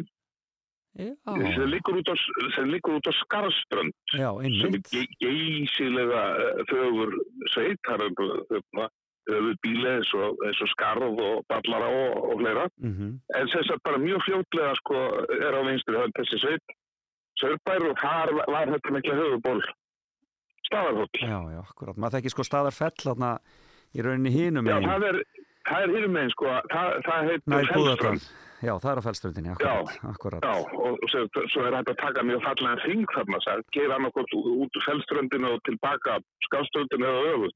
sem 0.99 1.67
liggur 1.71 1.99
út 2.01 2.09
á, 2.11 2.15
á 3.09 3.13
Skarströnd 3.23 3.93
sem 4.11 4.77
er 4.77 5.11
geysilega 5.23 6.23
uh, 6.35 6.63
fögur 6.71 7.13
sveit, 7.53 7.79
það 7.87 8.07
er 8.07 9.53
bíli 9.63 9.85
eins 9.89 10.09
og, 10.17 10.39
eins 10.47 10.61
og 10.63 10.69
skarð 10.73 11.19
og 11.21 11.43
ballara 11.51 11.89
og, 11.89 12.31
og 12.31 12.39
fleira. 12.41 12.65
Mm 12.81 13.19
En 13.37 13.47
sem 13.47 13.63
sagt 13.67 13.83
bara 13.83 13.97
mjög 13.97 14.23
fljótlega 14.25 14.75
sko 14.81 14.95
er 15.45 15.53
á 15.53 15.61
vinstri 15.67 15.95
hönd 15.95 16.15
þessi 16.17 16.39
sveit. 16.41 16.75
Sörbær 17.39 17.85
og 17.89 17.97
þar 18.01 18.33
var 18.51 18.71
þetta 18.73 18.91
mikla 18.91 19.15
höfuból 19.15 19.61
staðarhóll. 20.67 21.09
Já, 21.21 21.39
já, 21.53 21.59
akkurat. 21.61 21.97
Maður 21.97 22.17
þekki 22.17 22.33
sko 22.33 22.43
staðar 22.43 22.75
fell 22.75 22.97
þarna 23.03 23.37
í 23.95 24.01
rauninni 24.05 24.33
hinum 24.33 24.67
Já, 24.69 24.77
það 24.85 25.05
er, 25.09 25.21
það 25.69 25.85
er 25.85 25.95
hýrum 25.95 26.15
megin 26.17 26.35
sko, 26.35 26.53
það, 26.73 26.93
það 27.07 27.31
heitir. 27.31 27.73
Fellströnd. 27.73 28.29
Já, 28.59 28.73
það 28.83 28.89
er 28.91 28.99
á 28.99 29.03
fellströndinni, 29.07 29.51
akkurat. 29.53 29.91
akkurat. 30.09 30.43
Já, 30.43 30.55
og 30.83 31.03
svo, 31.07 31.21
svo 31.47 31.61
er 31.63 31.77
hægt 31.77 31.93
að 31.93 31.99
taka 32.01 32.25
mjög 32.27 32.41
fallega 32.43 32.81
þing 32.83 33.05
þarna, 33.15 33.39
það 33.45 33.61
geir 33.77 33.93
annarkort 33.95 34.33
út 34.35 34.79
úr 34.81 34.87
fellströndinu 34.87 35.53
og 35.55 35.61
tilbaka 35.69 36.17
skálströndinu 36.49 37.07
eða 37.07 37.51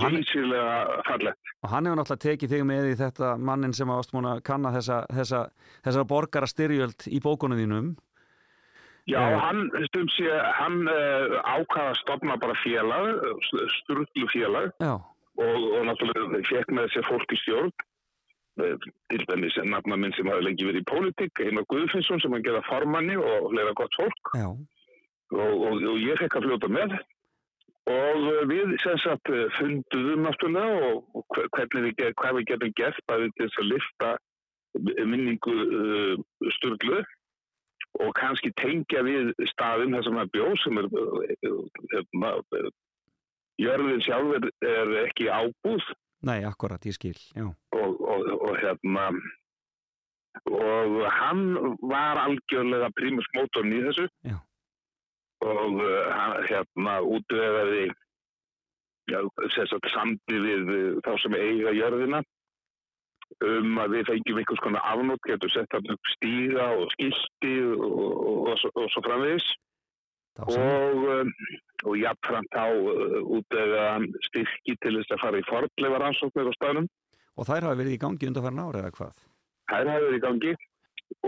hann, 0.00 0.14
Geysilega 0.16 1.02
fallegt. 1.08 1.50
og 1.62 1.70
hann 1.70 1.86
hefur 1.86 1.98
náttúrulega 2.00 2.24
tekið 2.24 2.54
þig 2.54 2.64
með 2.68 2.86
í 2.92 2.94
þetta 3.00 3.34
mannin 3.38 3.74
sem 3.76 3.90
ást 3.92 4.14
múin 4.14 4.30
að 4.30 4.40
kanna 4.46 4.72
þessa, 4.72 5.02
þessa, 5.12 5.42
þessa 5.84 6.04
borgara 6.08 6.48
styrjöld 6.48 7.06
í 7.10 7.20
bókunum 7.20 7.60
þínum. 7.60 7.92
Já, 9.10 9.18
Já. 9.18 9.38
hann, 9.42 9.64
sé, 10.14 10.28
hann 10.60 10.86
uh, 10.86 11.40
ákvaða 11.42 11.90
að 11.90 12.00
stopna 12.04 12.36
bara 12.38 12.54
félag, 12.62 13.24
sturglu 13.82 14.28
félag 14.30 14.70
Já, 14.78 14.94
og, 15.42 15.64
og 15.78 15.86
náttúrulega 15.90 16.42
fekk 16.50 16.72
með 16.76 16.90
sér 16.94 17.08
fólk 17.08 17.34
í 17.36 17.40
stjórn 17.42 17.72
til 19.08 19.22
dæmis 19.30 19.54
nafna 19.64 19.96
minn 19.96 20.12
sem 20.12 20.28
hafi 20.28 20.44
lengi 20.44 20.66
verið 20.68 20.82
í 20.82 20.88
pólitík, 20.90 21.40
Einar 21.40 21.64
Guðfinnsson 21.72 22.20
sem 22.20 22.34
hann 22.36 22.44
gerða 22.44 22.60
formanni 22.68 23.14
og 23.16 23.46
fleira 23.54 23.72
gott 23.78 23.94
fólk. 23.96 24.32
Og, 25.32 25.54
og, 25.64 25.78
og 25.88 25.96
ég 26.04 26.20
fekk 26.20 26.36
að 26.36 26.44
fljóta 26.50 26.68
með. 26.68 26.98
Og 27.92 28.26
við 28.50 28.74
sem 28.82 28.98
sagt 29.02 29.30
funduðum 29.56 30.26
náttúrulega 30.26 30.90
og, 30.90 31.00
og 31.16 31.24
hve- 31.34 31.48
hvernig 31.56 31.88
við, 31.96 32.12
hvað 32.20 32.36
við 32.38 32.46
getum 32.52 32.74
gert 32.82 33.00
bæði 33.08 33.30
til 33.38 33.48
þess 33.48 33.62
að 33.64 33.70
lifta 33.72 34.12
minningu 35.08 35.56
uh, 35.64 36.14
sturglu 36.58 37.00
og 38.04 38.12
kannski 38.20 38.52
tengja 38.60 39.02
við 39.04 39.32
staðin 39.50 39.96
þar 39.96 40.06
sem 40.06 40.20
það 40.20 40.30
bjó 40.36 40.46
sem 40.62 40.78
er 40.80 40.86
uh, 40.92 41.64
hérna, 41.96 42.30
uh, 42.60 42.70
jörðin 43.60 44.02
sjálf 44.04 44.36
er, 44.38 44.94
ekki 45.06 45.28
ábúð 45.28 45.84
nei, 46.22 46.40
akkurat, 46.46 46.84
ég 46.86 46.94
skil, 46.96 47.16
já. 47.36 47.46
og, 47.76 48.00
og, 48.00 48.26
og 48.48 48.56
hérna 48.62 49.08
og 50.48 50.94
hann 51.12 51.42
var 51.84 52.16
algjörlega 52.22 52.88
primus 52.96 53.26
mótorn 53.36 53.72
í 53.76 53.82
þessu 53.84 54.06
Já. 54.24 54.38
og 55.44 55.82
hann, 56.16 56.38
hérna 56.48 56.94
útvegaði 57.04 57.90
já, 59.12 59.18
sagt, 59.56 59.90
samdi 59.92 60.38
við 60.46 60.70
uh, 60.72 61.00
þá 61.04 61.10
sem 61.20 61.36
eiga 61.36 61.74
jörðina 61.76 62.22
um 63.42 63.78
að 63.80 63.94
við 63.96 64.08
fengjum 64.10 64.38
einhvers 64.42 64.60
konar 64.62 64.84
afnótt, 64.92 65.22
getur 65.28 65.50
sett 65.52 65.72
hann 65.72 65.88
upp 65.94 66.10
stíga 66.14 66.66
og 66.78 66.90
skilti 66.94 67.52
og, 67.64 67.84
og, 67.88 68.40
og, 68.52 68.58
svo- 68.60 68.72
og 68.76 68.90
svo 68.92 69.02
framvegis. 69.06 69.46
Og, 70.40 71.04
um, 71.18 71.30
og 71.84 71.96
jafnframt 72.00 72.56
á 72.56 72.66
uh, 72.72 73.20
útvegaði 73.36 74.10
styrki 74.28 74.76
til 74.80 74.96
þess 74.98 75.14
að 75.16 75.22
fara 75.24 75.40
í 75.42 75.46
fordlefa 75.48 76.02
rannsóknir 76.02 76.50
á 76.50 76.54
staðnum. 76.56 76.88
Og 77.36 77.48
þær 77.48 77.68
hafa 77.68 77.78
verið 77.80 77.96
í 77.96 78.02
gangi 78.02 78.28
undanfærin 78.30 78.62
ári 78.64 78.82
eða 78.82 78.94
hvað? 78.98 79.24
þær 79.72 79.90
hafa 79.92 80.04
verið 80.06 80.18
í 80.18 80.24
gangi. 80.26 80.54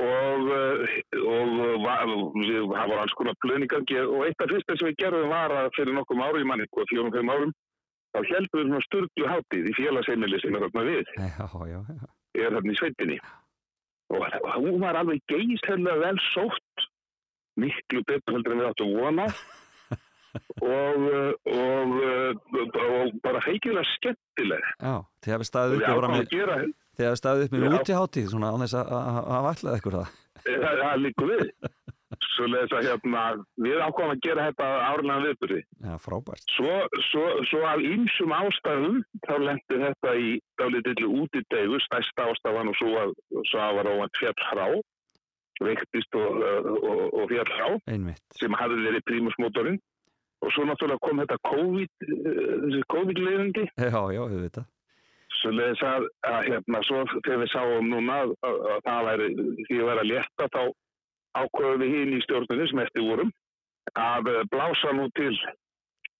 Og, 0.01 0.47
uh, 0.49 0.95
og 1.21 1.51
uh, 1.85 2.15
við 2.41 2.73
hafa 2.73 3.03
alls 3.03 3.15
konar 3.19 3.37
plön 3.45 3.67
í 3.67 3.69
gangi 3.69 3.99
og 4.01 4.25
eitt 4.25 4.41
af 4.41 4.49
fyrsta 4.53 4.79
sem 4.81 4.89
við 4.91 5.01
gerðum 5.03 5.29
var 5.33 5.53
að 5.53 5.71
fyrir 5.77 5.97
nokkum 5.97 6.25
ári 6.25 6.47
manni, 6.49 6.65
fjórum, 6.73 7.13
fimm 7.13 7.33
árum 7.35 7.53
þá 8.15 8.21
heldum 8.31 8.61
við 8.61 8.69
svona 8.69 8.85
sturglu 8.87 9.31
hátíð 9.31 9.69
í 9.71 9.75
félagsheimili 9.77 10.41
sem 10.41 10.55
er 10.55 10.65
þarna 10.67 10.85
við, 10.87 11.09
Já, 11.19 11.47
já, 11.69 11.81
já. 11.91 12.05
er 12.47 12.55
þarna 12.57 12.73
í 12.75 12.79
sveitinni. 12.79 13.19
Og 14.15 14.25
hún 14.63 14.79
var 14.83 14.99
alveg 15.01 15.23
geislega 15.31 15.97
vel 15.99 16.17
sótt 16.31 16.64
miklu 17.61 18.03
betur 18.09 18.35
heldur 18.39 18.53
en 18.57 18.63
við 18.65 18.71
áttum 18.73 18.95
vona 18.99 19.27
og, 20.63 21.05
og, 21.47 21.93
og 22.75 23.15
bara 23.23 23.43
feikilega 23.45 23.87
skemmtileg 23.95 24.65
Já, 24.83 24.95
þið 25.23 25.35
hafið 25.37 25.49
staðið 25.51 25.77
upp, 25.79 25.87
þið 26.95 27.07
hafið 27.07 27.21
staðið 27.23 27.47
upp 27.49 27.55
með 27.55 27.65
Já. 27.69 27.75
útihátíð 27.79 28.29
svona 28.33 28.51
á 28.51 28.57
þess 28.65 28.77
að- 28.81 28.93
að 29.39 29.49
ætlaði 29.53 29.81
ykkur 29.83 29.97
það. 29.99 30.13
það, 30.45 30.79
það 30.85 31.03
líkur 31.05 31.31
við 31.35 31.45
svo 32.35 32.47
leiðis 32.47 32.73
að 32.79 32.87
hérna 32.89 33.23
við 33.65 33.79
ákvæmum 33.85 34.13
að 34.15 34.21
gera 34.27 34.45
þetta 34.49 34.67
árlega 34.89 35.23
viðbyrði 35.25 35.61
Já, 35.87 35.95
frábært. 36.05 36.45
svo, 36.57 36.75
svo, 37.11 37.25
svo 37.51 37.63
af 37.71 37.83
ýmsum 37.83 38.35
ástæðum 38.39 38.99
þá 39.27 39.33
lendi 39.43 39.79
þetta 39.83 40.13
í 40.19 40.29
dálítillu 40.61 41.09
útidegu 41.25 41.81
stærsta 41.87 42.27
ástæðan 42.31 42.71
og 42.71 42.79
svo 42.79 42.93
að 43.03 43.15
svo 43.51 43.63
að 43.67 43.79
var 43.81 43.91
óvænt 43.95 44.21
fjall 44.21 44.47
hrá 44.51 44.67
veiktist 45.63 46.15
og, 46.19 46.41
og, 46.75 47.03
og 47.15 47.29
fjall 47.31 47.51
hrá 47.55 47.69
Einmitt. 47.95 48.23
sem 48.41 48.53
hafði 48.59 48.87
verið 48.89 49.05
prímusmótorinn 49.11 49.79
og 50.45 50.51
svo 50.53 50.65
náttúrulega 50.69 51.01
kom 51.07 51.21
þetta 51.23 51.39
COVID, 51.47 51.93
eh, 52.05 53.71
Já, 53.79 54.01
já, 54.13 54.23
þið 54.29 54.41
veit 54.45 54.59
það. 54.59 54.67
svo 55.41 55.51
leiðis 55.55 55.83
að, 55.89 56.07
að 56.31 56.41
hérna 56.51 56.81
svo 56.89 57.03
þegar 57.25 57.41
við 57.45 57.51
sáum 57.55 57.89
núna 57.93 58.19
að, 58.25 58.35
að, 58.49 58.59
að 58.75 58.81
það 58.89 59.09
væri 59.09 59.29
því 59.69 59.79
að 59.81 59.89
vera 59.91 60.05
að 60.05 60.11
létta 60.11 60.49
þá 60.55 60.63
ákveðum 61.35 61.83
við 61.85 61.95
hinn 61.99 62.15
í 62.15 62.23
stjórnunni 62.25 62.69
sem 62.71 62.83
eftir 62.85 63.07
vorum 63.09 63.33
að 63.99 64.31
eh, 64.35 64.43
blása 64.53 64.93
nú 64.97 65.09
til 65.19 65.33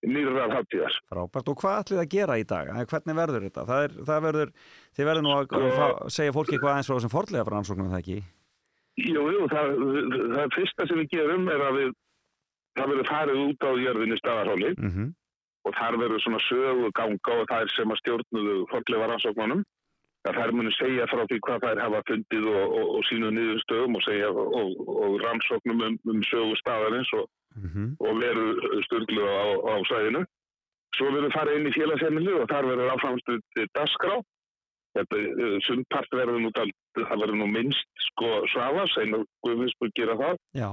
nýrðar 0.05 0.53
hátíðar. 0.53 0.97
Frábært. 1.09 1.47
Og 1.49 1.57
hvað 1.63 1.79
ætlið 1.81 2.01
að 2.03 2.11
gera 2.13 2.35
í 2.37 2.45
dag? 2.45 2.73
Hvernig 2.91 3.17
verður 3.17 3.45
þetta? 3.47 3.63
Það, 3.71 3.85
er, 3.87 3.95
það 4.11 4.25
verður, 4.27 4.51
þið 4.99 5.07
verður 5.09 5.25
nú 5.25 5.31
að 5.33 5.45
Sko- 5.47 5.71
fá, 5.79 5.87
segja 6.13 6.35
fólki 6.37 6.57
eitthvað 6.59 6.73
aðeins 6.75 6.91
frá 6.91 6.97
þessum 6.99 7.15
fordlega 7.15 7.47
rannsóknum, 7.55 7.87
er 7.89 7.95
það 7.95 8.03
ekki? 8.05 8.19
Jú, 9.01 9.23
jú, 9.35 9.47
það, 9.51 9.77
það 10.37 10.55
fyrsta 10.55 10.87
sem 10.87 11.01
við 11.03 11.13
gerum 11.17 11.49
er 11.51 11.63
að 11.67 11.79
við, 11.81 11.93
það 12.79 12.91
verður 12.93 13.09
farið 13.11 13.41
út 13.45 13.67
á 13.67 13.71
jörðinni 13.83 14.19
staðarháli 14.21 14.75
Mm 14.79 15.13
og 15.65 15.73
þar 15.79 15.97
verður 16.01 16.23
svona 16.25 16.43
sögu 16.45 16.91
ganga 16.97 17.39
og 17.39 17.49
það 17.49 17.65
er 17.65 17.73
sem 17.73 17.93
að 17.93 18.01
stjórnuðu 18.03 18.57
fordlega 18.73 19.09
rannsóknunum. 19.11 19.65
Það 20.25 20.39
þær 20.41 20.53
munu 20.57 20.71
segja 20.73 21.07
frá 21.11 21.23
því 21.29 21.39
hvað 21.45 21.65
þær 21.65 21.81
hafa 21.85 22.01
fundið 22.09 22.47
og, 22.49 22.63
og, 22.65 22.87
og 22.97 23.03
sínu 23.09 23.31
niðurstöðum 23.37 23.99
og 23.99 24.05
segja 24.07 24.31
og, 24.33 24.71
og 25.05 25.17
rannsóknum 25.25 25.83
um, 25.85 25.99
um 26.13 26.23
sögu 26.31 26.57
staðarins 26.61 27.11
og, 27.19 27.27
og 28.01 28.23
veru 28.23 28.47
stjórnlu 28.87 29.25
á, 29.29 29.45
á 29.69 29.75
sæðinu. 29.91 30.25
Svo 30.97 31.11
verður 31.11 31.35
farið 31.35 31.59
inn 31.59 31.69
í 31.69 31.75
félagsheimilu 31.75 32.39
og 32.41 32.49
þar 32.53 32.71
verður 32.71 32.95
áframstuð 32.95 33.69
dasgrá. 33.77 34.17
Þetta, 34.95 35.21
eh, 35.21 35.55
Sumpart 35.67 36.13
verður 36.15 36.45
nú, 36.45 36.51
það 36.55 37.15
verður 37.19 37.39
nú 37.41 37.49
minnst 37.51 38.05
sko 38.11 38.45
svafa, 38.53 38.85
segna 38.95 39.25
Guðmundsburg 39.43 39.95
gera 39.99 40.15
það 40.21 40.37
Já, 40.55 40.69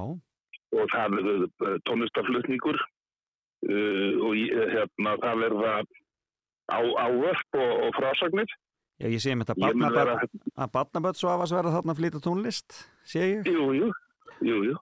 og 0.72 0.92
það 0.94 1.16
verður 1.18 1.46
eh, 1.48 1.78
tónlistaflutningur 1.90 2.78
uh, 2.82 4.14
og 4.28 4.38
eh, 4.38 4.68
hérna, 4.76 5.16
það 5.24 5.42
verða 5.46 5.74
á, 6.72 6.80
ávörp 6.80 7.60
og, 7.64 7.74
og 7.88 7.98
frásagnir. 7.98 8.56
já, 9.02 9.10
ég 9.10 9.24
sé 9.24 9.36
mér 9.36 9.50
þetta 9.50 9.74
mun 9.74 9.98
vera, 9.98 10.16
að 10.56 10.78
af 10.78 11.44
að 11.50 11.58
verða 11.58 11.76
þarna 11.76 11.96
að 11.96 12.02
flytja 12.02 12.24
tónlist, 12.28 12.80
sé 13.04 13.26
ég. 13.26 13.50
jú, 13.50 13.68
jú, 13.76 13.92
jú, 14.46 14.64
jú. 14.70 14.78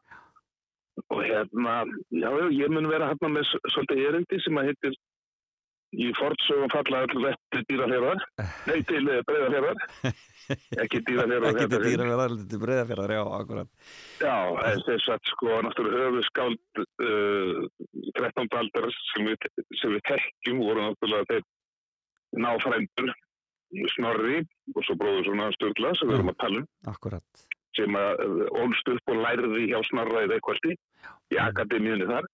Og 1.08 1.24
hérna, 1.24 1.82
já, 2.12 2.30
ég 2.52 2.76
mun 2.76 2.90
vera 2.92 3.14
hérna 3.14 3.32
með 3.40 3.54
svolítið 3.72 4.06
erindi 4.10 4.42
sem 4.44 4.60
að 4.60 4.74
heitir 4.74 5.00
í 5.98 6.10
fortsögum 6.18 6.70
falla 6.74 7.04
all 7.04 7.24
rétti 7.26 7.62
dýrafjörðar, 7.70 8.26
nei 8.70 8.82
til 8.90 9.02
breyðafjörðar, 9.06 9.80
ekki 10.84 11.02
dýrafjörðar. 11.08 11.50
Ekki 11.50 11.64
til 11.64 11.72
þetta 11.74 11.82
dýra 11.86 12.10
verða, 12.20 12.48
til 12.52 12.62
breyðafjörðar, 12.64 13.14
já, 13.16 13.22
akkurat. 13.40 13.72
Já, 14.22 14.36
þess 14.86 15.10
að 15.16 15.32
sko 15.32 15.62
náttúrulega 15.66 16.10
höfuskáld 16.10 16.84
uh, 16.84 17.64
13. 18.20 18.52
aldar 18.62 18.90
sem 19.12 19.30
við, 19.32 19.50
sem 19.82 19.96
við 19.96 20.06
tekjum 20.12 20.62
voru 20.66 20.86
náttúrulega 20.86 21.30
þeir 21.34 21.48
náfrændur 22.46 23.16
Snorri 23.94 24.42
og 24.74 24.84
svo 24.86 24.96
bróður 24.98 25.28
svona 25.28 25.52
Sturla 25.54 25.94
sem 25.98 26.10
við 26.10 26.20
erum 26.20 26.32
að 26.32 26.40
tala 26.42 26.62
um 26.64 27.22
sem 27.78 27.98
að 27.98 28.24
uh, 28.26 28.46
ólst 28.64 28.94
upp 28.94 29.14
og 29.14 29.24
lærði 29.24 29.70
hjá 29.70 29.80
í 29.80 30.28
Reykjavöldi 30.30 30.78
í 31.34 31.42
akademíunni 31.42 32.10
þar 32.10 32.29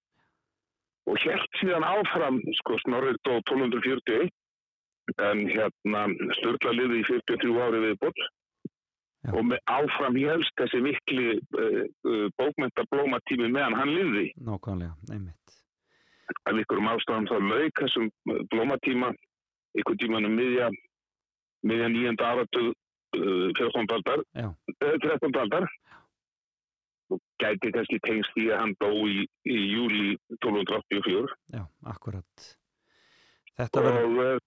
og 1.06 1.20
helt 1.22 1.60
síðan 1.60 1.86
áfram 1.86 2.40
sko 2.62 2.80
Snorri 2.82 3.14
dó 3.26 3.38
1241 3.42 4.32
en 5.22 5.46
hérna 5.52 6.08
Sturla 6.40 6.74
liði 6.74 7.04
í 7.04 7.06
43 7.12 7.62
ári 7.68 7.84
við 7.84 8.00
bótt 8.02 8.26
og 9.34 9.42
með 9.50 9.62
áfram 9.74 10.18
helst 10.22 10.54
þessi 10.60 10.82
mikli 10.86 11.28
uh, 11.38 11.84
uh, 12.06 12.26
bókmenta 12.38 12.86
blómatími 12.92 13.50
meðan 13.50 13.78
hann 13.80 13.94
liði 13.94 14.28
Nákvæmlega, 14.46 14.94
einmitt. 15.14 15.56
af 16.46 16.60
ykkurum 16.62 16.92
ástæðum 16.94 17.30
þá 17.30 17.38
lauk 17.42 17.82
þessum 17.82 18.10
uh, 18.10 18.42
blómatíma 18.54 19.14
ykkur 19.82 19.98
tímanum 20.02 20.38
miðja 20.38 20.70
miðja 21.66 21.90
nýjönda 21.94 22.32
áratug 22.34 22.70
uh, 23.18 23.50
14. 23.58 23.98
aldar 23.98 24.26
Já. 24.38 24.50
uh, 24.54 24.96
13. 25.02 25.42
aldar 25.42 25.70
og 27.14 27.22
gæti 27.42 27.72
kannski 27.76 28.00
tengst 28.06 28.34
því 28.36 28.46
að 28.52 28.62
hann 28.64 28.76
dó 28.82 28.92
í, 29.06 29.26
í 29.46 29.58
júli 29.72 30.16
1284 30.40 31.36
Já, 31.54 31.64
akkurat. 31.92 32.48
Þetta 33.56 33.84
verður, 33.86 34.06
og 34.06 34.22
uh, 34.24 34.40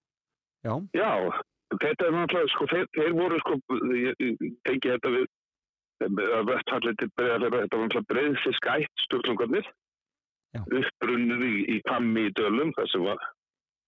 já, 0.65 0.73
já, 0.99 1.11
þetta 1.75 2.07
er 2.07 2.15
náttúrulega, 2.15 2.53
sko, 2.53 2.67
þeir, 2.73 2.87
þeir 2.97 3.15
voru 3.17 3.41
sko, 3.43 3.59
ég, 3.97 4.23
ég 4.25 4.57
tengi 4.67 4.91
þetta 4.93 5.13
við 5.15 5.27
að 5.99 6.47
vestfallið 6.47 6.97
til 6.99 7.09
breiðarlega, 7.19 7.61
þetta 7.63 7.79
var 7.79 7.87
náttúrulega 7.87 8.11
breiðsi 8.13 8.55
skætt 8.55 9.03
sturlungarnir, 9.05 9.67
Já. 10.55 10.61
uppbrunnið 10.63 11.43
í, 11.45 11.55
í 11.75 11.81
Pammi 11.85 12.25
í 12.29 12.33
Dölum, 12.37 12.71
það 12.77 12.91
sem 12.93 13.05
var 13.05 13.27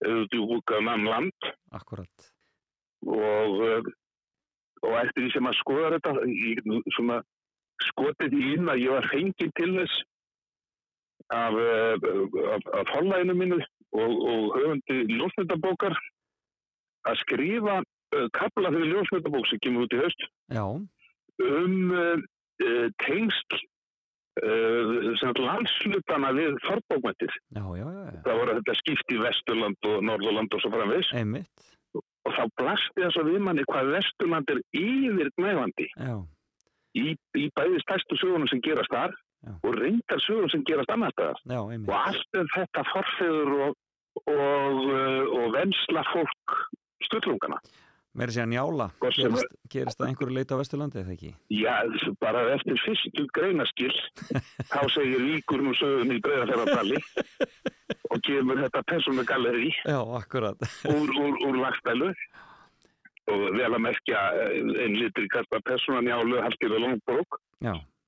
auðvitað 0.02 0.84
mann 0.86 1.06
land 1.06 1.50
akkurat. 1.74 2.28
og, 3.06 3.62
uh, 3.62 3.92
og 4.82 4.96
eftir 4.98 5.24
því 5.24 5.30
sem 5.36 5.48
að 5.48 5.58
skoða 5.60 5.92
þetta, 5.96 6.12
ég 6.26 6.92
svona 6.96 7.22
skotið 7.90 8.34
því 8.34 8.48
inn 8.56 8.72
að 8.72 8.82
ég 8.84 8.96
var 8.96 9.08
fengið 9.12 9.52
til 9.58 9.70
þess 9.78 10.00
af, 11.32 11.56
uh, 11.56 11.94
af, 12.56 12.68
af 12.80 12.92
forlæginu 12.92 13.36
mínu 13.38 13.58
og, 13.92 14.12
og 14.32 14.42
höfundi 14.58 14.98
ljósmyndabókar 15.12 15.96
að 17.08 17.18
skrifa 17.24 17.80
uh, 17.82 18.28
kapla 18.38 18.72
fyrir 18.74 18.94
ljósmyndabók 18.94 19.50
sem 19.50 19.62
kemur 19.64 19.86
út 19.86 19.96
í 19.96 20.00
haust 20.02 20.26
Já, 20.52 20.64
um 21.42 21.92
uh, 21.96 22.16
uh, 22.64 22.88
tengsl 23.04 23.60
uh, 24.42 25.42
landslutana 25.42 26.32
við 26.36 26.56
já. 27.76 27.88
Það 28.24 28.38
voru 28.40 28.56
þetta 28.60 28.78
skipt 28.80 29.12
í 29.12 29.20
Vesturland 29.20 29.90
og 29.90 30.06
Norðurland 30.08 30.56
og 30.56 30.64
svo 30.64 30.72
framvegs 30.72 31.12
og 32.22 32.36
þá 32.36 32.44
blasti 32.60 33.02
þess 33.02 33.18
að 33.20 33.32
við 33.32 33.42
manni 33.46 33.66
hvað 33.68 33.92
Vesturland 33.96 34.52
er 34.54 34.62
yfir 34.78 35.32
gnæfandi 35.38 35.88
Já, 35.96 36.14
í, 36.98 37.14
í 37.38 37.44
bæði 37.56 37.80
stærstu 37.84 38.18
sögunum 38.20 38.50
sem 38.50 38.62
gerast 38.64 38.92
þar 38.92 39.14
Já. 39.42 39.52
og 39.66 39.78
reyndar 39.78 40.20
sögunum 40.22 40.50
sem 40.52 40.64
gerast 40.68 40.90
annar 40.94 41.14
staðar. 41.16 41.38
já, 41.44 41.60
einmitt. 41.72 41.88
Og 41.88 41.96
allt 41.98 42.38
er 42.38 42.50
þetta 42.56 42.84
forfeður 42.92 43.54
og, 43.68 43.78
og, 44.22 44.82
uh, 44.86 45.32
og 45.40 45.46
vensla 45.56 46.04
fólk 46.12 46.58
stöðlungana. 47.08 47.58
Meiri 48.12 48.34
sé 48.34 48.42
að 48.42 48.50
njála, 48.52 48.86
gerist, 49.00 49.54
gerist 49.72 49.96
það 49.96 50.10
einhverju 50.10 50.34
leita 50.36 50.52
á 50.52 50.60
Vesturlandi 50.60 50.98
eða 51.00 51.14
ekki? 51.14 51.30
Já, 51.48 51.78
bara 52.20 52.42
eftir 52.52 52.76
fyrstu 52.84 53.24
greinaskil 53.32 53.88
þá 54.68 54.80
segir 54.92 55.22
líkur 55.24 55.64
nú 55.64 55.72
sögun 55.80 56.12
í 56.12 56.18
breyðarferðardali 56.20 57.00
og 58.12 58.20
kemur 58.28 58.60
þetta 58.66 58.82
persónu 58.92 59.24
galleri 59.24 59.72
Já, 59.88 59.96
akkurat. 60.20 60.60
úr, 60.92 61.08
úr, 61.08 61.40
úr 61.48 61.56
lagstælu 61.64 62.12
og 63.30 63.42
vel 63.54 63.70
að 63.70 63.84
merkja 63.86 64.22
eh, 64.34 64.56
einn 64.84 64.96
litri 64.98 65.28
kasta 65.32 65.60
persónan 65.66 66.08
Njálu 66.08 66.40
Hallgir 66.42 66.74
og 66.76 66.82
Lóngbrók 66.84 67.38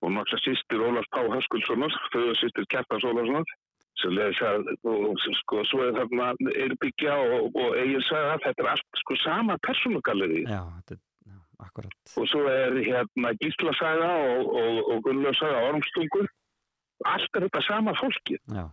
og 0.05 0.11
náttúrulega 0.13 0.43
sýstir 0.45 0.83
Ólaf 0.85 1.07
Pá 1.15 1.23
Höskuldssonar 1.23 1.95
föður 2.13 2.37
sýstir 2.41 2.67
Kjartans 2.73 3.07
Ólafssonar 3.07 3.55
sem 4.03 4.15
leðis 4.17 4.41
að 4.43 4.69
og, 4.91 5.25
sko, 5.41 5.63
svo 5.71 5.85
er 5.87 5.95
þarna 5.97 6.33
Eirbyggja 6.51 7.15
og, 7.15 7.55
og 7.55 7.77
Egil 7.79 8.03
sagði 8.09 8.33
að 8.33 8.47
þetta 8.47 8.65
er 8.65 8.71
allt 8.75 9.03
sko 9.03 9.19
sama 9.23 9.59
er, 10.91 10.99
akkurat. 11.63 11.99
og 12.19 12.31
svo 12.33 12.43
er 12.51 12.79
hérna 12.83 13.35
Gíslasaga 13.39 14.11
og, 14.35 14.51
og, 14.63 14.81
og 14.91 15.05
Gunnlausaga 15.07 15.63
Ormstungur 15.71 16.27
allt 17.07 17.39
er 17.39 17.47
þetta 17.47 17.63
sama 17.69 17.95
fólki 18.01 18.41
Já, 18.51 18.67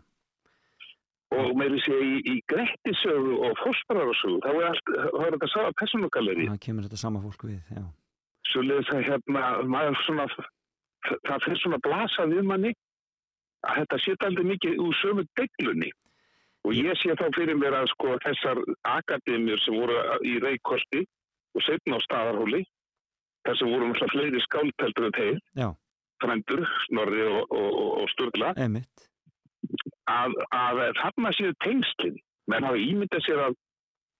og 1.31 1.51
meiri 1.59 1.79
sé 1.85 1.95
í, 1.95 2.13
í 2.27 2.35
Grettisögu 2.51 3.37
og 3.47 3.57
Fósbrarasögu 3.63 4.41
þá 4.43 4.49
er, 4.51 4.63
allt, 4.69 4.93
er 4.97 5.35
þetta 5.35 5.51
sama 5.53 5.75
personugalleri 5.79 6.47
það 6.51 6.63
kemur 6.65 6.87
þetta 6.87 7.01
sama 7.03 7.23
fólk 7.23 7.45
við, 7.47 7.59
já. 7.71 7.83
svo 8.51 8.65
leðis 8.65 8.91
að 8.95 9.05
hérna 9.09 9.83
svona 10.05 10.27
það 11.09 11.45
fyrir 11.45 11.61
svona 11.61 11.79
að 11.79 11.85
blasa 11.87 12.27
við 12.29 12.47
manni 12.47 12.73
að 13.67 13.81
þetta 13.81 13.99
sé 14.03 14.15
aldrei 14.27 14.47
mikið 14.51 14.79
úr 14.81 14.97
sömu 15.01 15.25
deglunni. 15.39 15.91
Og 16.65 16.77
ég 16.77 16.97
sé 17.01 17.13
þá 17.17 17.27
fyrir 17.33 17.57
mér 17.57 17.77
að 17.79 17.89
sko 17.95 18.15
þessar 18.21 18.61
akademjur 18.85 19.61
sem 19.63 19.77
voru 19.81 19.97
í 20.29 20.35
Reykjóldi 20.43 21.05
og 21.57 21.65
setna 21.65 21.97
á 21.97 22.05
staðarhóli 22.05 22.61
þar 23.47 23.57
sem 23.57 23.71
voru 23.73 23.87
náttúrulega 23.89 24.13
fleiri 24.13 25.13
þeir. 25.17 25.39
Já, 25.57 25.69
frendur, 26.21 26.67
Snorri 26.85 27.23
og, 27.25 27.41
og, 27.49 27.69
og, 27.71 27.89
og 28.03 28.11
Sturla. 28.13 28.53
Einmitt. 28.57 29.09
Að, 30.11 30.37
að 30.55 30.81
þarna 31.01 31.33
séu 31.37 31.55
tengslinn 31.65 32.17
menn 32.51 32.67
hafa 32.67 32.79
ímyndað 32.81 33.25
sér 33.25 33.43
að, 33.47 33.57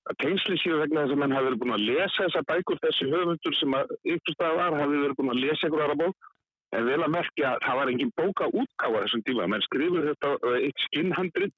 að 0.10 0.20
tengslinn 0.24 0.62
séu 0.62 0.82
vegna 0.82 1.06
þess 1.06 1.16
að 1.16 1.24
menn 1.24 1.36
hafi 1.36 1.50
verið 1.50 1.64
búin 1.64 1.78
að 1.78 1.88
lesa 1.90 2.26
þessa 2.26 2.44
bækur. 2.52 2.84
Þessi 2.86 3.10
höfundur 3.14 3.58
sem 3.60 3.80
að 3.80 3.96
ykkurstað 4.16 4.60
var 4.60 4.78
hafi 4.80 5.02
verið 5.06 5.18
búin 5.20 5.34
að 5.34 5.42
lesa 5.46 5.68
einhver 5.68 5.86
aðra 5.86 5.98
bók. 6.04 6.30
En 6.72 6.86
vel 6.88 7.02
að 7.04 7.12
merkja 7.12 7.50
að 7.50 7.64
það 7.66 7.78
var 7.82 7.90
engin 7.92 8.14
bóka 8.16 8.46
útgáfa 8.48 9.00
þessum 9.04 9.24
tíma, 9.28 9.48
menn 9.52 9.64
skrifur 9.66 10.06
þetta 10.08 10.30
uh, 10.38 10.54
eitt 10.64 10.86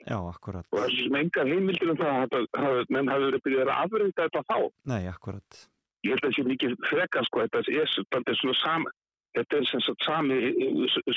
akkurat. 0.10 0.66
og 0.72 0.80
þessu 0.80 1.04
sem 1.04 1.18
engar 1.20 1.52
heimildir 1.52 1.92
um 1.94 2.00
það 2.00 2.88
menn 2.90 3.12
hafi 3.14 3.28
verið 3.28 3.44
byrjað 3.46 3.70
að 3.70 3.84
afrönda 3.84 4.26
þetta 4.26 4.42
þá. 4.50 4.58
Nei, 4.90 5.04
akkurat. 5.12 5.60
ég 6.04 6.16
held 6.16 6.24
að 6.24 6.32
það 6.32 6.36
sé 6.40 6.48
mikið 6.50 6.74
frekar 6.90 7.28
sko 7.30 7.44
þetta 7.44 7.62
er, 7.62 7.94
er 8.34 8.40
svona 8.42 8.58
sam 8.64 8.90
þetta 9.38 9.60
er 9.60 9.70
sem 9.70 9.84
sagt 9.86 10.06
sami 10.06 10.40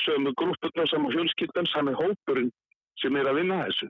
sömu 0.05 0.33
grúppurna, 0.37 0.85
sama 0.89 1.11
fjölskyldan, 1.13 1.69
sami 1.73 1.97
hópurinn 1.97 2.53
sem 3.01 3.15
er 3.21 3.29
að 3.31 3.39
vinna 3.41 3.61
þessu 3.67 3.89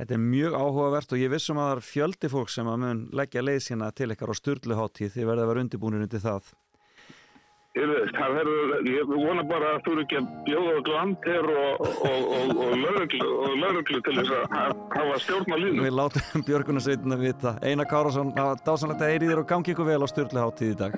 Þetta 0.00 0.14
er 0.16 0.22
mjög 0.24 0.54
áhugavert 0.56 1.12
og 1.12 1.20
ég 1.20 1.30
vissum 1.30 1.58
að 1.60 1.66
það 1.68 1.76
er 1.76 1.82
fjöldi 1.84 2.28
fólk 2.32 2.48
sem 2.50 2.66
að 2.72 2.78
mun 2.80 3.00
leggja 3.12 3.42
leið 3.44 3.58
sína 3.60 3.90
til 3.92 4.08
ykkar 4.14 4.30
á 4.32 4.34
styrluháttíð 4.40 5.10
þið 5.14 5.26
verða 5.28 5.42
að 5.44 5.50
vera 5.52 5.62
undirbúinir 5.66 6.04
undir 6.06 6.22
það. 6.24 6.46
Það 7.72 8.30
verður, 8.36 8.72
ég 8.88 9.04
vona 9.08 9.44
bara 9.48 9.68
að 9.76 9.78
þú 9.84 9.92
eru 9.94 10.02
ekki 10.04 10.16
að 10.18 10.26
bjóða 10.48 10.72
út 10.80 10.88
landir 10.92 11.46
og, 11.52 11.84
og, 11.86 11.92
og, 12.08 12.50
og, 12.64 12.72
lögreglu, 12.82 13.28
og 13.44 13.54
lögreglu 13.62 14.00
til 14.08 14.14
þess 14.18 14.32
að 14.36 14.42
ha- 14.56 14.74
hafa 14.96 15.14
stjórn 15.24 15.48
á 15.52 15.56
línu. 15.60 15.84
Við 15.86 15.94
látum 16.00 16.44
Björgunarsveitin 16.48 17.16
að 17.16 17.24
vita. 17.28 17.50
Einar 17.64 17.88
Kárásson, 17.92 18.32
það 18.36 18.50
var 18.50 18.64
dásanlegt 18.66 19.04
að 19.06 19.12
heyri 19.14 19.30
þér 19.30 19.40
og 19.44 19.48
gangi 19.52 19.72
ykkur 19.76 19.88
vel 19.92 20.04
á 20.04 20.08
styrluháttíð 20.12 20.72
í 20.72 20.76
dag. 20.82 20.92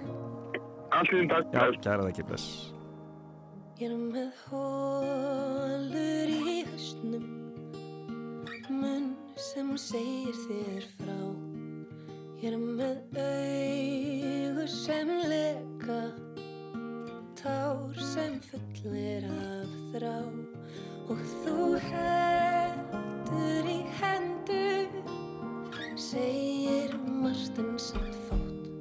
Allt 0.95 1.11
í 1.11 1.19
þinn 1.21 1.31
takk. 1.35 1.47
Já, 1.55 1.63
kæra 1.83 2.01
það 2.03 2.11
ekki, 2.15 2.27
bless. 2.31 2.47
Sem 9.45 9.75
segir 9.77 10.37
þér 10.47 10.85
frá. 10.97 11.17
Ég 12.41 12.47
er 12.49 12.55
með 12.61 13.19
augu 13.21 14.65
sem 14.73 15.11
leka 15.29 15.99
Tár 17.37 18.01
sem 18.13 18.39
fullir 18.47 19.27
af 19.29 19.75
þrá. 19.93 20.17
Og 21.13 21.21
þú 21.43 21.59
heldur 21.91 23.69
í 23.69 23.79
hendur 24.01 24.97
Segir 26.01 26.97
margt 27.05 27.61
en 27.61 27.77
samt 27.77 28.17
fátt. 28.31 28.73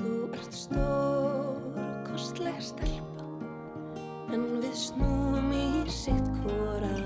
Þú 0.00 0.12
ert 0.40 0.58
stór 0.64 1.82
kostleg 2.10 2.58
stelpa 2.72 3.30
En 4.34 4.48
við 4.58 4.74
snúum 4.88 5.52
í 5.54 5.66
sitt 6.02 6.32
hvora 6.42 6.96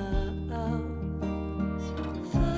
á 0.56 0.95
Það 2.32 2.55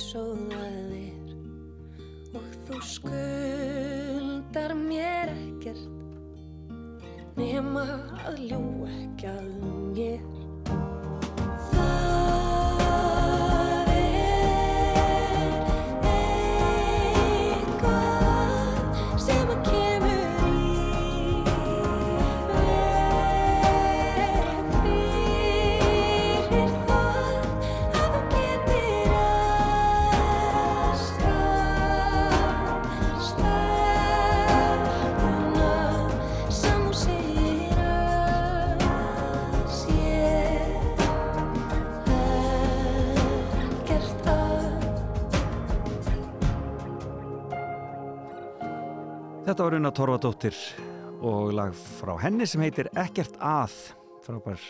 eins 0.00 0.14
og 0.16 0.38
það 0.48 0.92
er 0.96 1.28
og 2.38 2.44
þú 2.64 2.76
skuldar 2.88 4.72
mér 4.78 5.28
ekkert 5.34 5.90
nema 7.36 7.84
að 8.24 8.40
ljú 8.46 8.62
ekki 8.88 9.28
að 9.28 9.39
Þetta 49.60 49.68
var 49.68 49.76
Una 49.76 49.90
Torfadóttir 49.92 50.58
og 51.20 51.50
lag 51.52 51.74
frá 51.76 52.14
henni 52.22 52.46
sem 52.48 52.62
heitir 52.64 52.86
Ekkert 52.96 53.34
að 53.44 53.74
frábær 54.24 54.62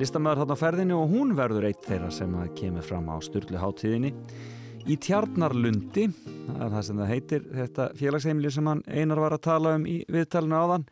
listamöður 0.00 0.40
þarna 0.40 0.56
á 0.58 0.62
ferðinu 0.64 0.96
og 0.96 1.12
hún 1.12 1.36
verður 1.38 1.68
eitt 1.68 1.86
þeirra 1.86 2.08
sem 2.10 2.32
kemur 2.58 2.82
fram 2.82 3.06
á 3.14 3.14
Sturlu 3.22 3.60
hátíðinni 3.62 4.10
í 4.90 4.96
Tjarnarlundi. 4.98 6.08
Það 6.48 6.64
er 6.66 6.74
það 6.74 6.84
sem 6.88 6.98
það 6.98 7.12
heitir 7.12 7.46
þetta 7.60 7.86
félagsheimli 8.00 8.52
sem 8.56 8.72
hann 8.72 8.82
einar 8.90 9.22
var 9.22 9.38
að 9.38 9.44
tala 9.46 9.76
um 9.78 9.86
í 9.86 9.94
viðtalinu 10.10 10.58
áðan. 10.64 10.88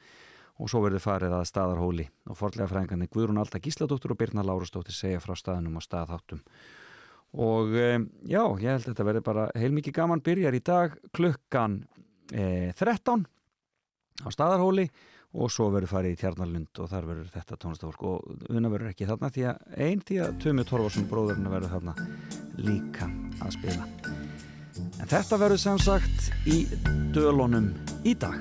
Og 0.62 0.70
svo 0.70 0.84
verður 0.86 1.06
farið 1.08 1.34
að 1.40 1.50
staðarhóli 1.50 2.06
og 2.30 2.38
forlega 2.38 2.70
fræðingarnir 2.70 3.10
Guðrún 3.10 3.42
Alda 3.42 3.58
Gísladóttir 3.58 4.14
og 4.14 4.22
Birna 4.22 4.46
Lárusdóttir 4.46 4.94
segja 4.94 5.24
frá 5.26 5.34
staðinum 5.34 5.82
og 5.82 5.88
staðháttum. 5.88 6.46
Og 7.34 7.74
um, 7.74 8.06
já, 8.22 8.44
ég 8.62 8.70
held 8.70 8.86
að 8.86 8.88
þetta 8.92 9.10
verður 9.10 9.28
bara 9.32 9.50
heilmikið 9.58 9.98
gaman. 9.98 10.22
Byrjar 10.30 10.54
í 10.54 10.62
dag 10.70 10.94
klukkan 11.10 11.80
e, 12.32 12.72
13 12.78 13.26
á 14.24 14.28
staðarhóli 14.32 14.86
og 15.36 15.50
svo 15.52 15.68
verður 15.74 15.92
farið 15.92 16.14
í 16.14 16.18
Tjarnarlund 16.20 16.80
og 16.80 16.90
þar 16.90 17.08
verður 17.10 17.32
þetta 17.34 17.58
tónlistafólk 17.60 18.04
og 18.08 18.52
Una 18.56 18.70
verður 18.72 18.92
ekki 18.92 19.08
þarna 19.08 19.30
því 19.34 19.46
að 19.50 19.80
einn 19.86 20.04
því 20.06 20.20
að 20.24 20.38
Tumi 20.44 20.64
Torfarsson 20.68 21.08
bróðurinn 21.10 21.50
verður 21.52 21.74
þarna 21.74 21.96
líka 22.56 23.08
að 23.44 23.56
spila. 23.58 23.88
En 25.00 25.10
þetta 25.10 25.40
verður 25.40 25.60
sem 25.60 25.80
sagt 25.82 26.30
í 26.48 26.62
dölunum 27.14 27.72
í 28.04 28.14
dag. 28.16 28.40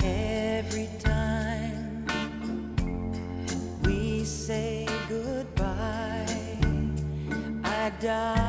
Every 0.00 0.88
time 1.02 2.06
we 3.84 4.24
say 4.24 4.86
goodbye, 5.08 6.56
I 7.64 7.90
die 8.00 8.39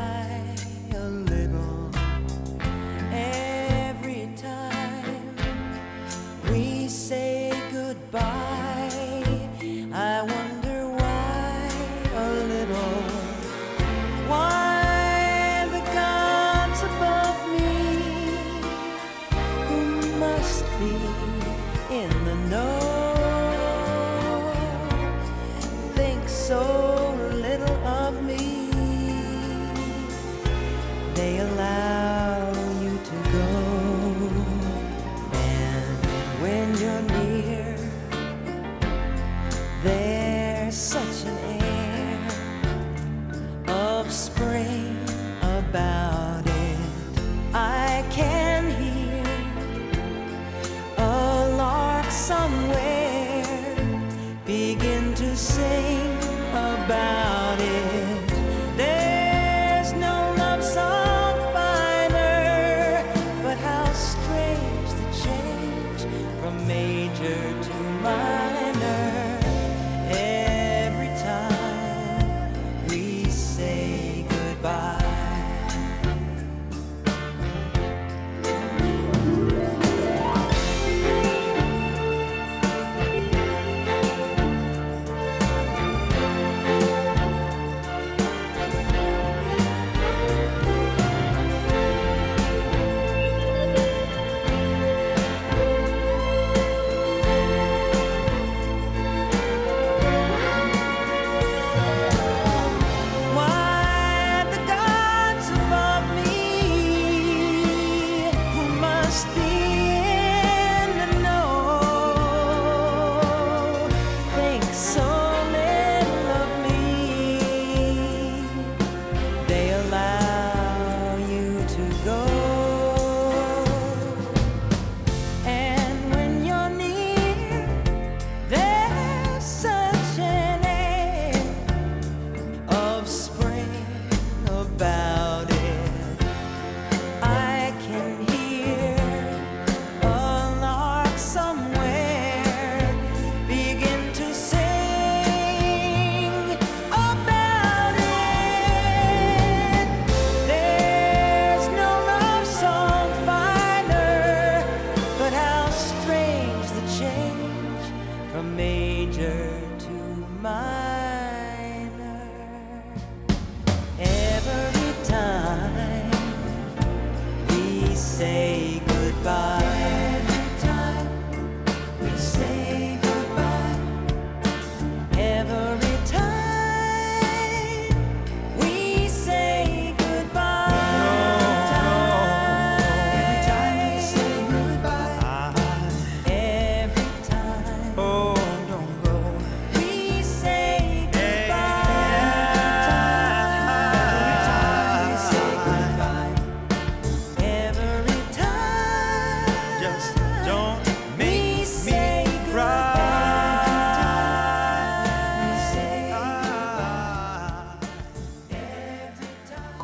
goodbye. 169.23 169.60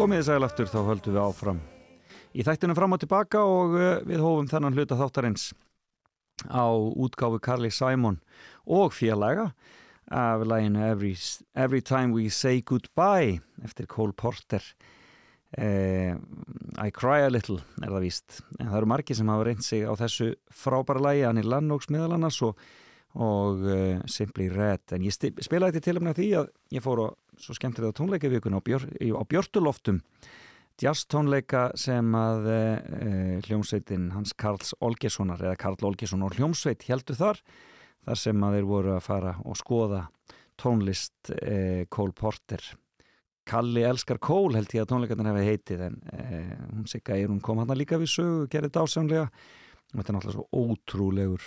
Komiði 0.08 0.24
sæl 0.24 0.46
aftur 0.46 0.70
þá 0.72 0.78
höldum 0.88 1.16
við 1.18 1.20
áfram. 1.20 1.58
Í 2.32 2.44
þættinu 2.48 2.76
fram 2.78 2.94
og 2.96 3.00
tilbaka 3.02 3.42
og 3.44 3.74
uh, 3.76 3.88
við 4.08 4.22
hófum 4.24 4.46
þennan 4.48 4.78
hluta 4.78 4.96
þáttarins 4.96 5.50
á 6.48 6.64
útgáfu 6.96 7.42
Carly 7.44 7.68
Simon 7.76 8.22
og 8.64 8.96
félaga 8.96 9.50
af 10.08 10.46
læginu 10.48 10.80
Every, 10.88 11.12
Every 11.60 11.84
Time 11.84 12.16
We 12.16 12.30
Say 12.32 12.62
Goodbye 12.64 13.42
eftir 13.68 13.92
Cole 13.92 14.16
Porter. 14.16 14.64
Uh, 15.60 16.16
I 16.80 16.88
Cry 16.96 17.26
A 17.26 17.34
Little 17.34 17.60
er 17.84 17.92
það 17.92 18.08
víst. 18.08 18.40
En 18.62 18.72
það 18.72 18.80
eru 18.80 18.92
margir 18.94 19.20
sem 19.20 19.36
hafa 19.36 19.50
reynd 19.50 19.68
sig 19.68 19.84
á 19.84 19.92
þessu 20.00 20.30
frábæra 20.48 21.04
lægi 21.04 21.28
Annie 21.28 21.52
Lennox 21.52 21.92
meðal 21.92 22.16
annars 22.16 22.40
og, 22.48 22.56
og 23.18 23.64
uh, 23.66 24.02
Simply 24.10 24.48
Red. 24.54 24.94
En 24.94 25.06
ég 25.06 25.14
spilaði 25.14 25.78
til 25.78 25.90
tilumna 25.90 26.14
því 26.18 26.28
að 26.42 26.52
ég 26.76 26.84
fór 26.86 27.02
á 27.02 27.08
svo 27.42 27.56
skemmtilega 27.58 27.96
tónleikavíkun 27.98 28.58
á, 28.58 28.62
björ, 28.62 28.86
á 28.86 29.24
Björtuloftum. 29.30 30.02
Jazz 30.78 31.08
tónleika 31.10 31.72
sem 31.78 32.14
að 32.18 32.50
uh, 32.54 33.38
hljómsveitin 33.48 34.12
hans 34.14 34.36
Karls 34.38 34.76
Olgessonar 34.86 35.42
eða 35.42 35.58
Karl 35.58 35.90
Olgesson 35.90 36.26
og 36.26 36.38
hljómsveit 36.38 36.86
heldur 36.90 37.18
þar 37.18 37.42
þar 38.08 38.22
sem 38.22 38.44
að 38.46 38.58
þeir 38.58 38.68
voru 38.70 38.94
að 38.96 39.06
fara 39.08 39.34
og 39.44 39.58
skoða 39.58 40.04
tónlist 40.62 41.34
uh, 41.34 41.86
Cole 41.90 42.14
Porter. 42.14 42.62
Kalli 43.48 43.86
elskar 43.88 44.20
Cole 44.22 44.60
held 44.60 44.74
ég 44.76 44.84
að 44.84 44.92
tónleikarnir 44.92 45.32
hefði 45.32 45.54
heitið 45.54 45.84
en 45.86 45.94
hún 46.74 46.90
sigga 46.92 47.16
er 47.16 47.30
hún 47.32 47.40
kom 47.40 47.62
hann 47.62 47.72
líka 47.80 47.96
við 47.96 48.12
sögu, 48.12 48.50
gerði 48.52 48.74
dásamlega. 48.76 49.30
Og 49.94 50.02
þetta 50.02 50.12
er 50.12 50.18
náttúrulega 50.18 50.36
svo 50.36 50.48
ótrúlegur 50.52 51.46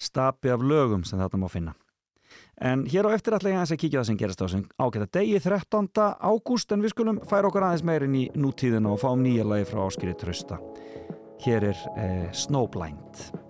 stapi 0.00 0.52
af 0.52 0.62
lögum 0.62 1.04
sem 1.04 1.20
þetta 1.20 1.40
má 1.40 1.48
finna 1.52 1.74
En 2.60 2.84
hér 2.86 3.08
á 3.10 3.14
eftir 3.14 3.34
ætla 3.34 3.50
ég 3.50 3.58
aðeins 3.58 3.74
að 3.74 3.80
kíkja 3.82 4.00
það 4.00 4.08
sem 4.08 4.18
gerast 4.20 4.42
á 4.42 4.44
þessum 4.46 4.66
ágæta 4.78 5.08
degi 5.18 5.40
13. 5.42 5.88
ágúst 6.22 6.74
en 6.74 6.84
við 6.84 6.94
skulum 6.94 7.22
færa 7.26 7.50
okkur 7.50 7.66
aðeins 7.66 7.86
meirinn 7.86 8.18
í 8.18 8.24
nútíðina 8.38 8.94
og 8.94 9.02
fáum 9.02 9.24
nýja 9.26 9.46
lagi 9.48 9.66
frá 9.72 9.82
Áskiri 9.82 10.14
Trausta. 10.18 10.60
Hér 11.42 11.72
er 11.72 11.88
eh, 11.98 12.28
Snowblind. 12.30 13.43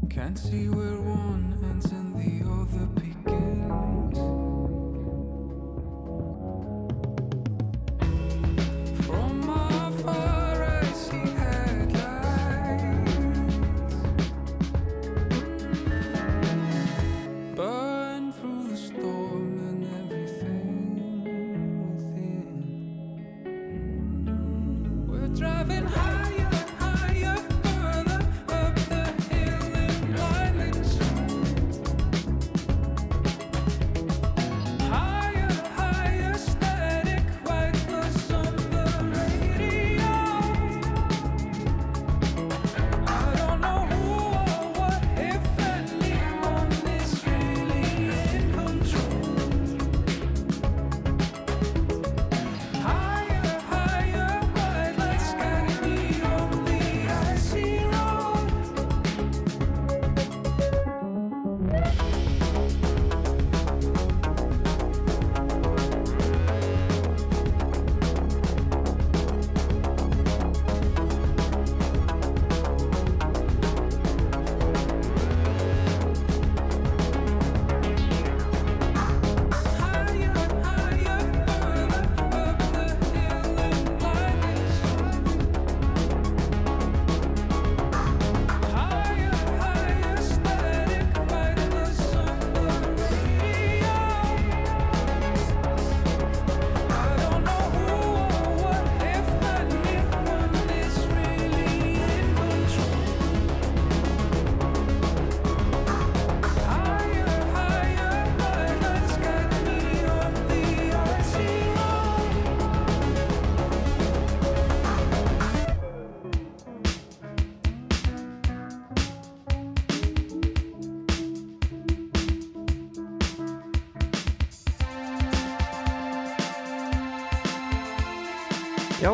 Can't 0.09 0.37
see 0.37 0.67
where 0.67 0.99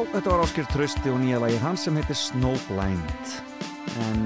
þetta 0.09 0.31
var 0.31 0.41
Áskir 0.41 0.65
Trausti 0.71 1.11
og 1.11 1.19
nýja 1.21 1.37
lagið 1.41 1.61
hans 1.61 1.83
sem 1.85 1.97
heitir 1.99 2.17
Snowblind 2.17 3.33
en 4.01 4.21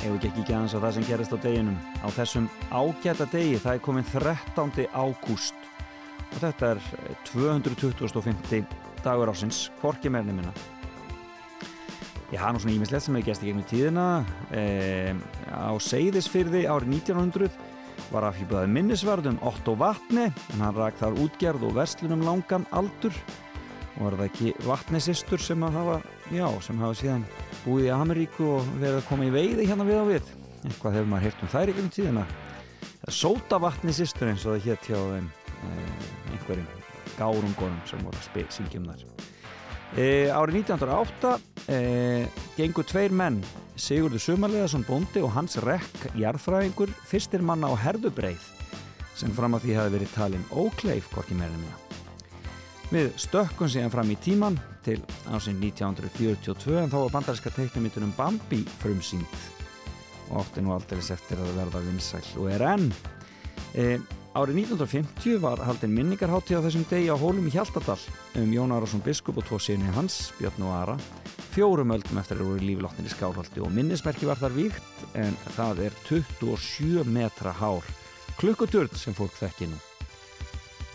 ef 0.00 0.08
ekki 0.08 0.30
ekki 0.30 0.54
aðeins 0.56 0.74
á 0.74 0.82
það 0.82 0.94
sem 0.96 1.06
gerist 1.06 1.34
á 1.34 1.38
deginum 1.44 1.76
á 2.02 2.08
þessum 2.16 2.48
ágæta 2.72 3.26
degi 3.30 3.60
það 3.62 3.76
er 3.76 3.82
komin 3.84 4.08
13. 4.10 4.88
ágúst 4.90 5.68
og 6.24 6.36
þetta 6.42 6.72
er 6.72 6.82
225. 7.30 8.64
dagur 9.04 9.30
ásins 9.30 9.68
hvorki 9.82 10.10
meirni 10.10 10.34
minna 10.34 10.54
Ég 12.30 12.38
hafa 12.38 12.54
nú 12.54 12.62
svona 12.62 12.74
ímislegt 12.76 13.06
sem 13.06 13.18
hefur 13.18 13.30
gæst 13.30 13.44
í 13.44 13.50
gegnum 13.50 13.68
tíðina 13.70 14.06
e, 14.54 15.14
á 15.50 15.74
Seyðisfyrði 15.82 16.64
árið 16.70 16.96
1900 16.96 18.10
var 18.10 18.26
afhjúpaði 18.30 18.72
minnisvarðum 18.74 19.38
Otto 19.46 19.76
Vatni 19.78 20.26
en 20.30 20.62
hann 20.64 20.74
rak 20.78 20.98
þar 20.98 21.18
útgerð 21.22 21.68
og 21.70 21.78
verslunum 21.78 22.26
langan 22.26 22.66
aldur 22.74 23.14
og 24.00 24.06
var 24.08 24.18
það 24.18 24.26
ekki 24.30 24.52
vatnisistur 24.64 25.44
sem 25.44 25.62
að 25.66 25.78
hafa 25.78 25.96
já, 26.32 26.46
sem 26.64 26.80
hafa 26.80 26.98
síðan 26.98 27.24
búið 27.62 27.86
í 27.86 27.94
Ameríku 27.94 28.50
og 28.56 28.74
verið 28.80 29.00
að 29.02 29.08
koma 29.12 29.28
í 29.28 29.32
veiði 29.34 29.68
hérna 29.68 29.86
við 29.86 30.00
á 30.00 30.04
við? 30.08 30.34
Eitthvað 30.64 30.96
hefur 30.98 31.10
maður 31.12 31.26
heyrt 31.28 31.44
um 31.44 31.52
þær 31.54 31.72
ykkur 31.72 31.86
um 31.86 31.94
tíðina. 31.94 32.26
Sóta 33.10 33.60
vatnisistur 33.60 34.32
eins 34.32 34.44
og 34.48 34.56
það 34.56 34.68
hétt 34.70 34.90
hjá 34.90 34.98
þeim 34.98 35.30
eh, 35.68 36.08
einhverjum 36.32 36.70
gárungunum 37.20 37.82
sem 37.88 38.02
voru 38.04 38.20
að 38.20 38.54
syngjum 38.56 38.88
þar 38.88 39.04
e, 39.96 40.30
árið 40.32 40.60
1908 40.62 41.34
e, 41.68 41.80
gengur 42.58 42.88
tveir 42.88 43.14
menn 43.14 43.40
Sigurður 43.80 44.22
Sumarleðarsson 44.22 44.84
bóndi 44.84 45.22
og 45.24 45.32
hans 45.34 45.56
rekk 45.64 46.10
jarðfræðingur 46.20 46.92
fyrstir 47.08 47.44
manna 47.44 47.72
á 47.72 47.74
herðubreið 47.86 48.42
sem 49.16 49.32
fram 49.36 49.56
að 49.56 49.66
því 49.66 49.78
hafi 49.78 49.96
verið 49.98 50.16
talin 50.16 50.50
ókleif 50.52 51.08
hvorki 51.14 51.38
meirinu 51.38 51.64
mína 51.64 51.89
Við 52.90 53.12
stökkum 53.22 53.68
síðan 53.70 53.92
fram 53.92 54.08
í 54.10 54.16
tíman 54.18 54.56
til 54.82 54.96
ásinn 55.30 55.60
1942 55.62 56.72
en 56.80 56.90
þá 56.90 56.96
var 57.04 57.12
bandaríska 57.14 57.52
teiknumitunum 57.54 58.10
Bambi 58.16 58.64
frumsýnd 58.80 59.36
og 60.30 60.40
átti 60.40 60.64
nú 60.64 60.72
aldrei 60.74 60.98
eftir 60.98 61.38
að 61.38 61.52
verða 61.54 61.84
vinsæl 61.84 62.24
og 62.42 62.48
er 62.50 62.64
enn. 62.66 62.88
E, 63.78 63.84
árið 64.34 64.58
1950 64.64 65.38
var 65.42 65.62
haldin 65.68 65.94
minningarhátti 65.94 66.58
á 66.58 66.64
þessum 66.66 66.88
degi 66.90 67.14
á 67.14 67.14
hólum 67.14 67.46
í 67.46 67.54
Hjaltadal 67.54 67.98
um 68.42 68.50
Jón 68.58 68.74
Arason 68.74 69.06
Biskup 69.06 69.38
og 69.38 69.46
tvo 69.46 69.62
síðan 69.62 69.94
hans, 69.94 70.32
Björn 70.40 70.66
og 70.66 70.74
Ara, 70.80 70.98
fjórum 71.54 71.94
öldum 71.94 72.18
eftir 72.18 72.42
að 72.42 72.50
voru 72.50 72.66
líflottin 72.72 73.06
í 73.06 73.14
skálhaldi 73.14 73.62
og 73.62 73.70
minnismerki 73.70 74.26
var 74.26 74.42
þar 74.42 74.58
víkt 74.58 75.08
en 75.14 75.38
það 75.54 75.86
er 75.86 76.02
27 76.10 77.06
metra 77.06 77.54
hár 77.54 77.86
klukkuturn 78.42 78.98
sem 78.98 79.14
fólk 79.14 79.38
þekki 79.38 79.70
nú. 79.70 79.78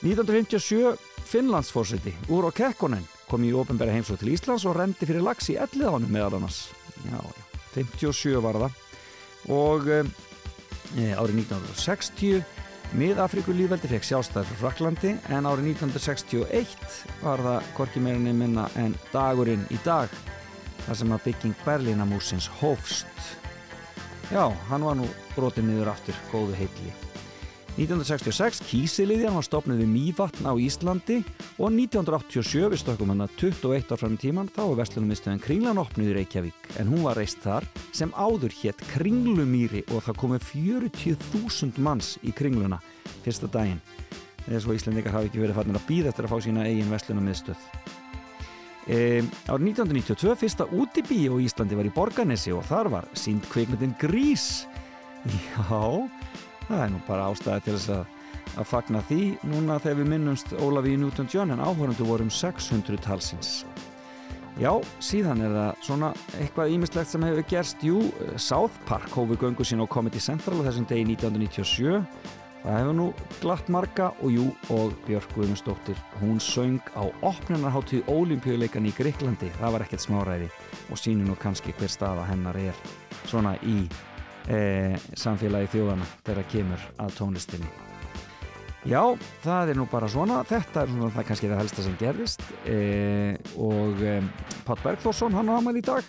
1957 0.03 1.14
Finnlandsfórsiti 1.25 2.13
úr 2.33 2.49
og 2.49 2.55
Kekkonen 2.57 3.05
kom 3.29 3.45
í 3.45 3.53
ofinbæra 3.57 3.95
heimsóð 3.95 4.21
til 4.21 4.33
Íslands 4.35 4.65
og 4.69 4.77
rendi 4.77 5.07
fyrir 5.07 5.25
lags 5.25 5.49
í 5.49 5.57
elliðánum 5.57 6.11
meðal 6.13 6.37
annars. 6.39 6.67
Já, 7.05 7.17
já, 7.17 7.45
57 7.75 8.43
var 8.45 8.59
það. 8.65 8.81
Og 9.55 9.89
e, 9.89 10.03
árið 11.17 11.41
1960 11.41 12.45
Mið-Afríku 12.95 13.53
lífveldi 13.55 13.89
fekk 13.91 14.05
sjálfstæði 14.07 14.47
frá 14.51 14.59
Fraklandi 14.61 15.15
en 15.33 15.47
árið 15.49 15.71
1961 15.73 16.99
var 17.23 17.43
það 17.43 17.71
korki 17.77 18.03
meirinni 18.03 18.35
minna 18.37 18.67
en 18.79 18.93
dagurinn 19.11 19.65
í 19.73 19.79
dag 19.83 20.13
þar 20.85 21.01
sem 21.01 21.15
að 21.15 21.25
bygging 21.25 21.57
Berlínamúsins 21.65 22.47
hófst. 22.61 23.09
Já, 24.31 24.47
hann 24.69 24.85
var 24.85 25.01
nú 25.01 25.09
brotið 25.33 25.67
niður 25.71 25.91
aftur 25.95 26.23
góðu 26.31 26.55
heitli 26.61 26.93
1966 27.75 28.61
Kísiliðjan 28.69 29.35
var 29.35 29.43
stopnud 29.43 29.81
við 29.81 29.89
Mývatn 29.91 30.45
á 30.47 30.55
Íslandi 30.55 31.17
og 31.59 31.73
1987 31.75 32.69
við 32.71 32.79
stökkum 32.79 33.09
hann 33.11 33.25
að 33.25 33.33
21 33.41 33.91
ár 33.91 33.99
fram 33.99 34.15
í 34.15 34.19
tíman 34.21 34.51
þá 34.55 34.61
var 34.61 34.77
Vestlunumisstöðin 34.79 35.41
Kringlan 35.43 35.81
opnuð 35.81 36.13
í 36.13 36.15
Reykjavík. 36.15 36.69
En 36.79 36.87
hún 36.87 37.03
var 37.03 37.19
reist 37.19 37.43
þar 37.43 37.67
sem 37.91 38.13
áður 38.15 38.55
hétt 38.61 38.79
Kringlumýri 38.93 39.83
og 39.89 40.05
það 40.05 40.21
komið 40.21 40.47
40.000 40.53 41.83
manns 41.83 42.13
í 42.23 42.31
Kringluna 42.31 42.79
fyrsta 43.25 43.51
daginn. 43.51 43.83
Eða 44.45 44.63
svo 44.63 44.77
Íslandikar 44.77 45.17
hafi 45.17 45.33
ekki 45.33 45.43
verið 45.43 45.59
farnir 45.59 45.81
að 45.81 45.87
býða 45.89 46.13
eftir 46.13 46.29
að 46.29 46.31
fá 46.31 46.47
sína 46.47 46.63
eigin 46.69 46.95
Vestlunumisstöð 46.95 47.69
e, 48.87 49.19
Árið 49.51 49.67
1992 49.73 50.39
fyrsta 50.45 50.71
útibí 50.71 51.25
og 51.27 51.43
Íslandi 51.43 51.75
var 51.75 51.91
í 51.91 51.93
Borganesi 51.95 52.55
og 52.55 52.63
þar 52.71 52.93
var 52.93 53.11
sínd 53.19 53.43
kveikmyndin 53.51 53.97
Grís. 53.99 54.63
Já 55.57 56.07
það 56.67 56.83
er 56.83 56.93
nú 56.93 57.01
bara 57.07 57.29
ástæði 57.31 57.65
til 57.65 57.75
þess 57.77 57.91
að, 57.95 58.05
að 58.55 58.69
fagna 58.69 59.01
því 59.09 59.21
núna 59.51 59.79
þegar 59.83 59.99
við 60.01 60.11
minnumst 60.13 60.55
Ólafi 60.59 60.95
Newton-John 61.01 61.55
en 61.55 61.65
áhörundu 61.65 62.07
vorum 62.07 62.31
600 62.31 63.01
talsins. 63.05 63.65
Já, 64.55 64.71
síðan 65.03 65.43
er 65.43 65.51
það 65.51 65.83
svona 65.83 66.13
eitthvað 66.39 66.77
ímislegt 66.77 67.11
sem 67.11 67.23
hefur 67.27 67.47
gerst. 67.49 67.81
Jú, 67.83 67.99
South 68.39 68.77
Park 68.87 69.11
hófi 69.11 69.35
göngu 69.41 69.67
sín 69.67 69.83
á 69.83 69.85
Comedy 69.91 70.21
Central 70.23 70.61
á 70.63 70.67
þessum 70.69 70.87
degi 70.87 71.03
1997 71.17 71.99
það 72.65 72.79
hefur 72.79 72.95
nú 72.97 73.05
glatt 73.43 73.67
marga 73.69 74.07
og 74.25 74.33
jú, 74.33 74.45
og 74.73 74.95
Björk 75.05 75.35
Guðmundsdóttir 75.35 75.99
hún 76.21 76.39
söng 76.41 76.81
á 76.97 77.05
opnunarháttíð 77.21 78.09
ólimpíuleikan 78.09 78.87
í 78.89 78.93
Greiklandi, 78.97 79.51
það 79.59 79.75
var 79.75 79.85
ekkert 79.85 80.05
smáræði 80.05 80.49
og 80.89 80.97
sínur 80.97 81.29
nú 81.29 81.37
kannski 81.37 81.75
hver 81.77 81.91
staða 81.93 82.25
hennar 82.31 82.57
er 82.57 82.79
svona 83.29 83.53
í 83.61 83.83
e, 84.49 84.59
samfélagi 85.17 85.71
þjóðana 85.73 86.07
þegar 86.25 86.47
kemur 86.51 86.87
að 87.01 87.17
tónlistinni. 87.19 87.71
Já, 88.85 89.01
það 89.41 89.71
er 89.71 89.79
nú 89.79 89.87
bara 89.89 90.09
svona. 90.11 90.43
Þetta 90.45 90.83
er 90.83 90.91
svona 90.93 91.13
það 91.15 91.27
kannski 91.29 91.49
það 91.49 91.61
helsta 91.63 91.85
sem 91.85 91.97
gerðist 92.01 92.43
e, 92.69 92.79
og 93.57 94.03
e, 94.05 94.19
Pat 94.67 94.83
Bergþórsson, 94.85 95.33
hann 95.37 95.49
á 95.49 95.57
amal 95.57 95.75
í 95.77 95.85
dag. 95.85 96.05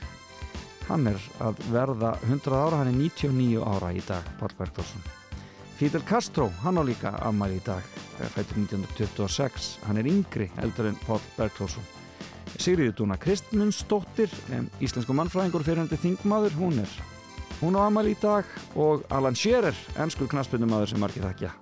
Hann 0.87 1.09
er 1.11 1.23
að 1.43 1.63
verða 1.73 2.13
100 2.29 2.53
ára, 2.53 2.83
hann 2.83 2.93
er 2.93 2.99
99 3.01 3.65
ára 3.65 3.95
í 3.97 4.03
dag 4.07 4.29
Pat 4.41 4.53
Bergþórsson. 4.59 5.07
Fidel 5.77 6.05
Castro, 6.09 6.51
hann 6.63 6.81
á 6.81 6.83
líka 6.85 7.13
amal 7.25 7.51
í 7.53 7.61
dag 7.65 7.85
fættur 8.33 8.63
1926 8.63 9.77
hann 9.87 10.01
er 10.01 10.09
yngri 10.09 10.49
eldur 10.63 10.89
en 10.91 10.97
Pat 11.05 11.25
Bergþórsson. 11.37 11.85
Sigriður 12.57 12.95
Dúna 13.01 13.19
Kristmundsdóttir 13.21 14.33
íslensku 14.81 15.13
mannfræðingur 15.17 15.65
fyrirhandi 15.67 15.99
þingmaður, 16.01 16.57
hún 16.57 16.81
er 16.85 16.95
hún 17.61 17.79
á 17.79 17.87
amæli 17.87 18.17
í 18.17 18.21
dag 18.21 18.45
og 18.75 19.07
Alan 19.11 19.37
Shearer, 19.37 19.77
ennskur 20.03 20.29
knaspunumadur 20.33 20.91
sem 20.91 21.01
margir 21.01 21.25
þakkja, 21.27 21.53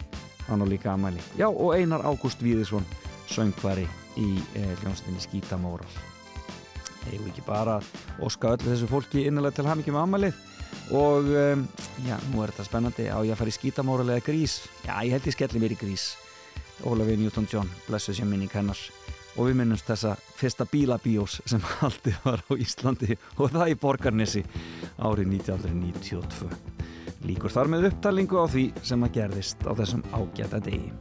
hann 0.48 0.64
á 0.64 0.66
líka 0.66 0.94
amæli 0.94 1.22
já 1.38 1.48
og 1.48 1.76
Einar 1.76 2.04
Ágúst 2.06 2.42
Víðisson 2.42 2.86
söngvari 3.30 3.86
í 4.16 4.40
eh, 4.54 4.74
hljónstinni 4.82 5.22
Skítamóral 5.22 5.90
hefur 7.10 7.30
ekki 7.30 7.44
bara 7.46 7.78
óska 8.22 8.54
öllu 8.54 8.70
þessu 8.70 8.88
fólki 8.88 9.24
innanlega 9.28 9.58
til 9.58 9.68
hamingjum 9.68 10.00
amælið 10.00 10.36
og 10.94 11.30
um, 11.30 11.64
já, 12.04 12.16
nú 12.32 12.42
er 12.42 12.52
þetta 12.52 12.66
spennandi. 12.68 13.06
Á 13.08 13.18
ég 13.24 13.32
að 13.32 13.40
fara 13.40 13.52
í 13.52 13.56
Skítamóral 13.56 14.10
eða 14.10 14.24
grís? 14.26 14.58
Já, 14.84 14.98
ég 15.06 15.14
held 15.14 15.28
ég 15.28 15.36
skelli 15.36 15.62
mér 15.62 15.76
í 15.76 15.80
grís. 15.80 16.10
Ólafi 16.84 17.16
Newton-John, 17.20 17.70
blessu 17.86 18.12
sér 18.16 18.28
minning 18.28 18.52
hennar 18.52 18.78
og 19.34 19.48
við 19.48 19.58
minnumst 19.60 19.88
þessa 19.88 20.14
fyrsta 20.38 20.66
bílabíós 20.70 21.40
sem 21.48 21.62
haldið 21.80 22.20
var 22.26 22.44
á 22.46 22.52
Íslandi 22.54 23.18
og 23.38 23.54
það 23.54 23.72
í 23.72 23.80
Borgarnesi 23.82 24.44
árið 24.98 25.34
1992. 25.40 26.52
Líkur 27.24 27.52
þar 27.52 27.72
með 27.72 27.90
upptalingu 27.90 28.40
á 28.40 28.46
því 28.46 28.68
sem 28.84 29.06
að 29.06 29.14
gerðist 29.18 29.64
á 29.64 29.72
þessum 29.72 30.04
ágæta 30.12 30.60
degi. 30.64 30.92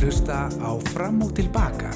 Hlusta 0.00 0.48
á 0.48 0.70
Fram 0.92 1.20
og 1.22 1.34
Tilbaka 1.36 1.89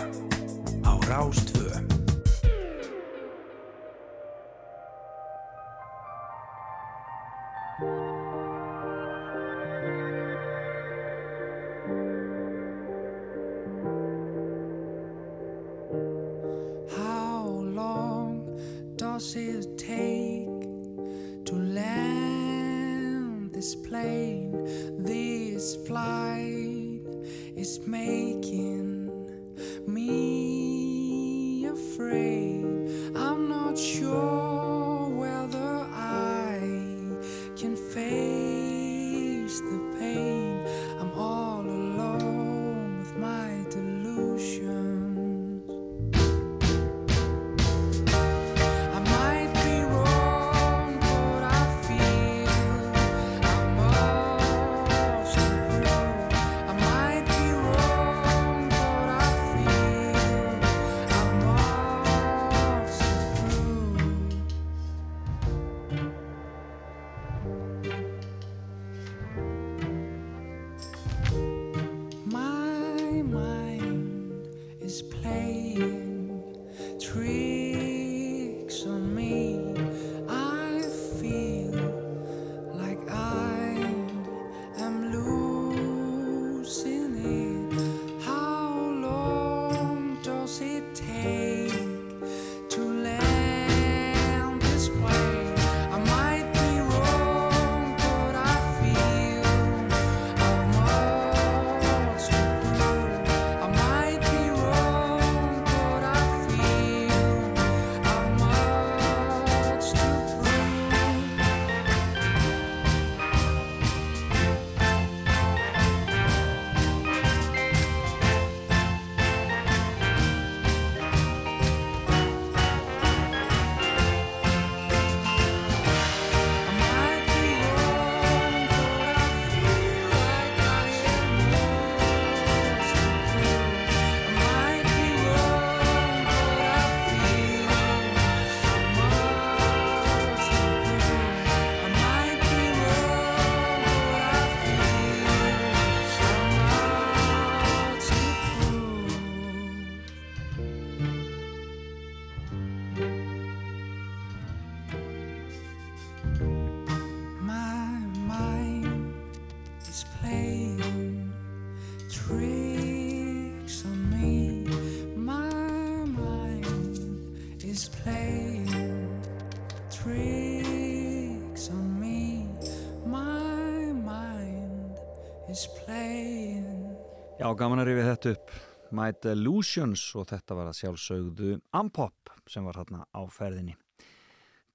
Já, 177.45 177.51
gaman 177.61 177.83
að 177.83 177.91
rifja 177.91 178.05
þetta 178.09 178.31
upp. 178.33 178.53
My 178.97 179.11
Delusions 179.21 180.03
og 180.17 180.31
þetta 180.31 180.55
var 180.57 180.71
að 180.71 180.79
sjálfsögðu 180.79 181.59
Ampop 181.77 182.31
sem 182.49 182.65
var 182.65 182.79
hérna 182.81 183.03
á 183.05 183.21
ferðinni. 183.29 183.75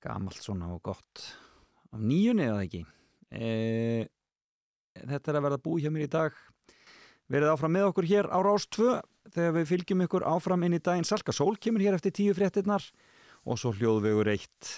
Gamalt 0.05 0.37
svona 0.37 0.67
og 0.75 0.83
gott. 0.85 1.23
Af 1.89 1.97
nýjunni 1.97 2.45
eða 2.45 2.59
ekki? 2.67 2.83
E, 3.33 3.49
Þetta 4.99 5.31
er 5.31 5.39
að 5.39 5.45
verða 5.47 5.59
búið 5.65 5.87
hjá 5.87 5.93
mér 5.95 6.05
í 6.05 6.11
dag. 6.13 6.37
Verið 7.33 7.55
áfram 7.55 7.73
með 7.73 7.89
okkur 7.89 8.09
hér 8.11 8.29
á 8.29 8.37
Rás 8.45 8.69
2 8.77 8.93
þegar 9.33 9.57
við 9.57 9.67
fylgjum 9.73 10.05
ykkur 10.05 10.29
áfram 10.29 10.69
inn 10.69 10.77
í 10.77 10.83
daginn. 10.91 11.09
Salka 11.09 11.33
Sól 11.33 11.57
kemur 11.57 11.81
hér 11.81 11.97
eftir 11.97 12.13
tíu 12.21 12.37
fréttinnar 12.37 12.85
og 13.49 13.57
svo 13.57 13.73
hljóðvegur 13.73 14.29
eitt 14.29 14.75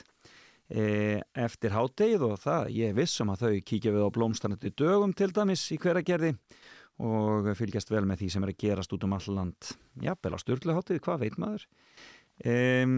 e, 0.72 1.20
eftir 1.36 1.76
hádegið 1.76 2.24
og 2.24 2.40
það 2.40 2.72
ég 2.72 2.96
er 2.96 3.00
viss 3.04 3.20
um 3.20 3.36
að 3.36 3.50
þau 3.50 3.64
kíkja 3.68 3.98
við 4.00 4.08
á 4.08 4.16
blómstannandi 4.16 4.72
dögum 4.80 5.12
til 5.12 5.34
dæmis 5.36 5.68
í 5.76 5.82
hveragerði 5.82 6.38
og 7.02 7.50
fylgjast 7.58 7.92
vel 7.92 8.06
með 8.06 8.22
því 8.22 8.30
sem 8.34 8.46
er 8.46 8.54
að 8.54 8.62
gerast 8.62 8.94
út 8.94 9.06
um 9.08 9.16
all 9.18 9.36
land. 9.36 9.74
Jafnvel 10.06 10.38
á 10.38 10.40
styrluháttið, 10.44 11.02
hvað 11.02 11.24
veit 11.26 11.38
maður? 11.42 11.68
Um, 12.46 12.96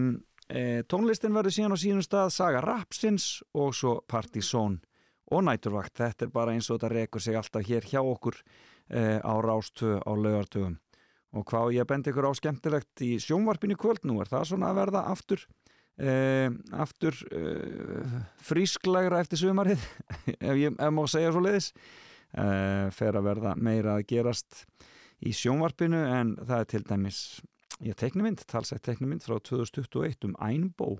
e, 0.48 0.84
tónlistin 0.90 1.34
verður 1.36 1.56
síðan 1.56 1.76
á 1.76 1.78
sínum 1.80 2.04
stað 2.04 2.34
Saga 2.36 2.62
Rapsins 2.64 3.28
og 3.56 3.74
svo 3.76 3.98
Partizón 4.08 4.78
og 5.32 5.44
Næturvakt, 5.46 5.96
þetta 5.96 6.26
er 6.26 6.32
bara 6.34 6.54
eins 6.54 6.68
og 6.68 6.78
þetta 6.78 6.92
rekur 6.92 7.24
sig 7.24 7.36
alltaf 7.38 7.64
hér 7.66 7.88
hjá 7.88 8.00
okkur 8.02 8.36
e, 8.92 9.20
á 9.24 9.34
Rástöðu 9.40 10.00
á 10.04 10.12
laugartögum 10.12 10.78
og 11.34 11.46
hvað 11.50 11.74
ég 11.74 11.82
að 11.82 11.90
benda 11.90 12.12
ykkur 12.12 12.28
á 12.30 12.32
skemmtilegt 12.38 13.02
í 13.02 13.14
sjónvarpinu 13.22 13.76
kvöld? 13.80 14.04
Nú 14.06 14.20
er 14.22 14.30
það 14.30 14.50
svona 14.52 14.70
að 14.70 14.80
verða 14.82 15.04
aftur 15.10 15.42
e, 15.98 16.14
aftur 16.76 17.18
e, 17.30 17.42
frísklegra 18.44 19.22
eftir 19.24 19.42
sumarið 19.42 19.82
ef 20.48 20.60
ég 20.60 20.76
ef 20.76 20.94
má 20.94 21.02
segja 21.10 21.32
svo 21.34 21.42
leiðis 21.44 21.72
uh, 22.38 22.90
fer 22.94 23.16
að 23.16 23.28
verða 23.30 23.54
meira 23.56 23.98
að 23.98 24.06
gerast 24.12 24.64
í 25.24 25.32
sjónvarpinu 25.34 26.00
en 26.18 26.36
það 26.42 26.60
er 26.60 26.70
til 26.72 26.84
dæmis 26.88 27.20
ég 27.84 27.96
teiknumind, 27.98 28.44
talsætt 28.50 28.84
teiknumind 28.86 29.24
frá 29.24 29.38
2021 29.40 30.28
um 30.28 30.36
Einbó 30.42 30.94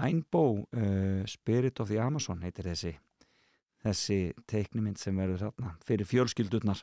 Einbó 0.00 0.44
uh, 0.64 1.22
Spirit 1.26 1.80
of 1.80 1.90
the 1.90 2.00
Amazon 2.00 2.42
heitir 2.44 2.70
þessi 2.70 2.94
þessi 3.84 4.20
teiknumind 4.50 5.00
sem 5.00 5.16
verður 5.16 5.46
þarna 5.46 5.74
fyrir 5.84 6.08
fjölskyldurnar 6.08 6.82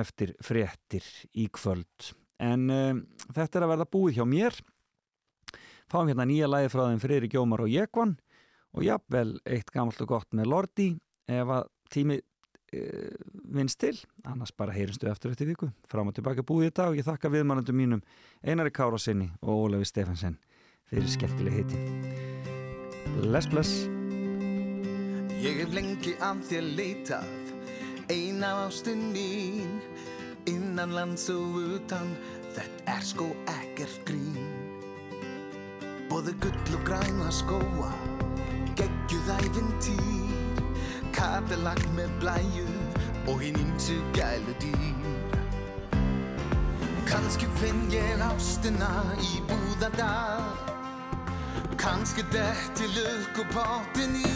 eftir 0.00 0.36
fréttir 0.44 1.06
í 1.34 1.48
kvöld. 1.52 2.12
En 2.38 2.68
uh, 2.70 2.94
þetta 3.34 3.58
er 3.58 3.66
að 3.66 3.72
verða 3.74 3.90
búið 3.90 4.20
hjá 4.20 4.26
mér. 4.28 4.58
Fáum 5.90 6.10
hérna 6.10 6.28
nýja 6.30 6.50
læði 6.50 6.70
frá 6.70 6.84
þeim 6.86 7.02
Freyri 7.02 7.30
Gjómar 7.30 7.64
og 7.64 7.72
Jekvan 7.72 8.14
og 8.76 8.86
jafnvel 8.86 9.40
eitt 9.50 9.72
gamalt 9.74 10.02
og 10.04 10.12
gott 10.12 10.36
með 10.36 10.52
Lordi. 10.52 10.90
Ef 11.30 11.50
að 11.50 11.66
tími 11.90 12.20
vinst 12.70 13.80
til, 13.82 13.96
annars 14.24 14.52
bara 14.52 14.74
heyrinstu 14.74 15.08
eftir 15.10 15.32
eftir 15.32 15.48
viku, 15.50 15.70
fram 15.90 16.10
og 16.10 16.16
tilbaka 16.16 16.44
búið 16.46 16.70
í 16.70 16.74
dag. 16.76 16.92
Og 16.92 17.00
ég 17.00 17.06
þakka 17.06 17.32
viðmannandum 17.32 17.76
mínum 17.76 18.02
Einari 18.42 18.72
Kára 18.74 18.98
sinni 18.98 19.30
og 19.42 19.66
Ólefi 19.66 19.90
Stefansen 19.90 20.38
fyrir 20.90 21.10
skemmtileg 21.10 21.60
heiti 21.60 21.80
Bless 23.20 23.48
bless. 23.50 23.86
Ég 25.40 25.62
hef 25.62 25.72
lengi 25.74 26.14
af 26.22 26.42
þér 26.50 26.66
leitað 26.76 27.30
Eina 28.10 28.54
ástin 28.66 29.10
mín. 29.14 29.78
Innan 30.48 30.94
lands 30.96 31.28
og 31.30 31.58
utan 31.76 32.14
Þetta 32.50 32.96
er 32.96 33.04
sko 33.06 33.28
ekkert 33.46 34.00
grín. 34.08 34.38
Bóði 36.10 36.34
gull 36.42 36.74
og 36.74 36.82
græna 36.88 37.30
skóa 37.30 37.92
Geggjuð 38.78 39.30
æfintýr 39.36 40.29
Kadilag 41.20 41.80
með 41.92 42.12
blæju 42.22 42.62
Og 43.28 43.42
hinn 43.42 43.58
ímsu 43.60 43.98
gælu 44.16 44.54
dýr 44.62 45.18
Kanski 47.10 47.44
finn 47.58 47.82
ég 47.92 48.22
ástina 48.24 48.88
í 49.20 49.42
búðardal 49.50 50.46
Kanski 51.82 52.24
detti 52.32 52.88
lukkupottin 52.94 54.16
í 54.16 54.32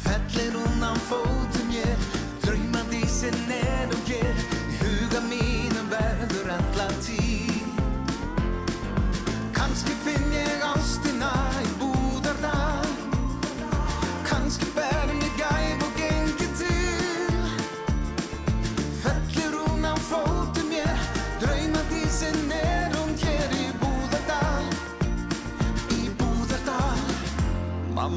Fellir 0.00 0.56
hún 0.56 0.80
á 0.80 0.96
fótum 1.10 1.76
ég 1.76 2.08
Draumandi 2.46 3.04
sem 3.04 3.36
neðum 3.50 4.00
hér 4.08 4.42
Í 4.48 4.80
huga 4.80 5.20
mínum 5.28 5.92
verður 5.92 6.54
alla 6.56 6.88
tíð 7.04 7.68
Kanski 9.60 10.00
finn 10.08 10.32
ég 10.38 10.68
ástina 10.72 11.34
í 11.60 11.73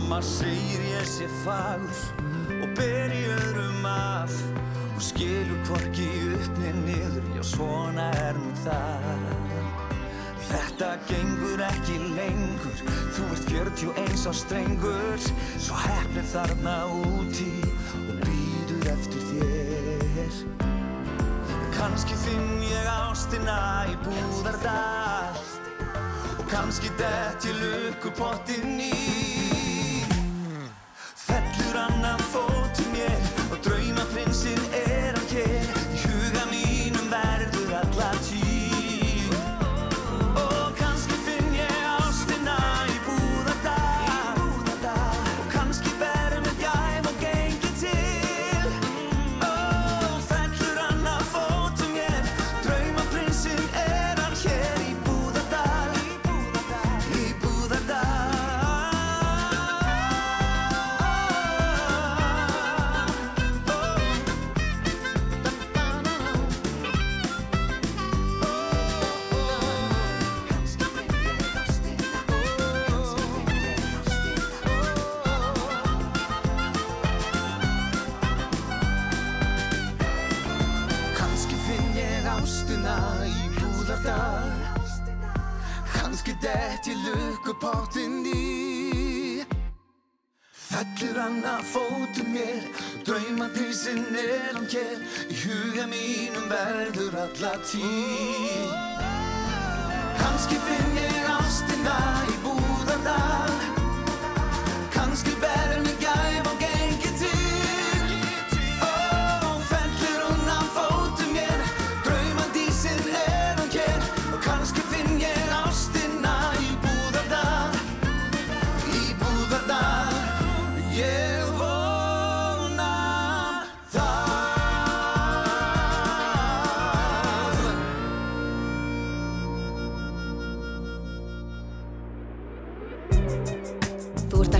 Mamma 0.07 0.23
segir 0.23 0.79
ég 0.87 1.03
sé 1.03 1.25
fagur 1.43 2.61
og 2.63 2.69
ber 2.77 3.11
í 3.11 3.25
öðrum 3.27 3.87
af 3.91 4.31
og 4.93 5.01
skilur 5.03 5.57
hvorki 5.67 6.05
upp 6.31 6.61
niður 6.61 6.77
niður, 6.85 7.25
já 7.35 7.41
svona 7.43 8.05
er 8.21 8.39
nú 8.39 8.53
það. 8.63 9.25
Þetta 10.45 10.93
gengur 11.09 11.63
ekki 11.65 11.97
lengur, 12.15 12.79
þú 13.17 13.27
ert 13.35 13.51
41 13.51 14.23
á 14.23 14.31
strengur 14.31 15.27
Svo 15.27 15.75
hefnir 15.75 16.29
þarna 16.31 16.77
úti 17.01 17.51
og 18.05 18.23
býður 18.23 18.87
eftir 18.93 19.27
þér. 19.33 20.39
Kanski 21.75 22.15
finn 22.23 22.63
ég 22.63 22.87
ástina 22.93 23.59
í 23.91 23.99
búðardal. 24.07 25.43
Og 26.37 26.47
kannski 26.47 26.95
dett 26.95 27.51
ég 27.51 27.59
lukkupottin 27.59 28.79
í 28.87 29.36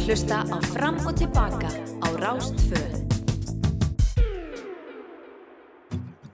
hlusta 0.07 0.39
á 0.55 0.57
Fram 0.73 0.95
og 1.07 1.15
Tilbaka 1.19 1.67
á 1.99 2.07
Rástfö. 2.23 2.79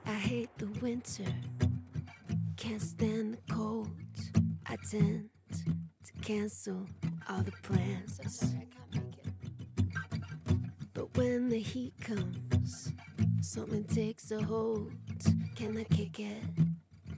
I 0.06 0.18
hate 0.30 0.54
the 0.62 0.70
winter, 0.82 1.34
can't 2.56 2.82
stand 2.82 3.34
the 3.34 3.54
cold. 3.54 3.90
I 4.68 4.76
tend 4.92 5.30
to 6.06 6.12
cancel 6.22 6.86
all 7.28 7.44
the 7.44 7.58
plans. 7.68 8.20
But 10.94 11.18
when 11.18 11.50
the 11.50 11.62
heat 11.72 11.94
comes, 12.00 12.94
something 13.42 13.86
takes 13.86 14.32
a 14.32 14.40
hold. 14.44 14.92
Can 15.56 15.78
I 15.78 15.86
kick 15.86 16.20
it? 16.20 16.44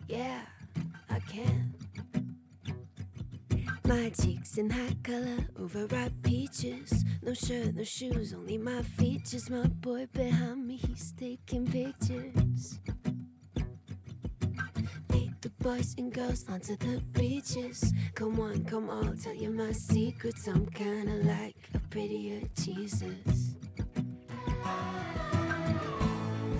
Yeah, 0.08 0.42
I 1.10 1.20
can. 1.20 1.76
My 3.88 4.10
cheeks 4.10 4.58
in 4.58 4.70
hot 4.72 5.04
color, 5.04 5.46
overripe 5.60 6.14
peaches. 6.24 6.45
Shirt, 7.36 7.76
no 7.76 7.84
shoes, 7.84 8.34
only 8.34 8.58
my 8.58 8.82
features. 8.82 9.50
My 9.50 9.68
boy 9.68 10.08
behind 10.14 10.66
me, 10.66 10.78
he's 10.78 11.12
taking 11.12 11.68
pictures. 11.68 12.80
Lead 15.10 15.34
the 15.42 15.50
boys 15.60 15.96
and 15.98 16.14
girls 16.14 16.46
onto 16.48 16.78
the 16.78 17.02
beaches. 17.12 17.94
Come 18.14 18.40
on, 18.40 18.64
come 18.64 18.90
on, 18.90 19.18
tell 19.18 19.36
you 19.36 19.52
my 19.52 19.74
secrets. 19.74 20.48
I'm 20.48 20.66
kinda 20.68 21.16
like 21.26 21.58
a 21.74 21.80
prettier 21.90 22.42
Jesus. 22.56 23.56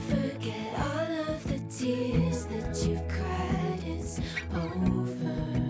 Forget 0.10 0.74
all 0.78 1.12
of 1.32 1.44
the 1.48 1.60
tears 1.70 2.46
that 2.48 2.86
you've 2.86 3.08
cried, 3.08 3.84
it's 3.86 4.20
over. 4.54 5.65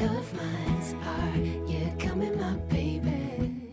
Of 0.00 0.34
mind. 0.34 0.94
Are 1.04 1.38
you 1.70 1.92
coming, 1.98 2.38
my 2.40 2.56
baby? 2.68 3.72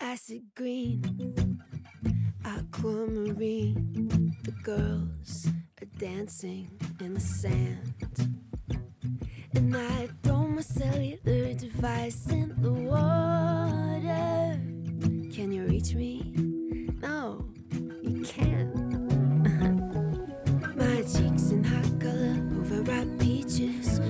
Acid 0.00 0.42
green, 0.54 1.60
aquamarine. 2.44 4.36
The 4.44 4.52
girls 4.62 5.48
are 5.80 5.90
dancing 5.98 6.70
in 7.00 7.14
the 7.14 7.20
sand. 7.20 7.94
And 9.54 9.76
I 9.76 10.08
throw 10.22 10.46
my 10.46 10.62
cellular 10.62 11.54
device 11.54 12.30
in 12.30 12.54
the 12.62 12.72
water. 12.72 14.60
Can 15.34 15.52
you 15.52 15.64
reach 15.64 15.94
me? 15.94 16.32
No, 17.00 17.48
you 18.02 18.22
can't. 18.22 18.77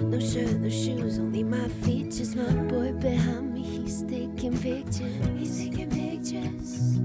No 0.08 0.18
shirt, 0.18 0.56
no 0.58 0.70
shoes, 0.70 1.18
only 1.18 1.42
my 1.42 1.68
features. 1.84 2.34
My 2.34 2.50
boy 2.64 2.92
behind 2.92 3.52
me, 3.52 3.62
he's 3.62 4.02
taking 4.04 4.56
pictures. 4.58 5.12
He's 5.38 5.58
taking 5.58 5.90
pictures. 5.90 6.98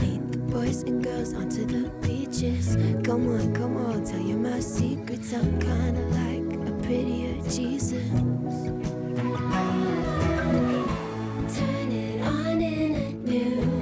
Lead 0.00 0.32
the 0.32 0.38
boys 0.50 0.82
and 0.82 1.04
girls 1.04 1.34
onto 1.34 1.64
the 1.64 1.88
beaches. 2.04 2.76
Come 3.04 3.28
on, 3.28 3.54
come 3.54 3.76
on, 3.76 4.04
tell 4.04 4.20
you 4.20 4.36
my 4.36 4.58
secrets. 4.58 5.32
I'm 5.32 5.60
kinda 5.60 6.02
like 6.18 6.68
a 6.68 6.72
prettier 6.82 7.40
Jesus. 7.48 8.10
Turn 11.56 11.92
it 11.92 12.22
on 12.26 12.60
in 12.60 12.94
a 12.96 13.12
new 13.12 13.79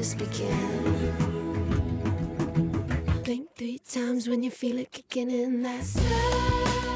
just 0.00 0.16
began. 0.16 1.12
Blink 3.22 3.48
three 3.54 3.78
times 3.80 4.28
when 4.30 4.42
you 4.42 4.50
feel 4.50 4.78
it 4.78 4.90
kicking 4.90 5.30
in. 5.30 5.62
That's. 5.62 6.89